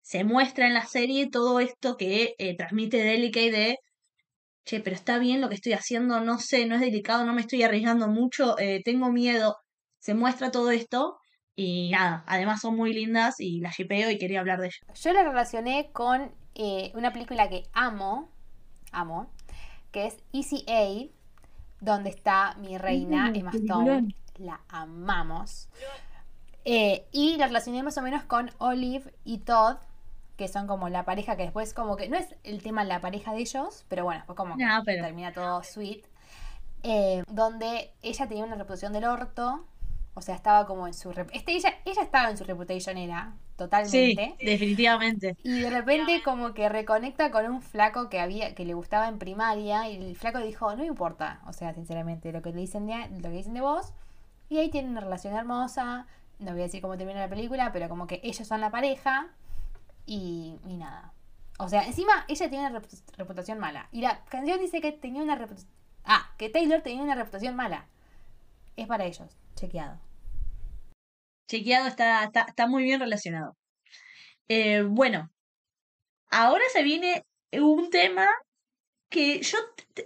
se 0.02 0.24
muestra 0.24 0.68
en 0.68 0.74
la 0.74 0.86
serie 0.86 1.30
todo 1.30 1.60
esto 1.60 1.96
que 1.98 2.36
eh, 2.38 2.56
transmite 2.58 2.98
Delicate 2.98 3.52
de 3.52 3.78
che, 4.66 4.80
pero 4.80 4.96
está 4.96 5.20
bien 5.20 5.42
lo 5.42 5.50
que 5.50 5.56
estoy 5.56 5.74
haciendo, 5.74 6.22
no 6.22 6.40
sé, 6.40 6.66
no 6.66 6.76
es 6.76 6.82
delicado, 6.82 7.26
no 7.26 7.34
me 7.34 7.42
estoy 7.42 7.64
arriesgando 7.64 8.08
mucho, 8.08 8.58
eh, 8.60 8.82
tengo 8.84 9.12
miedo. 9.12 9.58
Se 10.00 10.14
muestra 10.14 10.52
todo 10.52 10.72
esto 10.72 11.18
y 11.56 11.92
nada, 11.92 12.24
además 12.28 12.62
son 12.62 12.76
muy 12.76 12.94
lindas 12.94 13.36
y 13.40 13.60
las 13.60 13.76
shipeo 13.76 14.10
y 14.10 14.18
quería 14.18 14.40
hablar 14.40 14.60
de 14.60 14.68
ellas. 14.68 15.02
Yo 15.02 15.14
la 15.14 15.24
relacioné 15.24 15.92
con 15.92 16.34
eh, 16.56 16.92
una 16.96 17.12
película 17.14 17.50
que 17.50 17.64
amo, 17.74 18.32
amo, 18.92 19.32
que 19.92 20.08
es 20.08 20.18
Easy 20.34 20.66
A, 20.68 21.13
donde 21.84 22.10
está 22.10 22.56
mi 22.60 22.78
reina 22.78 23.30
Mm, 23.32 23.36
Emma. 23.36 23.52
Stone. 23.54 24.16
La 24.38 24.60
amamos. 24.70 25.70
Eh, 26.66 27.06
y 27.12 27.38
la 27.38 27.48
relacioné 27.48 27.84
más 27.84 27.98
o 27.98 28.02
menos 28.02 28.24
con 28.24 28.50
Olive 28.58 29.14
y 29.26 29.40
Todd, 29.40 29.78
que 30.38 30.48
son 30.48 30.66
como 30.66 30.90
la 30.90 31.04
pareja 31.06 31.36
que 31.36 31.44
después 31.44 31.74
como 31.74 31.98
que 31.98 32.08
no 32.10 32.18
es 32.18 32.34
el 32.44 32.64
tema 32.64 32.84
la 32.86 33.02
pareja 33.02 33.34
de 33.34 33.42
ellos, 33.42 33.86
pero 33.90 34.06
bueno, 34.06 34.20
después 34.22 34.38
como 34.38 34.56
que 34.58 34.64
pero- 34.86 35.04
termina 35.06 35.32
todo 35.34 35.62
sweet. 35.64 36.06
Eh, 36.84 37.24
donde 37.28 37.92
ella 38.02 38.28
tenía 38.28 38.44
una 38.44 38.56
reputación 38.56 38.92
del 38.94 39.06
orto, 39.06 39.66
o 40.16 40.22
sea, 40.22 40.36
estaba 40.36 40.66
como 40.66 40.86
en 40.88 40.94
su... 40.94 41.12
Este, 41.32 41.54
ella, 41.54 41.74
ella 41.86 42.02
estaba 42.02 42.30
en 42.30 42.38
su 42.38 42.44
reputation 42.44 42.98
era, 42.98 43.34
Sí, 43.82 44.16
totalmente. 44.16 44.38
definitivamente. 44.40 45.38
Y 45.44 45.60
de 45.62 45.70
repente 45.70 46.22
como 46.24 46.54
que 46.54 46.70
reconecta 46.70 47.32
con 47.32 47.46
un 47.52 47.62
flaco 47.62 48.10
que 48.10 48.20
había 48.20 48.56
que 48.56 48.66
le 48.66 48.74
gustaba 48.74 49.08
en 49.10 49.20
primaria 49.20 49.90
y 49.90 49.98
el 49.98 50.16
flaco 50.16 50.40
dijo, 50.40 50.76
no 50.76 50.86
importa, 50.86 51.42
o 51.48 51.54
sea, 51.54 51.74
sinceramente, 51.74 52.32
lo 52.32 52.42
que 52.42 52.52
le 52.52 52.62
dicen 52.62 52.88
de, 52.88 53.10
lo 53.22 53.30
que 53.30 53.38
dicen 53.38 53.54
de 53.54 53.62
vos. 53.62 53.94
Y 54.50 54.58
ahí 54.60 54.70
tienen 54.70 54.92
una 54.92 55.02
relación 55.02 55.36
hermosa, 55.36 56.08
no 56.40 56.52
voy 56.52 56.62
a 56.62 56.64
decir 56.64 56.82
cómo 56.82 56.98
termina 56.98 57.20
la 57.22 57.30
película, 57.30 57.72
pero 57.74 57.90
como 57.90 58.08
que 58.08 58.22
ellos 58.24 58.48
son 58.48 58.62
la 58.62 58.72
pareja 58.72 59.30
y, 60.06 60.56
y 60.68 60.78
nada. 60.78 61.14
O 61.60 61.70
sea, 61.70 61.86
encima 61.86 62.26
ella 62.28 62.50
tiene 62.50 62.68
una 62.70 62.80
repu- 62.82 63.02
reputación 63.18 63.60
mala. 63.60 63.88
Y 63.92 64.02
la 64.02 64.24
canción 64.26 64.60
dice 64.60 64.82
que 64.82 64.92
tenía 64.92 65.24
una 65.24 65.36
reputación... 65.36 65.72
Ah, 66.06 66.32
que 66.38 66.50
Taylor 66.50 66.82
tenía 66.82 67.04
una 67.04 67.16
reputación 67.16 67.56
mala. 67.56 67.86
Es 68.76 68.88
para 68.88 69.06
ellos, 69.06 69.38
chequeado. 69.56 69.98
Chequeado 71.54 71.88
está, 71.88 72.24
está, 72.24 72.46
está 72.48 72.68
muy 72.68 72.84
bien 72.84 73.00
relacionado. 73.00 73.56
Eh, 74.48 74.82
bueno, 74.82 75.30
ahora 76.32 76.64
se 76.74 76.82
viene 76.84 77.24
un 77.52 77.92
tema 77.92 78.28
que 79.10 79.40
yo 79.42 79.60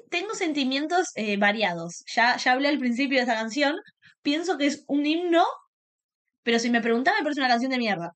tengo 0.09 0.35
sentimientos 0.35 1.11
eh, 1.15 1.37
variados. 1.37 2.03
Ya, 2.13 2.35
ya 2.37 2.51
hablé 2.51 2.67
al 2.67 2.79
principio 2.79 3.17
de 3.17 3.21
esta 3.23 3.35
canción. 3.35 3.77
Pienso 4.21 4.57
que 4.57 4.67
es 4.67 4.83
un 4.87 5.05
himno, 5.05 5.45
pero 6.43 6.59
si 6.59 6.69
me 6.69 6.81
preguntás 6.81 7.15
me 7.17 7.23
parece 7.23 7.39
una 7.39 7.49
canción 7.49 7.71
de 7.71 7.77
mierda. 7.77 8.11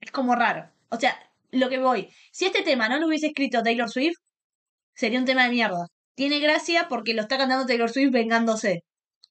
Es 0.00 0.12
como 0.12 0.36
raro. 0.36 0.70
O 0.90 1.00
sea, 1.00 1.18
lo 1.50 1.68
que 1.68 1.78
voy. 1.78 2.08
Si 2.30 2.46
este 2.46 2.62
tema 2.62 2.88
no 2.88 2.98
lo 3.00 3.08
hubiese 3.08 3.28
escrito 3.28 3.64
Taylor 3.64 3.90
Swift, 3.90 4.18
sería 4.94 5.18
un 5.18 5.24
tema 5.24 5.44
de 5.44 5.50
mierda. 5.50 5.88
Tiene 6.14 6.38
gracia 6.38 6.86
porque 6.88 7.14
lo 7.14 7.22
está 7.22 7.36
cantando 7.38 7.66
Taylor 7.66 7.90
Swift 7.90 8.12
vengándose. 8.12 8.84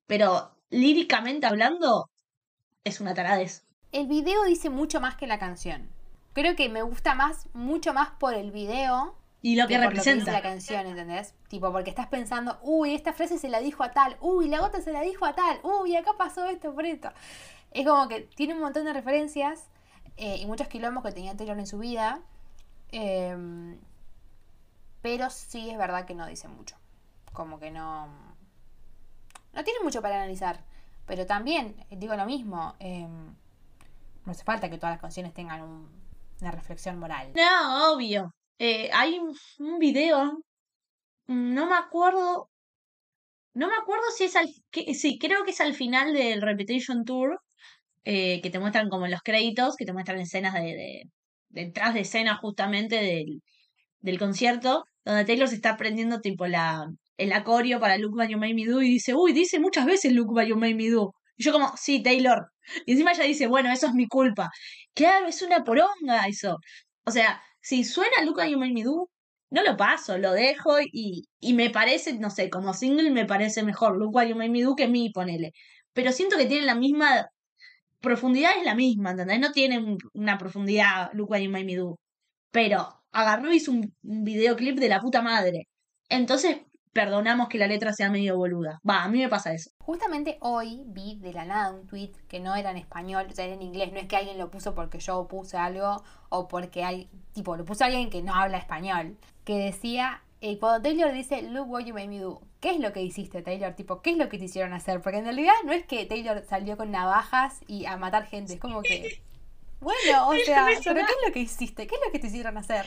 Pero 0.07 0.57
líricamente 0.69 1.47
hablando, 1.47 2.09
es 2.83 2.99
una 3.01 3.13
taradez. 3.13 3.63
El 3.91 4.07
video 4.07 4.43
dice 4.45 4.69
mucho 4.69 4.99
más 4.99 5.15
que 5.15 5.27
la 5.27 5.39
canción. 5.39 5.89
Creo 6.33 6.55
que 6.55 6.69
me 6.69 6.81
gusta 6.81 7.13
más, 7.15 7.47
mucho 7.53 7.93
más 7.93 8.09
por 8.11 8.33
el 8.33 8.51
video 8.51 9.15
Y 9.41 9.55
lo 9.55 9.67
que 9.67 9.75
por 9.75 9.83
Lo 9.85 9.89
que 9.91 9.95
dice 9.97 10.09
representa. 10.11 10.31
la 10.31 10.41
canción, 10.41 10.87
¿entendés? 10.87 11.35
Tipo, 11.47 11.71
porque 11.71 11.89
estás 11.91 12.07
pensando, 12.07 12.57
uy, 12.63 12.95
esta 12.95 13.13
frase 13.13 13.37
se 13.37 13.49
la 13.49 13.59
dijo 13.59 13.83
a 13.83 13.91
tal, 13.91 14.17
uy, 14.21 14.47
la 14.47 14.63
otra 14.63 14.81
se 14.81 14.91
la 14.91 15.01
dijo 15.01 15.25
a 15.25 15.35
tal, 15.35 15.59
uy, 15.63 15.95
acá 15.95 16.11
pasó 16.17 16.45
esto 16.45 16.73
por 16.73 16.85
esto. 16.85 17.11
Es 17.71 17.85
como 17.87 18.07
que 18.07 18.21
tiene 18.21 18.53
un 18.55 18.61
montón 18.61 18.85
de 18.85 18.93
referencias 18.93 19.67
eh, 20.17 20.37
y 20.37 20.45
muchos 20.45 20.67
quilombos 20.67 21.03
que 21.03 21.11
tenía 21.11 21.35
Taylor 21.35 21.57
en 21.59 21.67
su 21.67 21.77
vida. 21.79 22.21
em, 22.91 23.79
pero 25.01 25.29
sí 25.29 25.69
es 25.69 25.77
verdad 25.77 26.05
que 26.05 26.15
no 26.15 26.25
dice 26.27 26.47
mucho. 26.47 26.75
Como 27.33 27.59
que 27.59 27.71
no. 27.71 28.07
No 29.53 29.63
tiene 29.63 29.79
mucho 29.83 30.01
para 30.01 30.15
analizar. 30.15 30.63
Pero 31.05 31.25
también, 31.25 31.75
eh, 31.89 31.97
digo 31.97 32.15
lo 32.15 32.25
mismo. 32.25 32.75
em, 32.79 33.35
no 34.25 34.31
hace 34.31 34.43
falta 34.43 34.69
que 34.69 34.77
todas 34.77 34.93
las 34.93 35.01
canciones 35.01 35.33
tengan 35.33 35.61
un- 35.61 35.89
una 36.41 36.51
reflexión 36.51 36.97
moral. 36.97 37.31
No, 37.35 37.93
obvio. 37.93 38.33
Eh, 38.59 38.89
hay 38.93 39.19
un, 39.19 39.79
video, 39.79 40.39
no 41.27 41.65
me 41.67 41.75
acuerdo, 41.75 42.49
no 43.53 43.67
me 43.67 43.75
acuerdo 43.75 44.03
si 44.15 44.25
es 44.25 44.35
al, 44.35 44.47
que, 44.71 44.93
sí, 44.93 45.17
creo 45.19 45.43
que 45.43 45.51
es 45.51 45.61
al 45.61 45.73
final 45.73 46.13
del 46.13 46.41
Reputation 46.41 47.03
Tour, 47.05 47.39
eh, 48.05 48.41
que 48.41 48.49
te 48.49 48.59
muestran 48.59 48.89
como 48.89 49.07
los 49.07 49.21
créditos, 49.21 49.75
que 49.75 49.85
te 49.85 49.93
muestran 49.93 50.19
escenas 50.19 50.53
de, 50.53 50.61
de 50.61 51.03
detrás 51.49 51.93
de 51.93 52.01
escena 52.01 52.37
justamente 52.37 52.95
del, 52.95 53.41
del 53.99 54.19
concierto, 54.19 54.85
donde 55.05 55.25
Taylor 55.25 55.47
se 55.47 55.55
está 55.55 55.71
aprendiendo 55.71 56.19
tipo 56.21 56.47
la, 56.47 56.87
el 57.17 57.31
acorio 57.33 57.79
para 57.79 57.97
Look 57.97 58.15
What 58.15 58.27
You 58.29 58.37
Made 58.37 58.53
Me 58.53 58.65
Do 58.65 58.81
y 58.81 58.89
dice, 58.89 59.13
uy, 59.15 59.33
dice 59.33 59.59
muchas 59.59 59.85
veces 59.85 60.13
Look 60.13 60.31
What 60.31 60.45
You 60.45 60.55
Made 60.57 60.75
Me 60.75 60.89
Do. 60.89 61.13
Y 61.37 61.43
yo 61.43 61.51
como, 61.51 61.71
sí, 61.77 62.01
Taylor. 62.03 62.47
Y 62.85 62.93
encima 62.93 63.11
ella 63.11 63.23
dice, 63.25 63.47
bueno, 63.47 63.71
eso 63.71 63.87
es 63.87 63.93
mi 63.93 64.07
culpa. 64.07 64.49
Claro, 64.93 65.27
es 65.27 65.41
una 65.41 65.63
poronga 65.63 66.27
eso. 66.27 66.57
O 67.05 67.11
sea, 67.11 67.41
si 67.61 67.83
suena 67.83 68.21
Look 68.23 68.37
What 68.37 68.47
You 68.47 68.59
Made 68.59 68.73
Me 68.73 68.83
Do, 68.83 69.09
no 69.51 69.63
lo 69.63 69.77
paso, 69.77 70.17
lo 70.17 70.31
dejo 70.33 70.79
y, 70.81 71.23
y 71.39 71.53
me 71.53 71.69
parece, 71.69 72.17
no 72.19 72.29
sé, 72.29 72.49
como 72.49 72.73
single 72.73 73.11
me 73.11 73.25
parece 73.25 73.63
mejor 73.63 73.97
Look 73.97 74.15
What 74.15 74.27
You 74.27 74.35
Made 74.35 74.49
Me 74.49 74.63
que 74.75 74.87
mi, 74.87 75.09
ponele. 75.11 75.51
Pero 75.93 76.11
siento 76.11 76.37
que 76.37 76.45
tiene 76.47 76.65
la 76.65 76.75
misma 76.75 77.27
profundidad, 78.01 78.57
es 78.57 78.65
la 78.65 78.75
misma, 78.75 79.11
¿entendés? 79.11 79.39
No 79.39 79.51
tiene 79.51 79.79
un- 79.79 79.97
una 80.13 80.37
profundidad 80.37 81.11
Look 81.13 81.31
What 81.31 81.39
You 81.39 81.51
Made 81.51 81.65
Me 81.65 81.75
Do. 81.75 81.99
Pero 82.51 83.03
agarró 83.11 83.51
y 83.53 83.57
hizo 83.57 83.71
un 83.71 83.93
videoclip 84.03 84.77
de 84.79 84.89
la 84.89 84.99
puta 85.01 85.21
madre. 85.21 85.67
Entonces, 86.09 86.57
perdonamos 86.93 87.49
que 87.49 87.57
la 87.57 87.67
letra 87.67 87.91
sea 87.91 88.09
medio 88.09 88.37
boluda. 88.37 88.79
Va, 88.87 89.03
a 89.03 89.09
mí 89.09 89.19
me 89.19 89.27
pasa 89.27 89.53
eso. 89.53 89.71
Justamente 89.79 90.37
hoy 90.41 90.83
vi 90.85 91.17
de 91.19 91.33
la 91.33 91.43
nada 91.43 91.71
un 91.71 91.87
tweet 91.87 92.11
que 92.27 92.39
no 92.39 92.55
era 92.55 92.71
en 92.71 92.77
español, 92.77 93.25
o 93.29 93.33
sea, 93.33 93.45
era 93.45 93.55
en 93.55 93.63
inglés. 93.63 93.91
No 93.91 93.99
es 93.99 94.07
que 94.07 94.15
alguien 94.15 94.37
lo 94.37 94.51
puso 94.51 94.73
porque 94.75 94.99
yo 94.99 95.27
puse 95.27 95.57
algo 95.57 96.03
o 96.29 96.47
porque 96.47 96.83
hay, 96.83 97.09
tipo, 97.33 97.57
lo 97.57 97.65
puso 97.65 97.83
alguien 97.83 98.09
que 98.09 98.21
no 98.21 98.33
habla 98.33 98.57
español. 98.59 99.17
Que 99.43 99.57
decía, 99.57 100.21
eh, 100.39 100.59
cuando 100.59 100.83
Taylor 100.83 101.11
dice, 101.11 101.41
Look 101.41 101.69
what 101.69 101.83
you 101.83 101.93
made 101.93 102.07
me 102.07 102.19
do, 102.19 102.41
¿qué 102.59 102.71
es 102.71 102.79
lo 102.79 102.93
que 102.93 103.01
hiciste, 103.01 103.41
Taylor? 103.41 103.73
Tipo, 103.73 104.01
¿qué 104.01 104.11
es 104.11 104.17
lo 104.17 104.29
que 104.29 104.37
te 104.37 104.45
hicieron 104.45 104.73
hacer? 104.73 105.01
Porque 105.01 105.17
en 105.17 105.25
realidad 105.25 105.53
no 105.65 105.73
es 105.73 105.85
que 105.85 106.05
Taylor 106.05 106.43
salió 106.47 106.77
con 106.77 106.91
navajas 106.91 107.59
y 107.67 107.85
a 107.85 107.97
matar 107.97 108.27
gente, 108.27 108.53
es 108.53 108.59
como 108.59 108.81
que. 108.81 109.21
Bueno, 109.83 110.29
o 110.29 110.35
sea, 110.45 110.67
¿pero 110.81 110.95
qué 110.95 111.01
es 111.01 111.27
lo 111.27 111.33
que 111.33 111.39
hiciste? 111.41 111.87
¿Qué 111.87 111.95
es 111.95 112.01
lo 112.05 112.09
que 112.09 112.17
te 112.17 112.27
hicieron 112.27 112.57
hacer? 112.57 112.85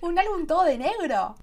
¿Un 0.00 0.18
álbum 0.18 0.46
todo 0.46 0.64
de 0.64 0.78
negro? 0.78 1.34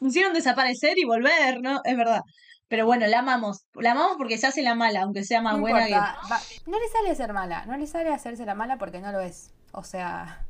Me 0.00 0.08
hicieron 0.08 0.32
desaparecer 0.34 0.98
y 0.98 1.04
volver, 1.04 1.60
¿no? 1.62 1.80
Es 1.84 1.96
verdad. 1.96 2.20
Pero 2.68 2.86
bueno, 2.86 3.06
la 3.06 3.18
amamos. 3.20 3.64
La 3.74 3.92
amamos 3.92 4.16
porque 4.16 4.38
se 4.38 4.46
hace 4.46 4.62
la 4.62 4.74
mala, 4.74 5.02
aunque 5.02 5.24
sea 5.24 5.40
más 5.42 5.54
No 5.54 5.60
buena 5.60 5.88
importa, 5.88 6.18
va- 6.30 6.40
no 6.66 6.78
le 6.78 6.88
sale 6.88 7.14
ser 7.16 7.32
mala, 7.32 7.66
no 7.66 7.76
le 7.76 7.86
sale 7.86 8.10
hacerse 8.10 8.44
la 8.46 8.54
mala 8.54 8.78
porque 8.78 9.00
no 9.00 9.10
lo 9.10 9.20
es. 9.20 9.52
O 9.72 9.82
sea, 9.82 10.46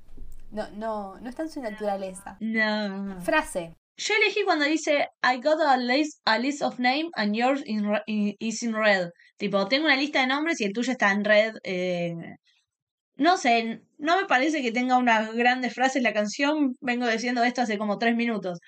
no, 0.50 0.68
no, 0.72 1.18
no 1.20 1.28
está 1.30 1.42
en 1.44 1.50
su 1.50 1.62
naturaleza. 1.62 2.36
que. 2.38 2.46
No. 2.46 3.20
Frase. 3.22 3.74
Yo 3.96 4.14
elegí 4.14 4.44
cuando 4.44 4.64
dice 4.64 5.08
I 5.22 5.40
got 5.42 5.60
a 5.60 5.76
list, 5.76 6.20
a 6.24 6.38
list 6.38 6.62
of 6.62 6.78
name 6.78 7.10
and 7.14 7.34
yours 7.34 7.62
in 7.66 7.84
re- 7.90 8.02
in- 8.06 8.34
is 8.38 8.62
in 8.62 8.74
red. 8.74 9.08
Tipo, 9.38 9.66
tengo 9.68 9.86
una 9.86 9.96
lista 9.96 10.20
de 10.20 10.26
nombres 10.26 10.60
y 10.60 10.64
el 10.64 10.72
tuyo 10.72 10.92
está 10.92 11.10
en 11.12 11.24
red. 11.24 11.54
eh, 11.64 12.14
no 13.16 13.36
sé, 13.36 13.82
no 13.98 14.16
me 14.18 14.24
parece 14.26 14.62
que 14.62 14.72
tenga 14.72 14.96
unas 14.96 15.32
grandes 15.34 15.74
frases 15.74 16.02
la 16.02 16.14
canción, 16.14 16.74
vengo 16.80 17.06
diciendo 17.06 17.42
esto 17.44 17.60
hace 17.60 17.76
como 17.76 17.98
tres 17.98 18.16
minutos, 18.16 18.58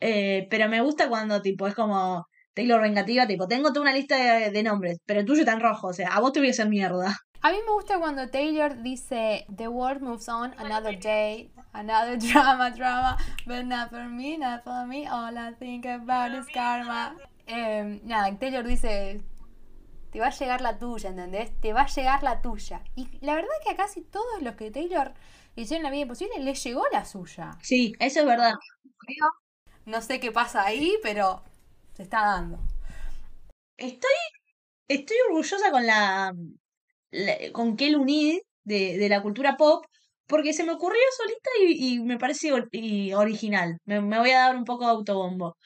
Eh, 0.00 0.46
pero 0.50 0.68
me 0.68 0.80
gusta 0.80 1.08
cuando 1.08 1.42
tipo 1.42 1.66
es 1.66 1.74
como 1.74 2.26
Taylor 2.54 2.80
vengativa, 2.80 3.26
tipo, 3.26 3.46
tengo 3.46 3.68
toda 3.68 3.82
una 3.82 3.92
lista 3.92 4.16
de, 4.16 4.50
de 4.50 4.62
nombres, 4.62 4.98
pero 5.06 5.20
el 5.20 5.26
tuyo 5.26 5.40
está 5.40 5.52
en 5.52 5.60
rojo, 5.60 5.88
o 5.88 5.92
sea, 5.92 6.08
a 6.08 6.20
vos 6.20 6.32
te 6.32 6.40
voy 6.40 6.48
a 6.48 6.50
hacer 6.50 6.68
mierda. 6.68 7.16
A 7.40 7.52
mí 7.52 7.58
me 7.64 7.72
gusta 7.72 8.00
cuando 8.00 8.28
Taylor 8.28 8.82
dice 8.82 9.46
The 9.54 9.68
world 9.68 10.02
moves 10.02 10.28
on 10.28 10.54
another 10.58 10.98
day, 10.98 11.52
another 11.72 12.18
drama, 12.32 12.72
drama, 12.72 13.16
but 13.46 13.64
not 13.64 13.90
for 13.90 14.08
me, 14.08 14.36
not 14.36 14.64
for 14.64 14.84
me, 14.88 15.06
all 15.06 15.38
I 15.38 15.54
think 15.54 15.86
about 15.86 16.36
is 16.36 16.46
karma. 16.52 17.16
Eh, 17.46 18.00
nada, 18.02 18.36
Taylor 18.40 18.66
dice 18.66 19.22
te 20.10 20.20
va 20.20 20.28
a 20.28 20.30
llegar 20.30 20.60
la 20.60 20.78
tuya, 20.78 21.10
¿entendés? 21.10 21.52
Te 21.60 21.72
va 21.72 21.82
a 21.82 21.86
llegar 21.86 22.22
la 22.22 22.40
tuya. 22.40 22.82
Y 22.96 23.08
la 23.20 23.34
verdad 23.34 23.50
es 23.60 23.66
que 23.66 23.72
a 23.72 23.76
casi 23.76 24.02
todos 24.02 24.42
los 24.42 24.54
que 24.56 24.70
Taylor 24.70 25.14
hicieron 25.54 25.84
la 25.84 25.90
vida 25.90 26.02
imposible 26.02 26.38
les 26.40 26.62
llegó 26.64 26.82
la 26.92 27.04
suya. 27.04 27.56
Sí, 27.62 27.92
eso 28.00 28.20
es 28.20 28.26
verdad. 28.26 28.54
No 29.88 30.02
sé 30.02 30.20
qué 30.20 30.30
pasa 30.30 30.66
ahí, 30.66 30.96
pero 31.02 31.42
se 31.94 32.02
está 32.02 32.20
dando. 32.20 32.58
Estoy, 33.78 34.10
estoy 34.86 35.16
orgullosa 35.30 35.70
con 35.70 35.86
la, 35.86 36.34
con 37.52 37.74
Kel 37.74 37.96
Unid 37.96 38.40
de, 38.64 38.98
de 38.98 39.08
la 39.08 39.22
cultura 39.22 39.56
pop, 39.56 39.86
porque 40.26 40.52
se 40.52 40.62
me 40.62 40.72
ocurrió 40.72 41.00
solita 41.16 41.50
y, 41.60 42.00
me 42.00 42.18
parece 42.18 42.50
y 42.70 43.14
original. 43.14 43.78
Me, 43.86 44.00
voy 44.00 44.30
a 44.30 44.40
dar 44.40 44.56
un 44.56 44.64
poco 44.64 44.84
de 44.84 44.90
autobombo. 44.90 45.56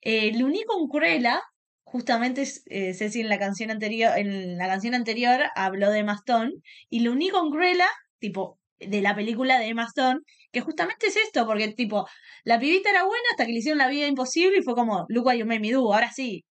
Eh, 0.00 0.30
lo 0.38 0.46
uní 0.46 0.62
con 0.62 0.86
Cruella, 0.86 1.42
justamente 1.82 2.44
eh, 2.66 2.94
Ceci 2.94 3.22
en 3.22 3.28
la 3.28 3.40
canción 3.40 3.72
anterior, 3.72 4.16
en 4.16 4.58
la 4.58 4.68
canción 4.68 4.94
anterior 4.94 5.40
habló 5.56 5.90
de 5.90 5.98
Emma 5.98 6.14
Stone, 6.14 6.52
y 6.88 7.00
lo 7.00 7.10
uní 7.10 7.30
con 7.30 7.50
Cruella, 7.50 7.88
tipo, 8.20 8.60
de 8.78 9.02
la 9.02 9.16
película 9.16 9.58
de 9.58 9.66
Emma 9.66 9.86
Stone, 9.86 10.20
que 10.52 10.60
justamente 10.60 11.06
es 11.06 11.16
esto, 11.16 11.46
porque 11.46 11.68
tipo, 11.68 12.06
la 12.44 12.60
pibita 12.60 12.90
era 12.90 13.04
buena 13.04 13.24
hasta 13.30 13.46
que 13.46 13.52
le 13.52 13.58
hicieron 13.58 13.78
la 13.78 13.88
vida 13.88 14.06
imposible 14.06 14.58
y 14.58 14.62
fue 14.62 14.74
como, 14.74 15.06
look 15.08 15.26
what 15.26 15.34
you 15.34 15.46
made 15.46 15.60
me 15.60 15.72
do, 15.72 15.92
ahora 15.92 16.10
sí, 16.12 16.44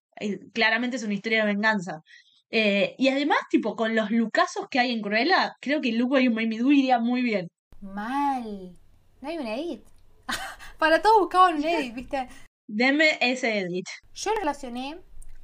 claramente 0.54 0.98
es 0.98 1.04
una 1.04 1.14
historia 1.14 1.46
de 1.46 1.54
venganza. 1.54 2.02
Eh, 2.50 2.96
y 2.98 3.08
además, 3.08 3.40
tipo, 3.50 3.76
con 3.76 3.96
los 3.96 4.12
lucazos 4.12 4.68
que 4.70 4.80
hay 4.80 4.92
en 4.92 5.02
Cruella, 5.02 5.56
creo 5.62 5.80
que 5.80 6.04
What 6.04 6.20
You 6.20 6.32
Made 6.32 6.48
Me 6.48 6.58
Do 6.58 6.72
iría 6.72 7.00
muy 7.00 7.22
bien. 7.22 7.48
Mal. 7.80 8.78
No 9.22 9.30
hay 9.30 9.38
un 9.38 9.48
edit. 9.48 9.84
Para 10.78 11.02
todos 11.02 11.20
buscaban 11.20 11.56
un 11.56 11.64
edit, 11.64 11.96
¿viste? 11.96 12.28
Deme 12.68 13.18
ese 13.22 13.60
edit. 13.60 13.86
Yo 14.14 14.32
lo 14.32 14.40
relacioné 14.40 15.00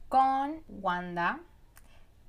con 0.09 0.63
Wanda, 0.67 1.39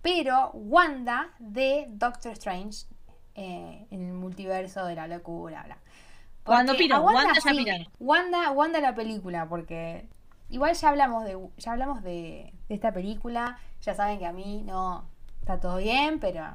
pero 0.00 0.50
Wanda 0.52 1.34
de 1.38 1.86
Doctor 1.88 2.32
Strange 2.32 2.86
eh, 3.34 3.86
en 3.90 4.02
el 4.02 4.12
multiverso 4.12 4.84
de 4.84 4.94
la 4.94 5.08
locura. 5.08 5.64
Bla. 5.64 5.78
Cuando 6.48 6.72
a 6.72 7.00
Wanda 7.00 7.34
ya 7.34 7.50
piró. 7.50 7.90
Wanda, 8.00 8.50
Wanda 8.50 8.80
la 8.80 8.94
película, 8.94 9.48
porque 9.48 10.08
igual 10.48 10.74
ya 10.74 10.88
hablamos 10.88 11.24
de 11.24 11.38
ya 11.58 11.72
hablamos 11.72 12.02
de, 12.02 12.52
de 12.68 12.74
esta 12.74 12.92
película. 12.92 13.58
Ya 13.82 13.94
saben 13.94 14.18
que 14.18 14.26
a 14.26 14.32
mí 14.32 14.62
no 14.66 15.08
está 15.40 15.60
todo 15.60 15.76
bien, 15.76 16.18
pero 16.20 16.54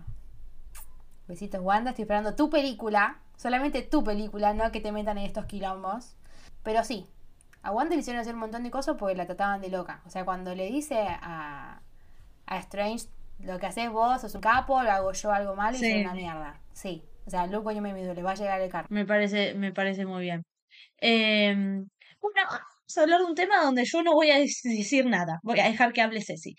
besitos 1.28 1.62
Wanda, 1.62 1.91
estoy 1.91 2.04
esperando 2.04 2.36
tu 2.36 2.50
película, 2.50 3.20
solamente 3.38 3.82
tu 3.82 4.04
película, 4.04 4.54
no 4.54 4.72
que 4.72 4.82
te 4.82 4.91
metan 4.91 5.18
en 5.18 5.26
estos 5.26 5.46
quilombos. 5.46 6.16
Pero 6.64 6.84
sí, 6.84 7.08
a 7.62 7.72
Wanda 7.72 7.96
le 7.96 8.02
hicieron 8.02 8.22
hacer 8.22 8.34
un 8.34 8.41
montón 8.41 8.64
de 8.64 8.72
cosas 8.72 8.96
porque 8.98 9.16
la 9.16 9.26
trataban 9.26 9.62
de 9.62 9.70
loca. 9.70 10.02
O 10.06 10.10
sea, 10.10 10.26
cuando 10.26 10.54
le 10.54 10.68
dice 10.68 11.08
a, 11.08 11.82
a 12.46 12.58
Strange, 12.58 13.08
lo 13.39 13.60
que 13.60 13.66
haces 13.66 13.89
vos, 13.89 14.22
sos 14.22 14.36
un 14.36 14.41
capo, 14.41 14.82
lo 14.82 14.91
hago 14.91 15.12
yo 15.12 15.32
algo 15.32 15.56
malo 15.56 15.76
y 15.78 15.80
soy 15.80 16.02
una 16.02 16.14
mierda. 16.14 16.60
Sí. 16.74 17.04
O 17.26 17.30
sea, 17.30 17.47
Luke 17.47 17.74
yo 17.74 17.82
me 17.82 17.93
le 17.93 18.24
va 18.24 18.32
a 18.32 18.36
llegar 18.36 18.59
el 18.61 18.69
karma. 18.69 18.88
Me 18.89 19.05
parece, 19.05 19.53
me 19.53 19.71
parece 19.71 20.05
muy 20.05 20.21
bien. 20.24 20.43
Eh, 20.99 21.53
bueno, 21.55 22.41
vamos 22.49 22.97
a 22.97 23.01
hablar 23.01 23.19
de 23.19 23.26
un 23.26 23.36
tema 23.36 23.61
donde 23.63 23.86
yo 23.86 24.03
no 24.03 24.13
voy 24.13 24.32
a 24.32 24.39
dec- 24.39 24.61
decir 24.63 25.05
nada. 25.05 25.39
Voy 25.43 25.59
a 25.59 25.65
dejar 25.65 25.93
que 25.93 26.01
hable 26.01 26.21
Ceci. 26.21 26.55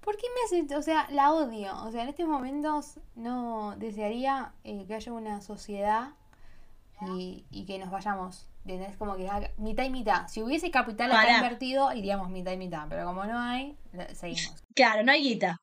¿Por 0.00 0.16
qué 0.16 0.26
me 0.34 0.60
hace, 0.64 0.76
o 0.76 0.82
sea, 0.82 1.06
la 1.10 1.32
odio? 1.32 1.72
O 1.84 1.90
sea, 1.92 2.02
en 2.02 2.08
estos 2.08 2.26
momentos 2.26 2.98
no 3.14 3.74
desearía 3.78 4.52
eh, 4.64 4.84
que 4.86 4.94
haya 4.94 5.12
una 5.12 5.40
sociedad 5.40 6.10
y, 7.16 7.44
y 7.50 7.66
que 7.66 7.78
nos 7.78 7.90
vayamos. 7.90 8.48
¿Entendés? 8.64 8.96
Como 8.96 9.16
que 9.16 9.28
haga- 9.28 9.50
mitad 9.58 9.84
y 9.84 9.90
mitad. 9.90 10.28
Si 10.28 10.40
hubiese 10.42 10.70
capital 10.70 11.10
acá 11.10 11.36
invertido, 11.36 11.92
iríamos 11.92 12.30
mitad 12.30 12.52
y 12.52 12.56
mitad. 12.56 12.86
Pero 12.88 13.04
como 13.06 13.24
no 13.24 13.38
hay, 13.40 13.76
seguimos. 14.14 14.62
Claro, 14.74 15.02
no 15.02 15.10
hay 15.12 15.22
guita. 15.22 15.56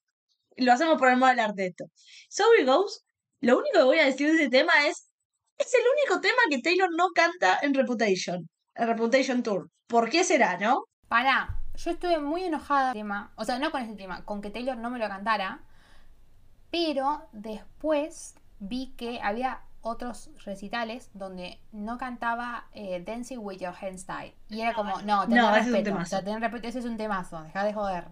Lo 0.58 0.74
hacemos 0.74 0.98
por 0.98 1.10
el 1.10 1.16
modo 1.18 1.30
del 1.30 1.40
arte 1.40 1.68
esto. 1.68 1.86
So 2.28 2.44
It 2.60 2.66
Goes, 2.66 3.06
lo 3.42 3.58
único 3.58 3.80
que 3.80 3.84
voy 3.84 4.00
a 4.00 4.06
decir 4.06 4.28
de 4.30 4.36
ese 4.36 4.50
tema 4.50 4.74
es, 4.88 5.10
es 5.58 5.74
el 5.74 5.82
único 5.98 6.22
tema 6.22 6.42
que 6.50 6.62
Taylor 6.62 6.90
no 6.96 7.10
canta 7.10 7.60
en 7.62 7.74
Reputation, 7.74 8.50
en 8.76 8.88
Reputation 8.88 9.44
Tour. 9.44 9.70
¿Por 9.88 10.10
qué 10.10 10.24
será, 10.24 10.58
no? 10.58 10.84
Pará, 11.08 11.60
yo 11.76 11.92
estuve 11.92 12.20
muy 12.20 12.44
enojada 12.44 12.94
tema, 12.94 13.34
o 13.36 13.46
sea, 13.46 13.60
no 13.60 13.72
con 13.72 13.82
ese 13.82 13.96
tema, 13.96 14.24
con 14.26 14.42
que 14.42 14.50
Taylor 14.50 14.78
no 14.78 14.90
me 14.90 15.00
lo 15.00 15.08
cantara, 15.08 15.62
pero 16.70 17.28
después 17.32 18.36
vi 18.60 18.94
que 18.98 19.20
había 19.22 19.62
otros 19.82 20.30
recitales 20.44 21.10
donde 21.14 21.60
no 21.72 21.98
cantaba 21.98 22.68
eh, 22.74 23.02
Dancing 23.06 23.40
with 23.40 23.60
Your 23.60 23.74
Hands 23.82 24.06
Tied. 24.06 24.34
Y 24.50 24.62
era 24.62 24.74
como, 24.74 25.02
no, 25.02 25.28
tenés 25.28 25.44
No, 25.44 25.56
ese 25.56 25.70
es 25.70 25.76
un 25.76 25.84
respeto, 25.84 25.94
o 25.94 25.94
temazo. 25.94 26.10
sea, 26.10 26.24
tenés 26.24 26.42
respeto, 26.42 26.68
ese 26.68 26.80
es 26.80 26.86
un 26.86 26.98
temazo, 26.98 27.42
deja 27.44 27.64
de 27.64 27.74
joder. 27.74 28.06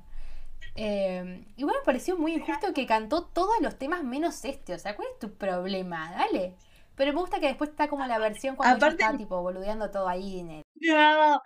Eh, 0.79 1.43
igual 1.57 1.75
me 1.79 1.85
pareció 1.85 2.17
muy 2.17 2.33
injusto 2.35 2.71
que 2.73 2.85
cantó 2.85 3.23
todos 3.25 3.55
los 3.61 3.77
temas 3.77 4.03
menos 4.03 4.45
este, 4.45 4.73
o 4.75 4.79
sea, 4.79 4.95
¿cuál 4.95 5.07
es 5.11 5.19
tu 5.19 5.33
problema? 5.35 6.11
Dale. 6.11 6.55
Pero 6.95 7.13
me 7.13 7.19
gusta 7.19 7.39
que 7.39 7.47
después 7.47 7.71
está 7.71 7.87
como 7.87 8.05
la 8.05 8.17
versión 8.19 8.55
cuando 8.55 8.75
ella 8.77 8.85
Aparte- 8.87 9.03
está 9.03 9.17
tipo 9.17 9.41
boludeando 9.41 9.89
todo 9.91 10.07
ahí 10.07 10.39
en 10.39 10.49
el 10.51 10.63
No, 10.75 11.41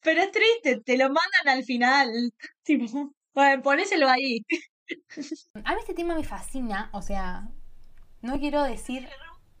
pero 0.00 0.22
es 0.22 0.30
triste, 0.32 0.80
te 0.84 0.96
lo 0.96 1.04
mandan 1.04 1.48
al 1.48 1.64
final. 1.64 2.08
Tipo, 2.64 3.12
bueno, 3.34 3.62
ponéselo 3.62 4.08
ahí. 4.08 4.44
A 5.64 5.74
mí 5.74 5.80
este 5.80 5.94
tema 5.94 6.14
me 6.14 6.24
fascina, 6.24 6.90
o 6.92 7.00
sea, 7.02 7.48
no 8.20 8.38
quiero 8.38 8.62
decir, 8.64 9.08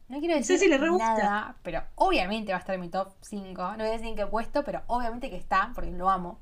no 0.08 0.18
quiero 0.20 0.34
decir 0.36 0.58
Ceci 0.58 0.68
le 0.70 0.78
re 0.78 0.88
gusta. 0.90 1.14
nada, 1.16 1.56
pero 1.62 1.82
obviamente 1.94 2.52
va 2.52 2.58
a 2.58 2.60
estar 2.60 2.74
en 2.74 2.80
mi 2.82 2.90
top 2.90 3.14
5. 3.22 3.62
No 3.72 3.78
voy 3.78 3.88
a 3.88 3.92
decir 3.92 4.08
en 4.08 4.16
qué 4.16 4.26
puesto, 4.26 4.62
pero 4.64 4.82
obviamente 4.88 5.30
que 5.30 5.36
está, 5.36 5.70
porque 5.74 5.90
lo 5.90 6.10
amo. 6.10 6.40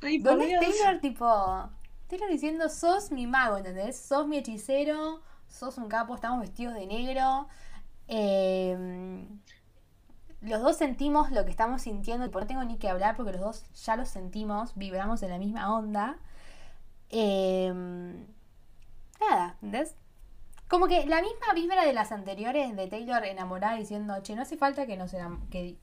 Ay, 0.00 0.18
¿Dónde. 0.18 0.56
Taylor, 0.58 1.00
tipo, 1.00 1.70
Taylor 2.10 2.28
diciendo, 2.28 2.68
sos 2.68 3.10
mi 3.10 3.26
mago, 3.26 3.56
¿entendés? 3.56 3.96
Sos 3.98 4.26
mi 4.26 4.36
hechicero, 4.38 5.22
sos 5.48 5.78
un 5.78 5.88
capo, 5.88 6.14
estamos 6.14 6.40
vestidos 6.40 6.74
de 6.74 6.86
negro. 6.86 7.48
Eh, 8.08 9.26
los 10.40 10.60
dos 10.60 10.76
sentimos 10.76 11.30
lo 11.30 11.44
que 11.44 11.50
estamos 11.50 11.82
sintiendo, 11.82 12.26
tipo, 12.26 12.40
no 12.40 12.46
tengo 12.46 12.64
ni 12.64 12.78
que 12.78 12.88
hablar 12.88 13.16
porque 13.16 13.32
los 13.32 13.40
dos 13.40 13.64
ya 13.84 13.96
lo 13.96 14.04
sentimos, 14.06 14.74
vibramos 14.74 15.22
en 15.22 15.30
la 15.30 15.38
misma 15.38 15.74
onda. 15.74 16.18
Eh, 17.10 17.72
nada, 19.20 19.54
¿entendés? 19.54 19.94
Como 20.68 20.86
que 20.86 21.04
la 21.06 21.20
misma 21.20 21.52
vibra 21.54 21.84
de 21.84 21.92
las 21.92 22.12
anteriores 22.12 22.74
de 22.76 22.86
Taylor 22.86 23.24
enamorada 23.24 23.76
diciendo, 23.76 24.14
che, 24.22 24.34
no 24.36 24.42
hace 24.42 24.56
falta 24.56 24.86
que 24.86 24.96
nos 24.96 25.12
que 25.50 25.76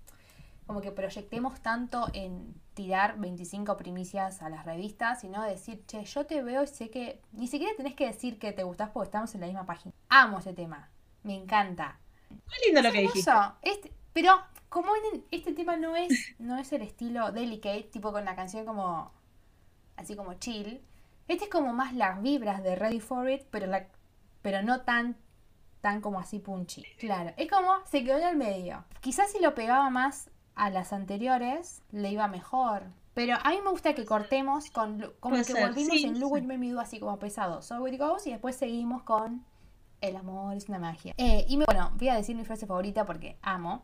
como 0.67 0.81
que 0.81 0.91
proyectemos 0.91 1.61
tanto 1.61 2.07
en 2.13 2.53
tirar 2.73 3.17
25 3.17 3.77
primicias 3.77 4.41
a 4.41 4.49
las 4.49 4.65
revistas, 4.65 5.21
sino 5.21 5.41
decir, 5.43 5.83
che, 5.87 6.03
yo 6.05 6.25
te 6.25 6.43
veo 6.43 6.63
y 6.63 6.67
sé 6.67 6.89
que 6.89 7.21
ni 7.31 7.47
siquiera 7.47 7.73
tenés 7.75 7.95
que 7.95 8.05
decir 8.05 8.37
que 8.37 8.51
te 8.51 8.63
gustás 8.63 8.89
porque 8.91 9.07
estamos 9.07 9.33
en 9.33 9.41
la 9.41 9.47
misma 9.47 9.65
página. 9.65 9.93
Amo 10.09 10.39
ese 10.39 10.53
tema, 10.53 10.89
me 11.23 11.35
encanta. 11.35 11.99
Muy 12.29 12.39
lindo 12.65 12.81
lo 12.81 12.91
que 12.91 13.01
dijiste. 13.01 13.31
Este, 13.61 13.93
pero 14.13 14.33
como 14.69 14.89
en- 15.13 15.23
este 15.31 15.53
tema 15.53 15.77
no 15.77 15.95
es, 15.95 16.35
no 16.39 16.57
es 16.57 16.71
el 16.73 16.81
estilo 16.81 17.31
delicate, 17.31 17.83
tipo 17.91 18.11
con 18.11 18.25
la 18.25 18.35
canción 18.35 18.65
como 18.65 19.11
así 19.95 20.15
como 20.15 20.33
chill. 20.35 20.81
Este 21.29 21.45
es 21.45 21.49
como 21.49 21.73
más 21.73 21.93
las 21.93 22.21
vibras 22.21 22.61
de 22.61 22.75
Ready 22.75 22.99
for 22.99 23.29
It, 23.29 23.43
pero 23.49 23.67
la, 23.67 23.87
pero 24.41 24.61
no 24.61 24.81
tan 24.81 25.15
tan 25.81 26.01
como 26.01 26.19
así 26.19 26.39
punchy. 26.39 26.83
Claro, 26.99 27.33
es 27.37 27.49
como 27.49 27.71
se 27.85 28.03
quedó 28.03 28.17
en 28.17 28.27
el 28.27 28.35
medio. 28.35 28.83
Quizás 28.99 29.31
si 29.31 29.39
lo 29.39 29.53
pegaba 29.55 29.89
más 29.89 30.29
a 30.57 30.69
las 30.69 30.93
anteriores 30.93 31.81
le 31.91 32.11
iba 32.11 32.27
mejor. 32.27 32.83
Pero 33.13 33.35
a 33.41 33.49
mí 33.49 33.59
me 33.63 33.71
gusta 33.71 33.95
que 33.95 34.05
cortemos 34.05 34.69
con 34.69 34.99
como 35.19 35.33
Puede 35.35 35.45
que 35.45 35.53
ser, 35.53 35.67
volvimos 35.67 35.93
sí, 35.97 36.05
en 36.05 36.15
You 36.19 36.29
Made 36.29 36.57
Me 36.57 36.79
así 36.79 36.99
como 36.99 37.17
pesado. 37.17 37.61
So 37.61 37.87
It 37.87 37.97
Goes 37.99 38.27
y 38.27 38.31
después 38.31 38.55
seguimos 38.55 39.03
con 39.03 39.45
el 40.01 40.15
amor 40.15 40.55
es 40.55 40.69
una 40.69 40.77
magia. 40.79 41.13
Eh, 41.17 41.45
y 41.47 41.57
me- 41.57 41.65
bueno, 41.65 41.91
voy 41.95 42.09
a 42.09 42.15
decir 42.15 42.35
mi 42.35 42.45
frase 42.45 42.67
favorita 42.67 43.05
porque 43.05 43.37
amo. 43.41 43.83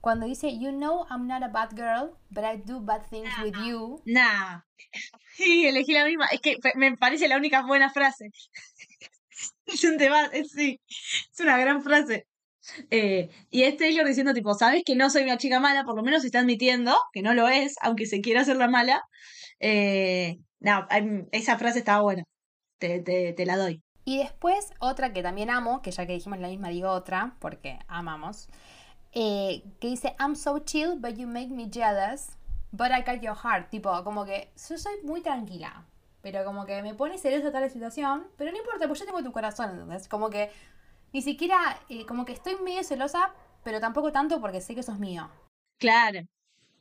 Cuando 0.00 0.26
dice, 0.26 0.58
You 0.58 0.70
know 0.70 1.06
I'm 1.08 1.26
not 1.26 1.42
a 1.42 1.48
bad 1.48 1.70
girl, 1.70 2.10
but 2.30 2.44
I 2.44 2.60
do 2.62 2.80
bad 2.80 3.02
things 3.08 3.30
with 3.42 3.54
you. 3.64 4.00
Nah. 4.04 4.60
Sí, 5.36 5.66
elegí 5.66 5.92
la 5.92 6.04
misma. 6.04 6.26
Es 6.26 6.40
que 6.40 6.56
me 6.76 6.96
parece 6.96 7.26
la 7.26 7.36
única 7.36 7.62
buena 7.62 7.90
frase. 7.90 8.30
Es 9.66 9.82
un 9.82 9.96
tema, 9.96 10.26
es, 10.26 10.52
sí, 10.52 10.80
es 10.86 11.40
una 11.40 11.58
gran 11.58 11.82
frase. 11.82 12.26
Eh, 12.90 13.30
y 13.50 13.62
es 13.62 13.76
Taylor 13.76 14.06
diciendo, 14.06 14.32
tipo, 14.34 14.54
sabes 14.54 14.82
que 14.84 14.96
no 14.96 15.10
soy 15.10 15.24
una 15.24 15.38
chica 15.38 15.60
mala, 15.60 15.84
por 15.84 15.96
lo 15.96 16.02
menos 16.02 16.24
está 16.24 16.40
admitiendo 16.40 16.96
que 17.12 17.22
no 17.22 17.34
lo 17.34 17.48
es, 17.48 17.76
aunque 17.82 18.06
se 18.06 18.20
quiera 18.20 18.42
hacer 18.42 18.56
la 18.56 18.68
mala. 18.68 19.02
Eh, 19.60 20.38
no, 20.60 20.86
em, 20.90 21.26
esa 21.32 21.58
frase 21.58 21.80
estaba 21.80 22.02
buena. 22.02 22.24
Te, 22.78 23.00
te, 23.00 23.32
te 23.32 23.46
la 23.46 23.56
doy. 23.56 23.82
Y 24.04 24.18
después 24.18 24.70
otra 24.80 25.12
que 25.12 25.22
también 25.22 25.50
amo, 25.50 25.80
que 25.80 25.90
ya 25.90 26.06
que 26.06 26.12
dijimos 26.12 26.38
la 26.38 26.48
misma 26.48 26.68
digo 26.68 26.90
otra, 26.90 27.36
porque 27.38 27.78
amamos, 27.88 28.48
eh, 29.12 29.62
que 29.80 29.88
dice, 29.88 30.14
I'm 30.18 30.34
so 30.36 30.58
chill, 30.58 30.96
but 30.98 31.16
you 31.16 31.26
make 31.26 31.48
me 31.48 31.70
jealous, 31.70 32.36
but 32.72 32.88
I 32.90 33.02
got 33.02 33.22
your 33.22 33.36
heart. 33.36 33.70
Tipo, 33.70 34.02
como 34.04 34.24
que 34.24 34.52
yo 34.68 34.76
soy 34.76 34.94
muy 35.04 35.22
tranquila, 35.22 35.86
pero 36.20 36.44
como 36.44 36.66
que 36.66 36.82
me 36.82 36.94
pone 36.94 37.16
celosa 37.18 37.52
tal 37.52 37.70
situación, 37.70 38.26
pero 38.36 38.50
no 38.50 38.58
importa, 38.58 38.86
pues 38.86 39.00
yo 39.00 39.06
tengo 39.06 39.22
tu 39.22 39.32
corazón, 39.32 39.70
¿entendés? 39.70 40.08
Como 40.08 40.30
que 40.30 40.50
ni 41.14 41.22
siquiera, 41.22 41.78
eh, 41.88 42.04
como 42.06 42.24
que 42.24 42.32
estoy 42.32 42.56
medio 42.56 42.82
celosa, 42.82 43.32
pero 43.62 43.78
tampoco 43.78 44.10
tanto 44.10 44.40
porque 44.40 44.60
sé 44.60 44.74
que 44.74 44.82
sos 44.82 44.98
mío. 44.98 45.30
Claro. 45.78 46.20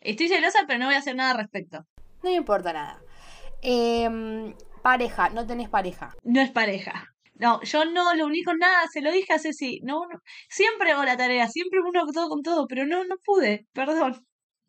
Estoy 0.01 0.27
celosa, 0.27 0.63
pero 0.65 0.79
no 0.79 0.87
voy 0.87 0.95
a 0.95 0.97
hacer 0.97 1.15
nada 1.15 1.31
al 1.31 1.37
respecto. 1.37 1.85
No 2.23 2.31
me 2.31 2.35
importa 2.35 2.73
nada. 2.73 2.99
Em, 3.61 4.55
pareja, 4.81 5.29
no 5.29 5.45
tenés 5.45 5.69
pareja. 5.69 6.15
No 6.23 6.41
es 6.41 6.49
pareja. 6.49 7.05
No, 7.35 7.61
yo 7.61 7.85
no 7.85 8.15
lo 8.15 8.25
único 8.25 8.55
nada, 8.55 8.87
se 8.91 9.01
lo 9.01 9.11
dije 9.11 9.33
a 9.33 9.39
Ceci. 9.39 9.81
No, 9.83 10.07
no. 10.07 10.19
Siempre 10.49 10.91
hago 10.91 11.03
la 11.03 11.15
tarea, 11.15 11.47
siempre 11.47 11.79
uno 11.81 12.03
todo 12.11 12.27
con 12.27 12.41
todo, 12.41 12.65
pero 12.67 12.87
no, 12.87 13.05
no 13.05 13.17
pude, 13.23 13.67
perdón. 13.71 14.25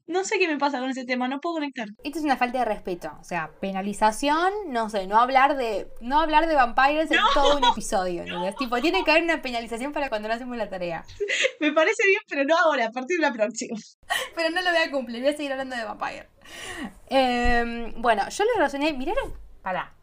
No 0.07 0.22
sé 0.24 0.38
qué 0.38 0.46
me 0.48 0.59
pasa 0.59 0.80
con 0.80 0.90
ese 0.90 1.07
tema, 1.07 1.28
no 1.28 1.40
puedo 1.40 1.55
conectar. 1.57 1.88
Esto 2.05 2.18
es 2.18 2.24
una 2.24 2.36
falta 2.36 2.59
de 2.59 2.66
respeto. 2.66 3.11
O 3.20 3.24
sea, 3.24 3.50
penalización, 3.61 4.52
no 4.68 4.90
sé, 4.90 5.07
no 5.07 5.18
hablar 5.18 5.57
de. 5.57 5.88
No 6.02 6.20
hablar 6.20 6.46
de 6.46 6.55
vampires 6.55 7.11
en 7.11 7.18
todo 7.32 7.57
un 7.57 7.64
episodio. 7.72 8.22
¿entendés? 8.22 8.55
Tipo, 8.57 8.80
tiene 8.82 9.02
que 9.02 9.11
haber 9.11 9.22
una 9.22 9.40
penalización 9.40 9.92
para 9.92 10.11
cuando 10.11 10.28
no 10.28 10.34
hacemos 10.34 10.59
la 10.59 10.68
tarea. 10.68 11.05
Me 11.61 11.72
parece 11.72 12.02
bien, 12.07 12.20
pero 12.28 12.44
no 12.44 12.55
ahora, 12.59 12.86
a 12.86 12.90
partir 12.90 13.16
de 13.16 13.22
la 13.22 13.32
próxima. 13.32 13.78
Pero 14.34 14.50
no 14.50 14.61
lo 14.61 14.70
voy 14.70 14.80
a 14.82 14.90
cumplir, 14.90 15.22
voy 15.22 15.32
a 15.32 15.36
seguir 15.36 15.52
hablando 15.52 15.74
de 15.76 15.84
vampire. 15.84 16.28
Em, 17.09 18.00
bueno, 18.02 18.28
yo 18.28 18.44
lo 18.44 18.50
relacioné. 18.57 18.92
Miraron. 18.92 19.32
Pará. 19.62 19.94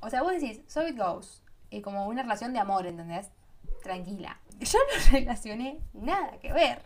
O 0.00 0.08
sea, 0.08 0.22
vos 0.22 0.32
decís, 0.32 0.60
so 0.66 0.86
it 0.86 0.96
goes. 0.96 1.42
eh, 1.70 1.82
como 1.82 2.06
una 2.06 2.22
relación 2.22 2.52
de 2.52 2.60
amor, 2.60 2.86
¿entendés? 2.86 3.28
Tranquila. 3.82 4.40
Yo 4.60 4.78
no 4.78 5.12
relacioné 5.12 5.80
nada 5.92 6.38
que 6.40 6.52
ver. 6.52 6.82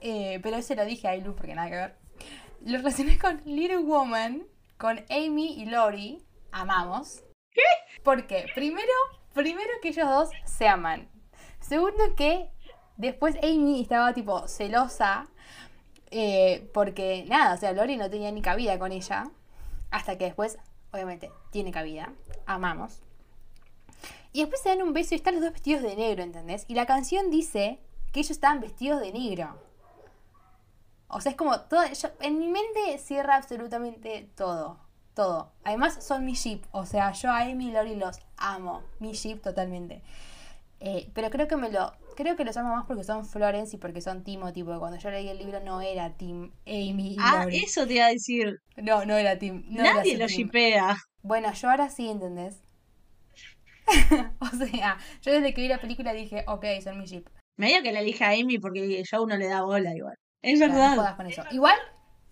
Eh, 0.00 0.38
pero 0.42 0.60
se 0.62 0.76
lo 0.76 0.84
dije 0.84 1.08
a 1.08 1.12
Ailu 1.12 1.34
porque 1.34 1.54
nada 1.54 1.68
que 1.68 1.76
ver. 1.76 1.96
Lo 2.64 2.78
relacioné 2.78 3.18
con 3.18 3.40
Little 3.44 3.78
Woman, 3.78 4.46
con 4.76 4.98
Amy 5.10 5.54
y 5.60 5.66
Lori. 5.66 6.24
Amamos. 6.52 7.22
¿Qué? 7.52 7.62
Porque 8.02 8.46
primero, 8.54 8.92
primero 9.34 9.70
que 9.82 9.88
ellos 9.88 10.08
dos 10.08 10.30
se 10.44 10.68
aman. 10.68 11.08
Segundo 11.60 12.14
que 12.16 12.50
después 12.96 13.36
Amy 13.42 13.80
estaba 13.80 14.12
tipo 14.14 14.46
celosa. 14.48 15.28
eh, 16.10 16.70
porque 16.72 17.24
nada, 17.28 17.54
o 17.54 17.58
sea, 17.58 17.72
Lori 17.72 17.96
no 17.96 18.08
tenía 18.10 18.32
ni 18.32 18.40
cabida 18.42 18.78
con 18.78 18.92
ella. 18.92 19.30
Hasta 19.90 20.16
que 20.18 20.24
después, 20.26 20.58
obviamente, 20.92 21.30
tiene 21.50 21.70
cabida. 21.72 22.12
Amamos. 22.46 23.02
Y 24.32 24.40
después 24.40 24.60
se 24.62 24.68
dan 24.70 24.82
un 24.82 24.92
beso 24.92 25.14
y 25.14 25.16
están 25.16 25.34
los 25.34 25.42
dos 25.42 25.52
vestidos 25.52 25.82
de 25.82 25.96
negro, 25.96 26.22
¿entendés? 26.22 26.64
Y 26.68 26.74
la 26.74 26.86
canción 26.86 27.30
dice 27.30 27.80
que 28.12 28.20
ellos 28.20 28.30
estaban 28.30 28.60
vestidos 28.60 29.00
de 29.00 29.12
negro. 29.12 29.58
O 31.08 31.20
sea, 31.20 31.30
es 31.30 31.36
como 31.36 31.58
todo. 31.62 31.82
yo- 31.92 32.10
en 32.20 32.38
mi 32.38 32.48
mente 32.48 32.98
cierra 32.98 33.36
absolutamente 33.36 34.28
todo. 34.36 34.78
Todo. 35.14 35.52
Además, 35.64 36.04
son 36.04 36.24
mi 36.24 36.34
ship. 36.34 36.62
O 36.70 36.86
sea, 36.86 37.12
yo 37.12 37.30
a 37.30 37.40
Amy 37.40 37.68
y 37.68 37.72
Lori 37.72 37.96
los 37.96 38.18
amo. 38.36 38.82
Mi 39.00 39.12
ship 39.12 39.40
totalmente. 39.42 40.02
Eh, 40.80 41.10
pero 41.14 41.28
creo 41.30 41.48
que 41.48 41.56
me 41.56 41.70
lo. 41.70 41.92
Creo 42.14 42.36
que 42.36 42.44
los 42.44 42.56
amo 42.56 42.74
más 42.76 42.86
porque 42.86 43.02
son 43.04 43.24
Florence 43.24 43.74
y 43.76 43.78
porque 43.80 44.00
son 44.00 44.22
Timothy. 44.22 44.62
Porque 44.62 44.78
cuando 44.78 44.98
yo 44.98 45.10
leí 45.10 45.28
el 45.28 45.38
libro 45.38 45.60
no 45.60 45.80
era 45.80 46.16
Tim, 46.16 46.52
Amy 46.66 47.14
y 47.14 47.16
Ah, 47.18 47.42
Lori. 47.44 47.58
eso 47.64 47.86
te 47.86 47.94
iba 47.94 48.06
a 48.06 48.10
decir. 48.10 48.60
No, 48.76 49.04
no 49.04 49.16
era 49.16 49.38
Tim. 49.38 49.64
no 49.68 49.80
era 49.82 49.94
Nadie 49.94 50.12
su 50.12 50.18
lo 50.20 50.26
shipea. 50.28 50.96
Bueno, 51.22 51.52
yo 51.52 51.70
ahora 51.70 51.88
sí, 51.90 52.08
¿entendés? 52.08 52.60
o 54.40 54.46
sea, 54.56 54.98
yo 55.22 55.32
desde 55.32 55.54
que 55.54 55.62
vi 55.62 55.68
la 55.68 55.80
película 55.80 56.12
dije, 56.12 56.44
ok, 56.46 56.64
son 56.82 56.98
mi 56.98 57.06
ship. 57.06 57.26
Medio 57.56 57.82
que 57.82 57.92
la 57.92 58.00
elija 58.00 58.28
a 58.28 58.32
Amy 58.32 58.58
porque 58.58 59.02
Joe 59.10 59.26
no 59.26 59.36
le 59.36 59.48
da 59.48 59.62
bola 59.62 59.94
igual. 59.96 60.14
Es 60.42 60.60
no 60.60 60.66
verdad. 60.68 60.96
jodas 60.96 61.14
con 61.16 61.26
eso. 61.26 61.42
Igual, 61.50 61.76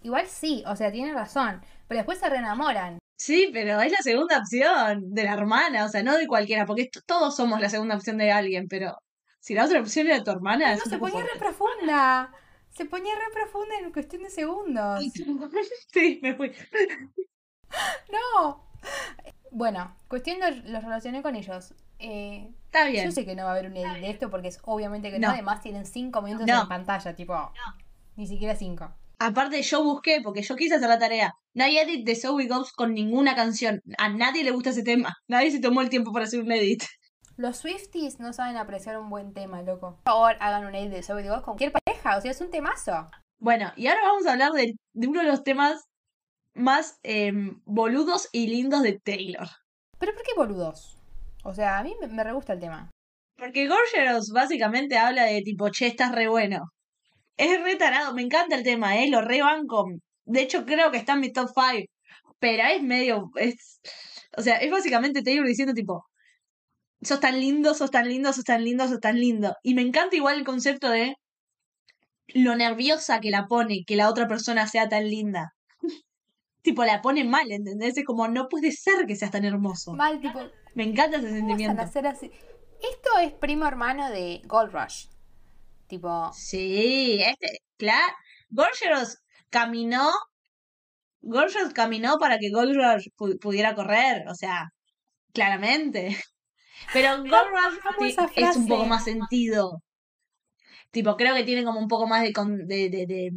igual 0.02 0.26
sí, 0.26 0.62
o 0.66 0.76
sea, 0.76 0.90
tiene 0.92 1.12
razón. 1.12 1.60
Pero 1.88 1.98
después 1.98 2.18
se 2.18 2.28
reenamoran. 2.28 2.98
Sí, 3.18 3.50
pero 3.52 3.80
es 3.80 3.90
la 3.92 3.98
segunda 4.02 4.38
opción 4.38 5.14
de 5.14 5.24
la 5.24 5.32
hermana, 5.32 5.84
o 5.84 5.88
sea, 5.88 6.02
no 6.02 6.16
de 6.16 6.26
cualquiera, 6.26 6.66
porque 6.66 6.90
todos 7.06 7.34
somos 7.34 7.60
la 7.60 7.68
segunda 7.70 7.96
opción 7.96 8.18
de 8.18 8.30
alguien, 8.30 8.66
pero 8.68 8.98
si 9.40 9.54
la 9.54 9.64
otra 9.64 9.80
opción 9.80 10.06
era 10.06 10.22
tu 10.22 10.30
hermana, 10.30 10.74
No, 10.76 10.80
se 10.84 10.98
ponía 10.98 11.22
re 11.22 11.38
profunda. 11.38 12.30
Se 12.70 12.84
ponía 12.84 13.14
re 13.14 13.32
profunda 13.32 13.74
en 13.78 13.90
cuestión 13.92 14.22
de 14.22 14.30
segundos. 14.30 15.02
Sí, 15.92 16.20
me 16.22 16.34
fui. 16.34 16.52
No. 18.12 18.64
Bueno, 19.50 19.96
cuestión 20.08 20.38
de 20.40 20.50
los 20.70 20.82
relacioné 20.84 21.22
con 21.22 21.34
ellos. 21.34 21.74
Eh, 21.98 22.52
Está 22.66 22.84
bien. 22.86 23.06
yo 23.06 23.12
sé 23.12 23.24
que 23.24 23.34
no 23.34 23.44
va 23.44 23.50
a 23.50 23.52
haber 23.52 23.70
un 23.70 23.76
edit 23.76 24.00
de 24.00 24.10
esto 24.10 24.30
porque 24.30 24.48
es 24.48 24.60
obviamente 24.64 25.10
que 25.10 25.18
no. 25.18 25.28
No. 25.28 25.34
Además 25.34 25.62
tienen 25.62 25.86
cinco 25.86 26.20
minutos 26.22 26.46
No. 26.46 26.62
en 26.62 26.68
pantalla, 26.68 27.14
tipo, 27.14 27.52
ni 28.16 28.26
siquiera 28.26 28.56
cinco. 28.56 28.94
Aparte, 29.18 29.62
yo 29.62 29.82
busqué, 29.82 30.20
porque 30.22 30.42
yo 30.42 30.56
quise 30.56 30.74
hacer 30.74 30.88
la 30.88 30.98
tarea. 30.98 31.32
No 31.54 31.64
hay 31.64 31.78
edit 31.78 32.06
de 32.06 32.16
Zoe 32.16 32.46
Ghost 32.46 32.74
con 32.74 32.92
ninguna 32.92 33.34
canción. 33.34 33.80
A 33.96 34.10
nadie 34.10 34.44
le 34.44 34.50
gusta 34.50 34.70
ese 34.70 34.82
tema. 34.82 35.14
Nadie 35.26 35.50
se 35.50 35.60
tomó 35.60 35.80
el 35.80 35.88
tiempo 35.88 36.12
para 36.12 36.26
hacer 36.26 36.40
un 36.40 36.52
edit. 36.52 36.82
Los 37.36 37.58
Swifties 37.58 38.18
no 38.18 38.32
saben 38.32 38.56
apreciar 38.56 38.98
un 38.98 39.08
buen 39.08 39.32
tema, 39.32 39.62
loco. 39.62 40.00
Por 40.04 40.12
favor, 40.12 40.36
hagan 40.40 40.66
un 40.66 40.74
edit 40.74 40.90
de 40.90 41.02
Zoe 41.02 41.22
Ghost 41.22 41.44
con 41.44 41.56
cualquier 41.56 41.72
pareja, 41.72 42.16
o 42.16 42.20
sea, 42.20 42.30
es 42.30 42.40
un 42.40 42.50
temazo. 42.50 43.08
Bueno, 43.38 43.72
y 43.76 43.86
ahora 43.86 44.02
vamos 44.02 44.26
a 44.26 44.32
hablar 44.32 44.52
de, 44.52 44.74
de 44.92 45.06
uno 45.06 45.20
de 45.20 45.28
los 45.28 45.42
temas 45.42 45.84
más 46.54 46.98
em, 47.02 47.60
boludos 47.64 48.28
y 48.32 48.48
lindos 48.48 48.82
de 48.82 48.98
Taylor. 48.98 49.48
Pero 49.98 50.14
¿por 50.14 50.22
qué 50.22 50.32
boludos? 50.34 50.98
O 51.44 51.54
sea, 51.54 51.78
a 51.78 51.82
mí 51.82 51.94
me, 52.00 52.08
me 52.08 52.24
re 52.24 52.32
gusta 52.32 52.54
el 52.54 52.60
tema. 52.60 52.90
Porque 53.36 53.68
Gorgeous 53.68 54.30
básicamente 54.32 54.96
habla 54.96 55.24
de 55.24 55.42
tipo, 55.42 55.68
che, 55.68 55.86
estás 55.86 56.12
re 56.12 56.28
bueno. 56.28 56.70
Es 57.36 57.62
re 57.62 57.76
tarado, 57.76 58.14
me 58.14 58.22
encanta 58.22 58.56
el 58.56 58.62
tema, 58.62 58.96
eh, 58.96 59.08
lo 59.10 59.20
re 59.20 59.42
banco. 59.42 59.86
De 60.24 60.42
hecho, 60.42 60.64
creo 60.64 60.90
que 60.90 60.98
está 60.98 61.14
en 61.14 61.20
mi 61.20 61.32
top 61.32 61.50
5. 61.54 61.86
Pero 62.38 62.62
es 62.64 62.82
medio. 62.82 63.30
Es, 63.36 63.80
o 64.36 64.42
sea, 64.42 64.56
es 64.56 64.70
básicamente 64.70 65.22
Taylor 65.22 65.46
diciendo 65.46 65.74
tipo. 65.74 66.04
Sos 67.02 67.20
tan 67.20 67.38
lindo, 67.38 67.74
sos 67.74 67.90
tan 67.90 68.08
lindo, 68.08 68.32
sos 68.32 68.44
tan 68.44 68.64
lindo, 68.64 68.88
sos 68.88 69.00
tan 69.00 69.20
lindo. 69.20 69.54
Y 69.62 69.74
me 69.74 69.82
encanta 69.82 70.16
igual 70.16 70.38
el 70.38 70.44
concepto 70.44 70.90
de 70.90 71.14
lo 72.28 72.56
nerviosa 72.56 73.20
que 73.20 73.30
la 73.30 73.46
pone 73.46 73.84
que 73.86 73.96
la 73.96 74.08
otra 74.08 74.26
persona 74.26 74.66
sea 74.66 74.88
tan 74.88 75.08
linda. 75.08 75.52
tipo, 76.62 76.84
la 76.84 77.02
pone 77.02 77.24
mal, 77.24 77.50
¿entendés? 77.52 77.96
Es 77.98 78.04
como, 78.04 78.28
no 78.28 78.48
puede 78.48 78.72
ser 78.72 79.06
que 79.06 79.14
seas 79.14 79.30
tan 79.30 79.44
hermoso. 79.44 79.92
Mal, 79.94 80.20
tipo, 80.20 80.40
Me 80.74 80.84
encanta 80.84 81.18
ese 81.18 81.28
¿cómo 81.28 81.46
vas 81.46 81.60
a 81.60 81.92
sentimiento. 81.92 82.08
así? 82.08 82.30
Esto 82.80 83.18
es 83.22 83.32
primo 83.32 83.66
hermano 83.66 84.10
de 84.10 84.42
Gold 84.46 84.72
Rush. 84.72 85.06
Tipo, 85.88 86.32
Sí, 86.32 87.18
este, 87.22 87.58
claro. 87.76 88.12
Gorgeous 88.50 89.18
caminó. 89.50 90.10
Gorgeous 91.20 91.72
caminó 91.72 92.18
para 92.18 92.38
que 92.38 92.48
pu- 92.50 93.38
pudiera 93.40 93.74
correr, 93.74 94.26
o 94.28 94.34
sea, 94.34 94.68
claramente. 95.32 96.08
Pero 96.92 97.24
esa 98.06 98.30
es 98.36 98.56
un 98.56 98.68
poco 98.68 98.84
más 98.86 99.04
sentido. 99.04 99.82
Tipo, 100.90 101.16
creo 101.16 101.34
que 101.34 101.44
tiene 101.44 101.64
como 101.64 101.80
un 101.80 101.88
poco 101.88 102.06
más 102.06 102.22
de, 102.22 102.32
con- 102.32 102.66
de, 102.66 102.88
de, 102.90 103.06
de, 103.06 103.30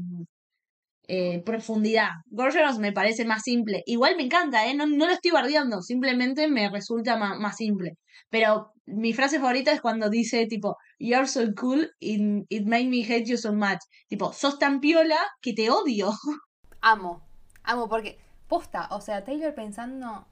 eh, 1.08 1.42
profundidad. 1.44 2.10
Gorgeous 2.28 2.78
me 2.78 2.92
parece 2.94 3.26
más 3.26 3.42
simple. 3.44 3.82
Igual 3.86 4.16
me 4.16 4.24
encanta, 4.24 4.68
¿eh? 4.68 4.76
No, 4.76 4.86
no 4.86 5.08
lo 5.08 5.12
estoy 5.14 5.32
bardeando, 5.32 5.82
simplemente 5.82 6.48
me 6.48 6.70
resulta 6.70 7.18
más, 7.18 7.58
simple. 7.58 7.94
Pero 8.30 8.74
mi 8.90 9.14
frase 9.14 9.40
favorita 9.40 9.72
es 9.72 9.82
cuando 9.82 10.10
dice, 10.10 10.46
tipo, 10.48 10.78
You're 11.00 11.28
so 11.28 11.54
cool, 11.56 11.90
it, 12.00 12.46
it 12.50 12.66
made 12.66 12.88
me 12.88 13.04
hate 13.04 13.26
you 13.26 13.38
so 13.38 13.54
much. 13.54 13.80
Tipo, 14.08 14.34
sos 14.34 14.60
tan 14.60 14.80
piola 14.80 15.18
que 15.42 15.54
te 15.54 15.70
odio. 15.70 16.12
amo. 16.82 17.22
Amo 17.64 17.88
porque, 17.88 18.18
posta, 18.48 18.88
o 18.92 19.02
sea, 19.02 19.24
Taylor 19.24 19.54
pensando, 19.54 20.26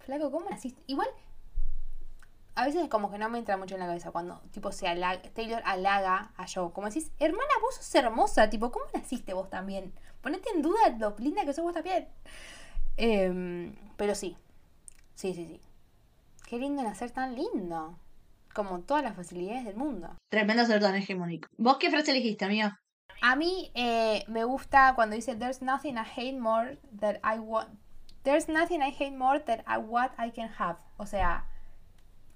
flaco, 0.00 0.30
¿cómo 0.30 0.50
naciste? 0.50 0.82
Igual, 0.86 1.08
a 2.56 2.64
veces 2.64 2.88
como 2.88 3.10
que 3.10 3.18
no 3.18 3.28
me 3.28 3.38
entra 3.38 3.56
mucho 3.56 3.74
en 3.74 3.80
la 3.80 3.86
cabeza 3.86 4.10
cuando, 4.10 4.40
tipo, 4.50 4.72
se 4.72 4.88
halaga, 4.88 5.22
Taylor 5.34 5.62
halaga 5.64 6.32
a 6.36 6.46
Joe. 6.52 6.72
Como 6.72 6.88
decís, 6.88 7.12
hermana, 7.18 7.52
vos 7.62 7.76
sos 7.76 7.94
hermosa, 7.94 8.50
tipo, 8.50 8.72
¿cómo 8.72 8.86
naciste 8.94 9.34
vos 9.34 9.50
también? 9.50 9.92
Ponete 10.22 10.50
en 10.50 10.62
duda 10.62 10.88
lo 10.98 11.14
linda 11.18 11.44
que 11.44 11.52
sos 11.52 11.64
vos 11.64 11.74
también. 11.74 12.08
Em, 12.96 13.74
pero 13.96 14.14
sí, 14.14 14.36
sí, 15.14 15.34
sí, 15.34 15.46
sí. 15.46 15.60
Qué 16.46 16.58
lindo 16.58 16.82
nacer 16.82 17.10
tan 17.10 17.34
lindo. 17.34 17.98
Como 18.54 18.80
todas 18.80 19.02
las 19.02 19.14
facilidades 19.14 19.64
del 19.66 19.76
mundo. 19.76 20.16
Tremendo 20.30 20.64
ser 20.64 20.80
tan 20.80 20.94
hegemónico. 20.94 21.48
¿Vos 21.58 21.76
qué 21.78 21.90
frase 21.90 22.12
elegiste, 22.12 22.44
amigo? 22.46 22.70
A 23.20 23.36
mí 23.36 23.70
eh, 23.74 24.24
me 24.28 24.44
gusta 24.44 24.94
cuando 24.94 25.14
dice 25.16 25.34
There's 25.34 25.60
nothing 25.60 25.94
I 25.96 26.04
hate 26.16 26.38
more 26.38 26.78
that 27.00 27.16
I 27.22 27.38
want. 27.38 27.68
There's 28.22 28.48
nothing 28.48 28.80
I 28.80 28.90
hate 28.90 29.16
more 29.16 29.40
than 29.40 29.60
I 29.66 29.76
what 29.78 30.12
I 30.18 30.30
can 30.30 30.50
have. 30.58 30.78
O 30.96 31.04
sea, 31.06 31.44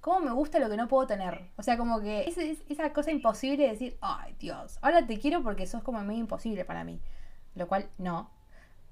cómo 0.01 0.21
me 0.21 0.33
gusta 0.33 0.59
lo 0.59 0.69
que 0.69 0.77
no 0.77 0.89
puedo 0.89 1.07
tener. 1.07 1.51
O 1.57 1.63
sea, 1.63 1.77
como 1.79 2.01
que 2.01 2.25
es, 2.29 2.37
es- 2.39 2.63
esa 2.69 2.93
cosa 2.93 3.11
imposible 3.11 3.65
de 3.65 3.71
decir, 3.71 3.97
ay 4.01 4.35
Dios, 4.39 4.79
ahora 4.83 5.07
te 5.07 5.19
quiero 5.19 5.43
porque 5.43 5.67
sos 5.67 5.83
como 5.83 6.01
medio 6.03 6.21
imposible 6.21 6.65
para 6.65 6.85
mí. 6.85 7.01
Lo 7.55 7.67
cual 7.69 7.89
no. 7.99 8.31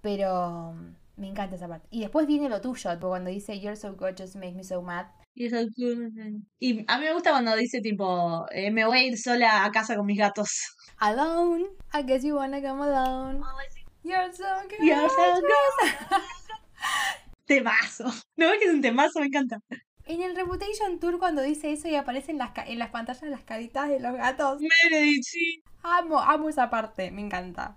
Pero 0.00 0.74
me 1.18 1.28
encanta 1.28 1.56
esa 1.56 1.68
parte. 1.68 1.86
Y 1.90 2.00
después 2.00 2.26
viene 2.26 2.48
lo 2.48 2.60
tuyo, 2.60 2.98
cuando 3.00 3.30
dice 3.30 3.58
You're 3.60 3.76
so 3.76 3.94
gorgeous, 3.94 4.36
make 4.36 4.52
me 4.52 4.64
so 4.64 4.82
mad. 4.82 5.06
Y, 5.34 6.84
a 6.88 6.98
mí 6.98 7.04
me 7.04 7.12
gusta 7.12 7.30
cuando 7.30 7.54
dice 7.54 7.80
tipo, 7.80 8.46
eh, 8.50 8.72
me 8.72 8.84
voy 8.84 8.98
a 8.98 9.04
ir 9.04 9.18
sola 9.18 9.64
a 9.64 9.70
casa 9.70 9.94
con 9.94 10.06
mis 10.06 10.18
gatos. 10.18 10.50
Alone, 10.98 11.64
I 11.94 12.02
guess 12.02 12.24
you 12.24 12.34
wanna 12.34 12.60
come 12.60 12.82
alone. 12.82 13.40
You're 14.02 14.32
so 14.32 14.44
good. 14.68 14.84
You're 14.84 15.08
so 15.08 15.40
Temazo. 17.46 18.04
¿No 18.36 18.48
ves 18.48 18.58
que 18.58 18.64
es 18.66 18.74
un 18.74 18.82
temazo? 18.82 19.20
Me 19.20 19.26
encanta. 19.26 19.60
En 20.06 20.22
el 20.22 20.34
Reputation 20.34 20.98
Tour 20.98 21.18
cuando 21.18 21.42
dice 21.42 21.70
eso 21.70 21.86
y 21.86 21.94
aparecen 21.94 22.38
las 22.38 22.50
en 22.66 22.78
las 22.78 22.90
pantallas 22.90 23.22
las 23.22 23.44
caritas 23.44 23.88
de 23.88 24.00
los 24.00 24.14
gatos. 24.14 24.60
Meredith, 24.60 25.22
sí. 25.22 25.62
Amo, 25.82 26.18
amo 26.18 26.48
esa 26.48 26.68
parte, 26.68 27.10
me 27.10 27.20
encanta. 27.20 27.76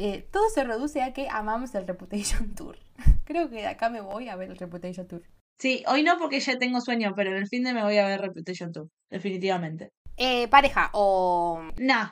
Eh, 0.00 0.28
todo 0.30 0.48
se 0.48 0.62
reduce 0.62 1.02
a 1.02 1.12
que 1.12 1.28
amamos 1.28 1.74
el 1.74 1.84
Reputation 1.84 2.54
Tour. 2.54 2.78
Creo 3.24 3.50
que 3.50 3.56
de 3.56 3.66
acá 3.66 3.90
me 3.90 4.00
voy 4.00 4.28
a 4.28 4.36
ver 4.36 4.48
el 4.48 4.56
Reputation 4.56 5.08
Tour. 5.08 5.22
Sí, 5.58 5.82
hoy 5.88 6.04
no 6.04 6.18
porque 6.18 6.38
ya 6.38 6.56
tengo 6.56 6.80
sueño, 6.80 7.14
pero 7.16 7.32
en 7.32 7.38
el 7.38 7.48
fin 7.48 7.64
de 7.64 7.74
me 7.74 7.82
voy 7.82 7.98
a 7.98 8.06
ver 8.06 8.20
Reputation 8.20 8.70
2, 8.70 8.88
definitivamente. 9.10 9.90
Eh, 10.16 10.46
pareja 10.46 10.90
o... 10.92 11.60
Nah, 11.78 12.10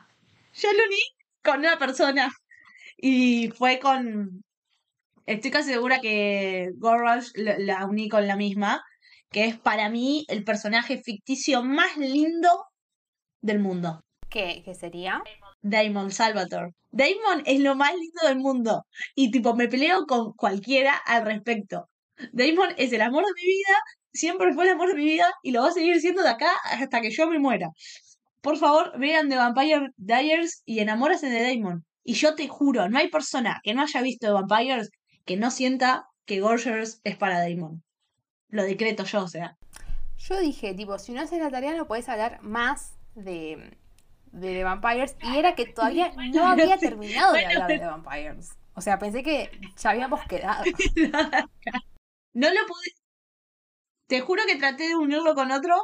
yo 0.53 0.73
lo 0.73 0.85
uní 0.85 0.99
con 1.45 1.61
una 1.61 1.79
persona 1.79 2.33
y 2.97 3.51
fue 3.51 3.79
con... 3.79 4.43
Estoy 5.27 5.53
casi 5.53 5.71
segura 5.71 6.01
que 6.01 6.71
Gorrush 6.79 7.31
la, 7.37 7.57
la 7.59 7.87
uní 7.87 8.09
con 8.09 8.27
la 8.27 8.35
misma, 8.35 8.83
que 9.31 9.45
es 9.45 9.57
para 9.57 9.89
mí 9.91 10.25
el 10.29 10.43
personaje 10.43 11.01
ficticio 11.01 11.63
más 11.63 11.97
lindo 11.97 12.49
del 13.43 13.61
mundo. 13.61 14.01
¿Qué, 14.29 14.63
qué 14.65 14.75
sería? 14.75 15.23
Damon 15.63 16.11
Salvatore. 16.11 16.73
Damon 16.91 17.43
es 17.45 17.61
lo 17.61 17.75
más 17.75 17.93
lindo 17.95 18.27
del 18.27 18.39
mundo. 18.39 18.87
Y 19.15 19.31
tipo, 19.31 19.55
me 19.55 19.69
peleo 19.69 20.07
con 20.07 20.33
cualquiera 20.33 20.97
al 20.97 21.25
respecto. 21.25 21.89
Damon 22.33 22.71
es 22.79 22.93
el 22.93 23.03
amor 23.03 23.25
de 23.25 23.33
mi 23.35 23.47
vida, 23.47 23.79
siempre 24.13 24.53
fue 24.55 24.65
el 24.65 24.71
amor 24.71 24.89
de 24.89 24.95
mi 24.95 25.05
vida 25.05 25.27
y 25.43 25.53
lo 25.53 25.63
va 25.63 25.69
a 25.69 25.73
seguir 25.73 26.01
siendo 26.01 26.23
de 26.23 26.31
acá 26.31 26.51
hasta 26.65 27.01
que 27.01 27.11
yo 27.11 27.29
me 27.29 27.39
muera. 27.39 27.71
Por 28.41 28.57
favor, 28.57 28.99
vean 28.99 29.29
The 29.29 29.37
Vampire 29.37 29.91
Diaries 29.97 30.63
y 30.65 30.79
enamórense 30.79 31.29
de 31.29 31.43
Damon. 31.43 31.85
Y 32.05 32.15
yo 32.15 32.35
te 32.35 32.49
juro, 32.49 32.89
no 32.89 32.99
hay 32.99 33.09
persona 33.09 33.61
que 33.63 33.75
no 33.75 33.83
haya 33.83 34.01
visto 34.01 34.27
The 34.27 34.33
Vampires 34.33 34.91
que 35.25 35.37
no 35.37 35.51
sienta 35.51 36.07
que 36.25 36.41
Gorgers 36.41 37.01
es 37.05 37.17
para 37.17 37.41
Damon. 37.41 37.83
Lo 38.49 38.63
decreto 38.63 39.05
yo, 39.05 39.25
o 39.25 39.29
sea. 39.29 39.57
Yo 40.17 40.41
dije, 40.41 40.73
tipo, 40.75 40.99
si 40.99 41.13
no 41.13 41.21
haces 41.21 41.41
la 41.41 41.51
tarea 41.51 41.75
no 41.75 41.87
podés 41.87 42.09
hablar 42.09 42.41
más 42.43 42.95
de, 43.15 43.77
de 44.37 44.55
The 44.55 44.65
Vampires. 44.65 45.17
Y 45.23 45.37
era 45.37 45.55
que 45.55 45.67
todavía 45.67 46.13
no 46.33 46.47
había 46.47 46.77
terminado 46.79 47.33
de 47.33 47.47
hablar 47.47 47.69
de 47.69 47.79
The 47.79 47.87
Vampires. 47.87 48.51
O 48.75 48.81
sea, 48.81 48.99
pensé 48.99 49.23
que 49.23 49.51
ya 49.77 49.91
habíamos 49.91 50.23
quedado. 50.25 50.65
No 52.35 52.49
lo 52.51 52.67
pude. 52.67 52.91
Te 54.09 54.21
juro 54.21 54.43
que 54.47 54.57
traté 54.57 54.89
de 54.89 54.95
unirlo 54.95 55.35
con 55.35 55.51
otro, 55.51 55.75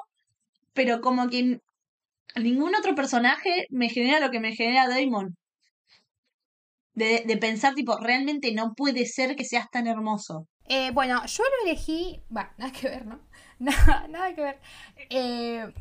pero 0.75 1.01
como 1.01 1.31
que 1.31 1.61
ningún 2.37 2.75
otro 2.75 2.95
personaje 2.95 3.65
me 3.71 3.89
genera 3.89 4.21
lo 4.21 4.31
que 4.31 4.39
me 4.39 4.55
genera 4.55 4.87
Damon. 4.87 5.35
De, 6.93 7.23
de 7.27 7.37
pensar, 7.39 7.73
tipo, 7.73 7.97
realmente 7.97 8.53
no 8.53 8.75
puede 8.75 9.07
ser 9.07 9.35
que 9.35 9.47
seas 9.47 9.71
tan 9.71 9.87
hermoso. 9.87 10.47
Eh, 10.67 10.91
bueno, 10.93 11.25
yo 11.25 11.43
lo 11.43 11.71
elegí. 11.71 12.23
Va, 12.35 12.53
nada 12.59 12.71
que 12.73 12.89
ver, 12.89 13.07
¿no? 13.07 13.21
Nada, 13.59 14.07
nada 14.09 14.35
que 14.35 14.43
ver. 14.43 14.61
Eh, 15.09 15.73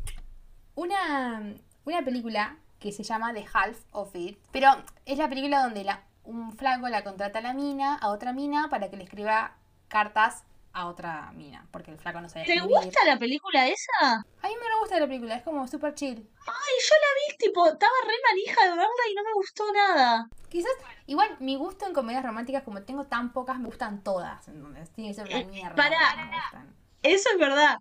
una, 0.75 1.53
una 1.85 2.03
película 2.03 2.57
que 2.79 2.91
se 2.91 3.03
llama 3.03 3.33
The 3.33 3.45
Half 3.53 3.77
of 3.91 4.15
It. 4.15 4.39
Pero 4.51 4.69
es 5.05 5.17
la 5.17 5.29
película 5.29 5.63
donde 5.63 5.83
la, 5.83 6.03
un 6.23 6.51
flaco 6.53 6.87
la 6.89 7.03
contrata 7.03 7.39
a 7.39 7.41
la 7.41 7.53
mina, 7.53 7.95
a 7.95 8.09
otra 8.09 8.33
mina, 8.33 8.69
para 8.69 8.89
que 8.89 8.97
le 8.97 9.03
escriba 9.03 9.55
cartas 9.87 10.43
a 10.73 10.87
otra 10.87 11.31
mina. 11.33 11.67
Porque 11.71 11.91
el 11.91 11.97
flaco 11.99 12.21
no 12.21 12.29
sabe 12.29 12.45
¿Te 12.45 12.53
escribir. 12.55 12.75
gusta 12.77 13.05
la 13.05 13.17
película 13.19 13.67
esa? 13.67 14.13
A 14.13 14.47
mí 14.47 14.53
me 14.55 14.67
re 14.67 14.79
gusta 14.79 14.99
la 14.99 15.05
película, 15.07 15.35
es 15.35 15.43
como 15.43 15.67
super 15.67 15.93
chill. 15.93 16.17
Ay, 16.17 16.73
yo 16.87 16.95
la 16.95 17.33
vi, 17.33 17.37
tipo, 17.37 17.65
estaba 17.67 17.91
re 18.05 18.13
manija 18.29 18.61
de 18.63 18.69
verla 18.69 19.03
y 19.11 19.13
no 19.15 19.23
me 19.23 19.33
gustó 19.33 19.63
nada. 19.73 20.27
Quizás, 20.49 20.71
igual, 21.07 21.35
mi 21.39 21.55
gusto 21.57 21.85
en 21.85 21.93
comedias 21.93 22.23
románticas, 22.23 22.63
como 22.63 22.81
tengo 22.83 23.03
tan 23.05 23.31
pocas, 23.33 23.59
me 23.59 23.65
gustan 23.67 24.01
todas. 24.03 24.47
Entonces, 24.47 24.89
tiene 24.91 25.09
que 25.11 25.15
ser 25.15 25.27
una 25.27 25.37
Eh, 25.39 25.45
mierda. 25.45 25.75
gustan. 25.75 26.75
Eso 27.03 27.29
es 27.33 27.37
verdad. 27.37 27.77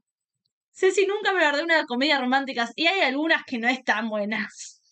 Ceci 0.72 1.06
nunca 1.06 1.32
me 1.32 1.56
de 1.56 1.62
una 1.62 1.86
comedia 1.86 2.18
romántica 2.18 2.70
y 2.76 2.86
hay 2.86 3.00
algunas 3.00 3.44
que 3.44 3.58
no 3.58 3.68
están 3.68 4.08
buenas. 4.08 4.82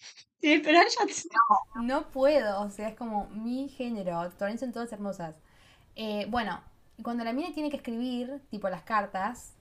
Sí, 0.41 0.59
pero 0.65 0.79
ella 0.79 1.13
No 1.83 2.09
puedo, 2.11 2.63
o 2.63 2.71
sea, 2.71 2.89
es 2.89 2.97
como 2.97 3.29
mi 3.29 3.69
género. 3.69 4.31
Todavía 4.31 4.59
son 4.59 4.73
todas 4.73 4.93
hermosas. 4.93 5.37
Eh, 5.97 6.27
bueno, 6.29 6.61
cuando 7.03 7.25
la 7.25 7.33
mina 7.33 7.53
tiene 7.53 7.71
que 7.71 7.77
escribir, 7.77 8.41
tipo 8.51 8.69
las 8.69 8.83
cartas, 8.83 9.55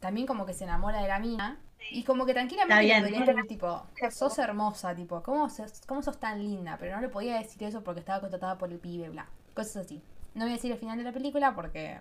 también 0.00 0.26
como 0.26 0.46
que 0.46 0.54
se 0.54 0.64
enamora 0.64 1.02
de 1.02 1.08
la 1.08 1.18
mina. 1.18 1.58
Y 1.90 2.02
como 2.02 2.26
que 2.26 2.34
tranquilamente 2.34 2.74
podría 2.74 2.98
escribir, 2.98 3.46
tipo, 3.46 3.86
sos 4.10 4.38
hermosa, 4.38 4.94
tipo, 4.94 5.22
¿cómo 5.22 5.48
sos, 5.48 5.80
¿cómo 5.86 6.02
sos 6.02 6.18
tan 6.18 6.42
linda? 6.42 6.76
Pero 6.78 6.96
no 6.96 7.00
le 7.00 7.08
podía 7.08 7.38
decir 7.38 7.62
eso 7.62 7.84
porque 7.84 8.00
estaba 8.00 8.20
contratada 8.20 8.58
por 8.58 8.70
el 8.72 8.78
pibe, 8.78 9.08
bla. 9.10 9.28
Cosas 9.54 9.86
así. 9.86 10.02
No 10.34 10.44
voy 10.44 10.52
a 10.52 10.56
decir 10.56 10.72
el 10.72 10.78
final 10.78 10.98
de 10.98 11.04
la 11.04 11.12
película 11.12 11.54
porque 11.54 12.00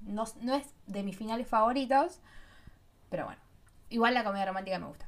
no, 0.00 0.24
no 0.40 0.54
es 0.54 0.66
de 0.86 1.02
mis 1.02 1.16
finales 1.16 1.46
favoritos. 1.46 2.20
Pero 3.14 3.26
bueno, 3.26 3.40
igual 3.90 4.12
la 4.12 4.24
comedia 4.24 4.44
romántica 4.46 4.76
me 4.80 4.88
gusta. 4.88 5.06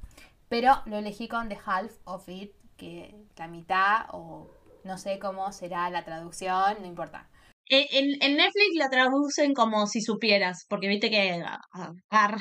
Pero 0.49 0.81
lo 0.87 0.97
elegí 0.99 1.27
con 1.27 1.49
The 1.49 1.59
Half 1.67 1.91
of 2.05 2.29
It, 2.29 2.53
que 2.77 3.17
la 3.37 3.49
mitad, 3.49 4.07
o 4.13 4.49
no 4.85 4.97
sé 4.97 5.19
cómo 5.19 5.51
será 5.51 5.91
la 5.91 6.05
traducción, 6.05 6.77
no 6.81 6.87
importa. 6.87 7.29
En, 7.69 8.23
en 8.23 8.37
Netflix 8.37 8.77
la 8.77 8.89
traducen 8.89 9.55
como 9.55 9.89
si 9.89 10.03
supieras, 10.03 10.67
porque 10.69 10.87
viste 10.87 11.11
que. 11.11 11.43
ah, 11.45 11.59
ah, 11.73 11.93
ar, 12.11 12.37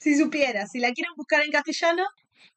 si 0.00 0.16
supieras, 0.18 0.72
si 0.72 0.80
la 0.80 0.90
quieren 0.90 1.12
buscar 1.16 1.44
en 1.44 1.52
castellano. 1.52 2.02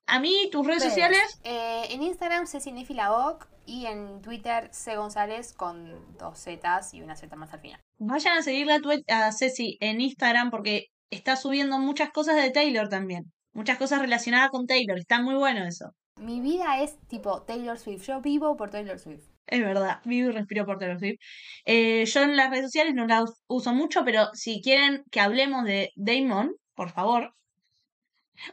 A 0.07 0.19
mí, 0.19 0.49
tus 0.51 0.65
redes 0.65 0.81
sociales. 0.83 1.39
Eh, 1.43 1.83
en 1.91 2.01
Instagram, 2.01 2.47
Cecinefilabok 2.47 3.47
y 3.67 3.85
en 3.85 4.23
Twitter, 4.23 4.69
C 4.73 4.95
González 4.95 5.53
con 5.53 6.17
dos 6.17 6.39
Zetas 6.43 6.95
y 6.95 7.03
una 7.03 7.15
Z 7.15 7.35
más 7.35 7.53
al 7.53 7.59
final. 7.59 7.79
Vayan 7.99 8.39
a 8.39 8.41
seguirle 8.41 8.73
a, 8.73 8.79
tu- 8.79 9.03
a 9.09 9.31
Ceci 9.31 9.77
en 9.79 10.01
Instagram 10.01 10.49
porque 10.49 10.87
está 11.09 11.35
subiendo 11.35 11.79
muchas 11.79 12.11
cosas 12.11 12.35
de 12.35 12.51
Taylor 12.51 12.89
también. 12.89 13.31
Muchas 13.53 13.77
cosas 13.77 14.01
relacionadas 14.01 14.49
con 14.49 14.67
Taylor. 14.67 14.97
Está 14.97 15.21
muy 15.21 15.35
bueno 15.35 15.65
eso. 15.65 15.91
Mi 16.19 16.41
vida 16.41 16.81
es 16.81 16.97
tipo 17.07 17.43
Taylor 17.43 17.77
Swift. 17.77 18.05
Yo 18.05 18.21
vivo 18.21 18.55
por 18.57 18.69
Taylor 18.69 18.99
Swift. 18.99 19.25
Es 19.45 19.61
verdad, 19.61 20.01
vivo 20.03 20.29
y 20.29 20.33
respiro 20.33 20.65
por 20.65 20.77
Taylor 20.77 20.99
Swift. 20.99 21.19
Eh, 21.65 22.05
yo 22.05 22.21
en 22.23 22.35
las 22.35 22.49
redes 22.49 22.65
sociales 22.65 22.93
no 22.95 23.07
las 23.07 23.41
uso 23.47 23.73
mucho, 23.73 24.03
pero 24.03 24.29
si 24.33 24.61
quieren 24.61 25.03
que 25.09 25.21
hablemos 25.21 25.63
de 25.63 25.91
Damon, 25.95 26.53
por 26.75 26.89
favor, 26.91 27.33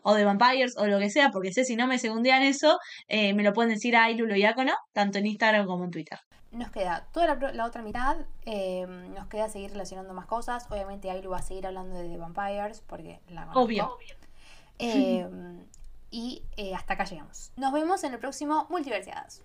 o 0.03 0.15
de 0.15 0.25
Vampires 0.25 0.77
o 0.77 0.87
lo 0.87 0.99
que 0.99 1.11
sea, 1.11 1.31
porque 1.31 1.53
sé 1.53 1.65
si 1.65 1.77
no 1.77 1.87
me 1.87 1.99
segundían 1.99 2.43
eso, 2.43 2.79
eh, 3.09 3.35
me 3.35 3.43
lo 3.43 3.53
pueden 3.53 3.73
decir 3.73 3.97
a 3.97 4.11
Ilulo 4.11 4.35
Diácono, 4.35 4.73
tanto 4.93 5.19
en 5.19 5.27
Instagram 5.27 5.67
como 5.67 5.85
en 5.85 5.91
Twitter. 5.91 6.19
Nos 6.55 6.71
queda 6.71 7.07
toda 7.13 7.35
la, 7.35 7.53
la 7.53 7.65
otra 7.65 7.83
mitad. 7.83 8.17
eh, 8.47 8.87
nos 9.15 9.27
queda 9.29 9.49
seguir 9.49 9.73
relacionando 9.73 10.15
más 10.15 10.27
cosas. 10.27 10.67
Obviamente, 10.71 11.11
Ailu 11.11 11.31
va 11.31 11.39
a 11.39 11.43
seguir 11.43 11.67
hablando 11.67 11.97
de 11.97 12.09
The 12.09 12.17
Vampires 12.17 12.83
porque 12.87 13.21
la 13.29 13.43
conozco. 13.47 13.63
Obvio. 13.63 13.99
Eh, 14.79 15.29
y 16.11 16.43
eh, 16.57 16.75
hasta 16.75 16.95
acá 16.95 17.05
llegamos. 17.05 17.51
Nos 17.57 17.73
vemos 17.73 18.05
en 18.05 18.13
el 18.13 18.19
próximo 18.21 18.67
Multiversiadas. 18.71 19.43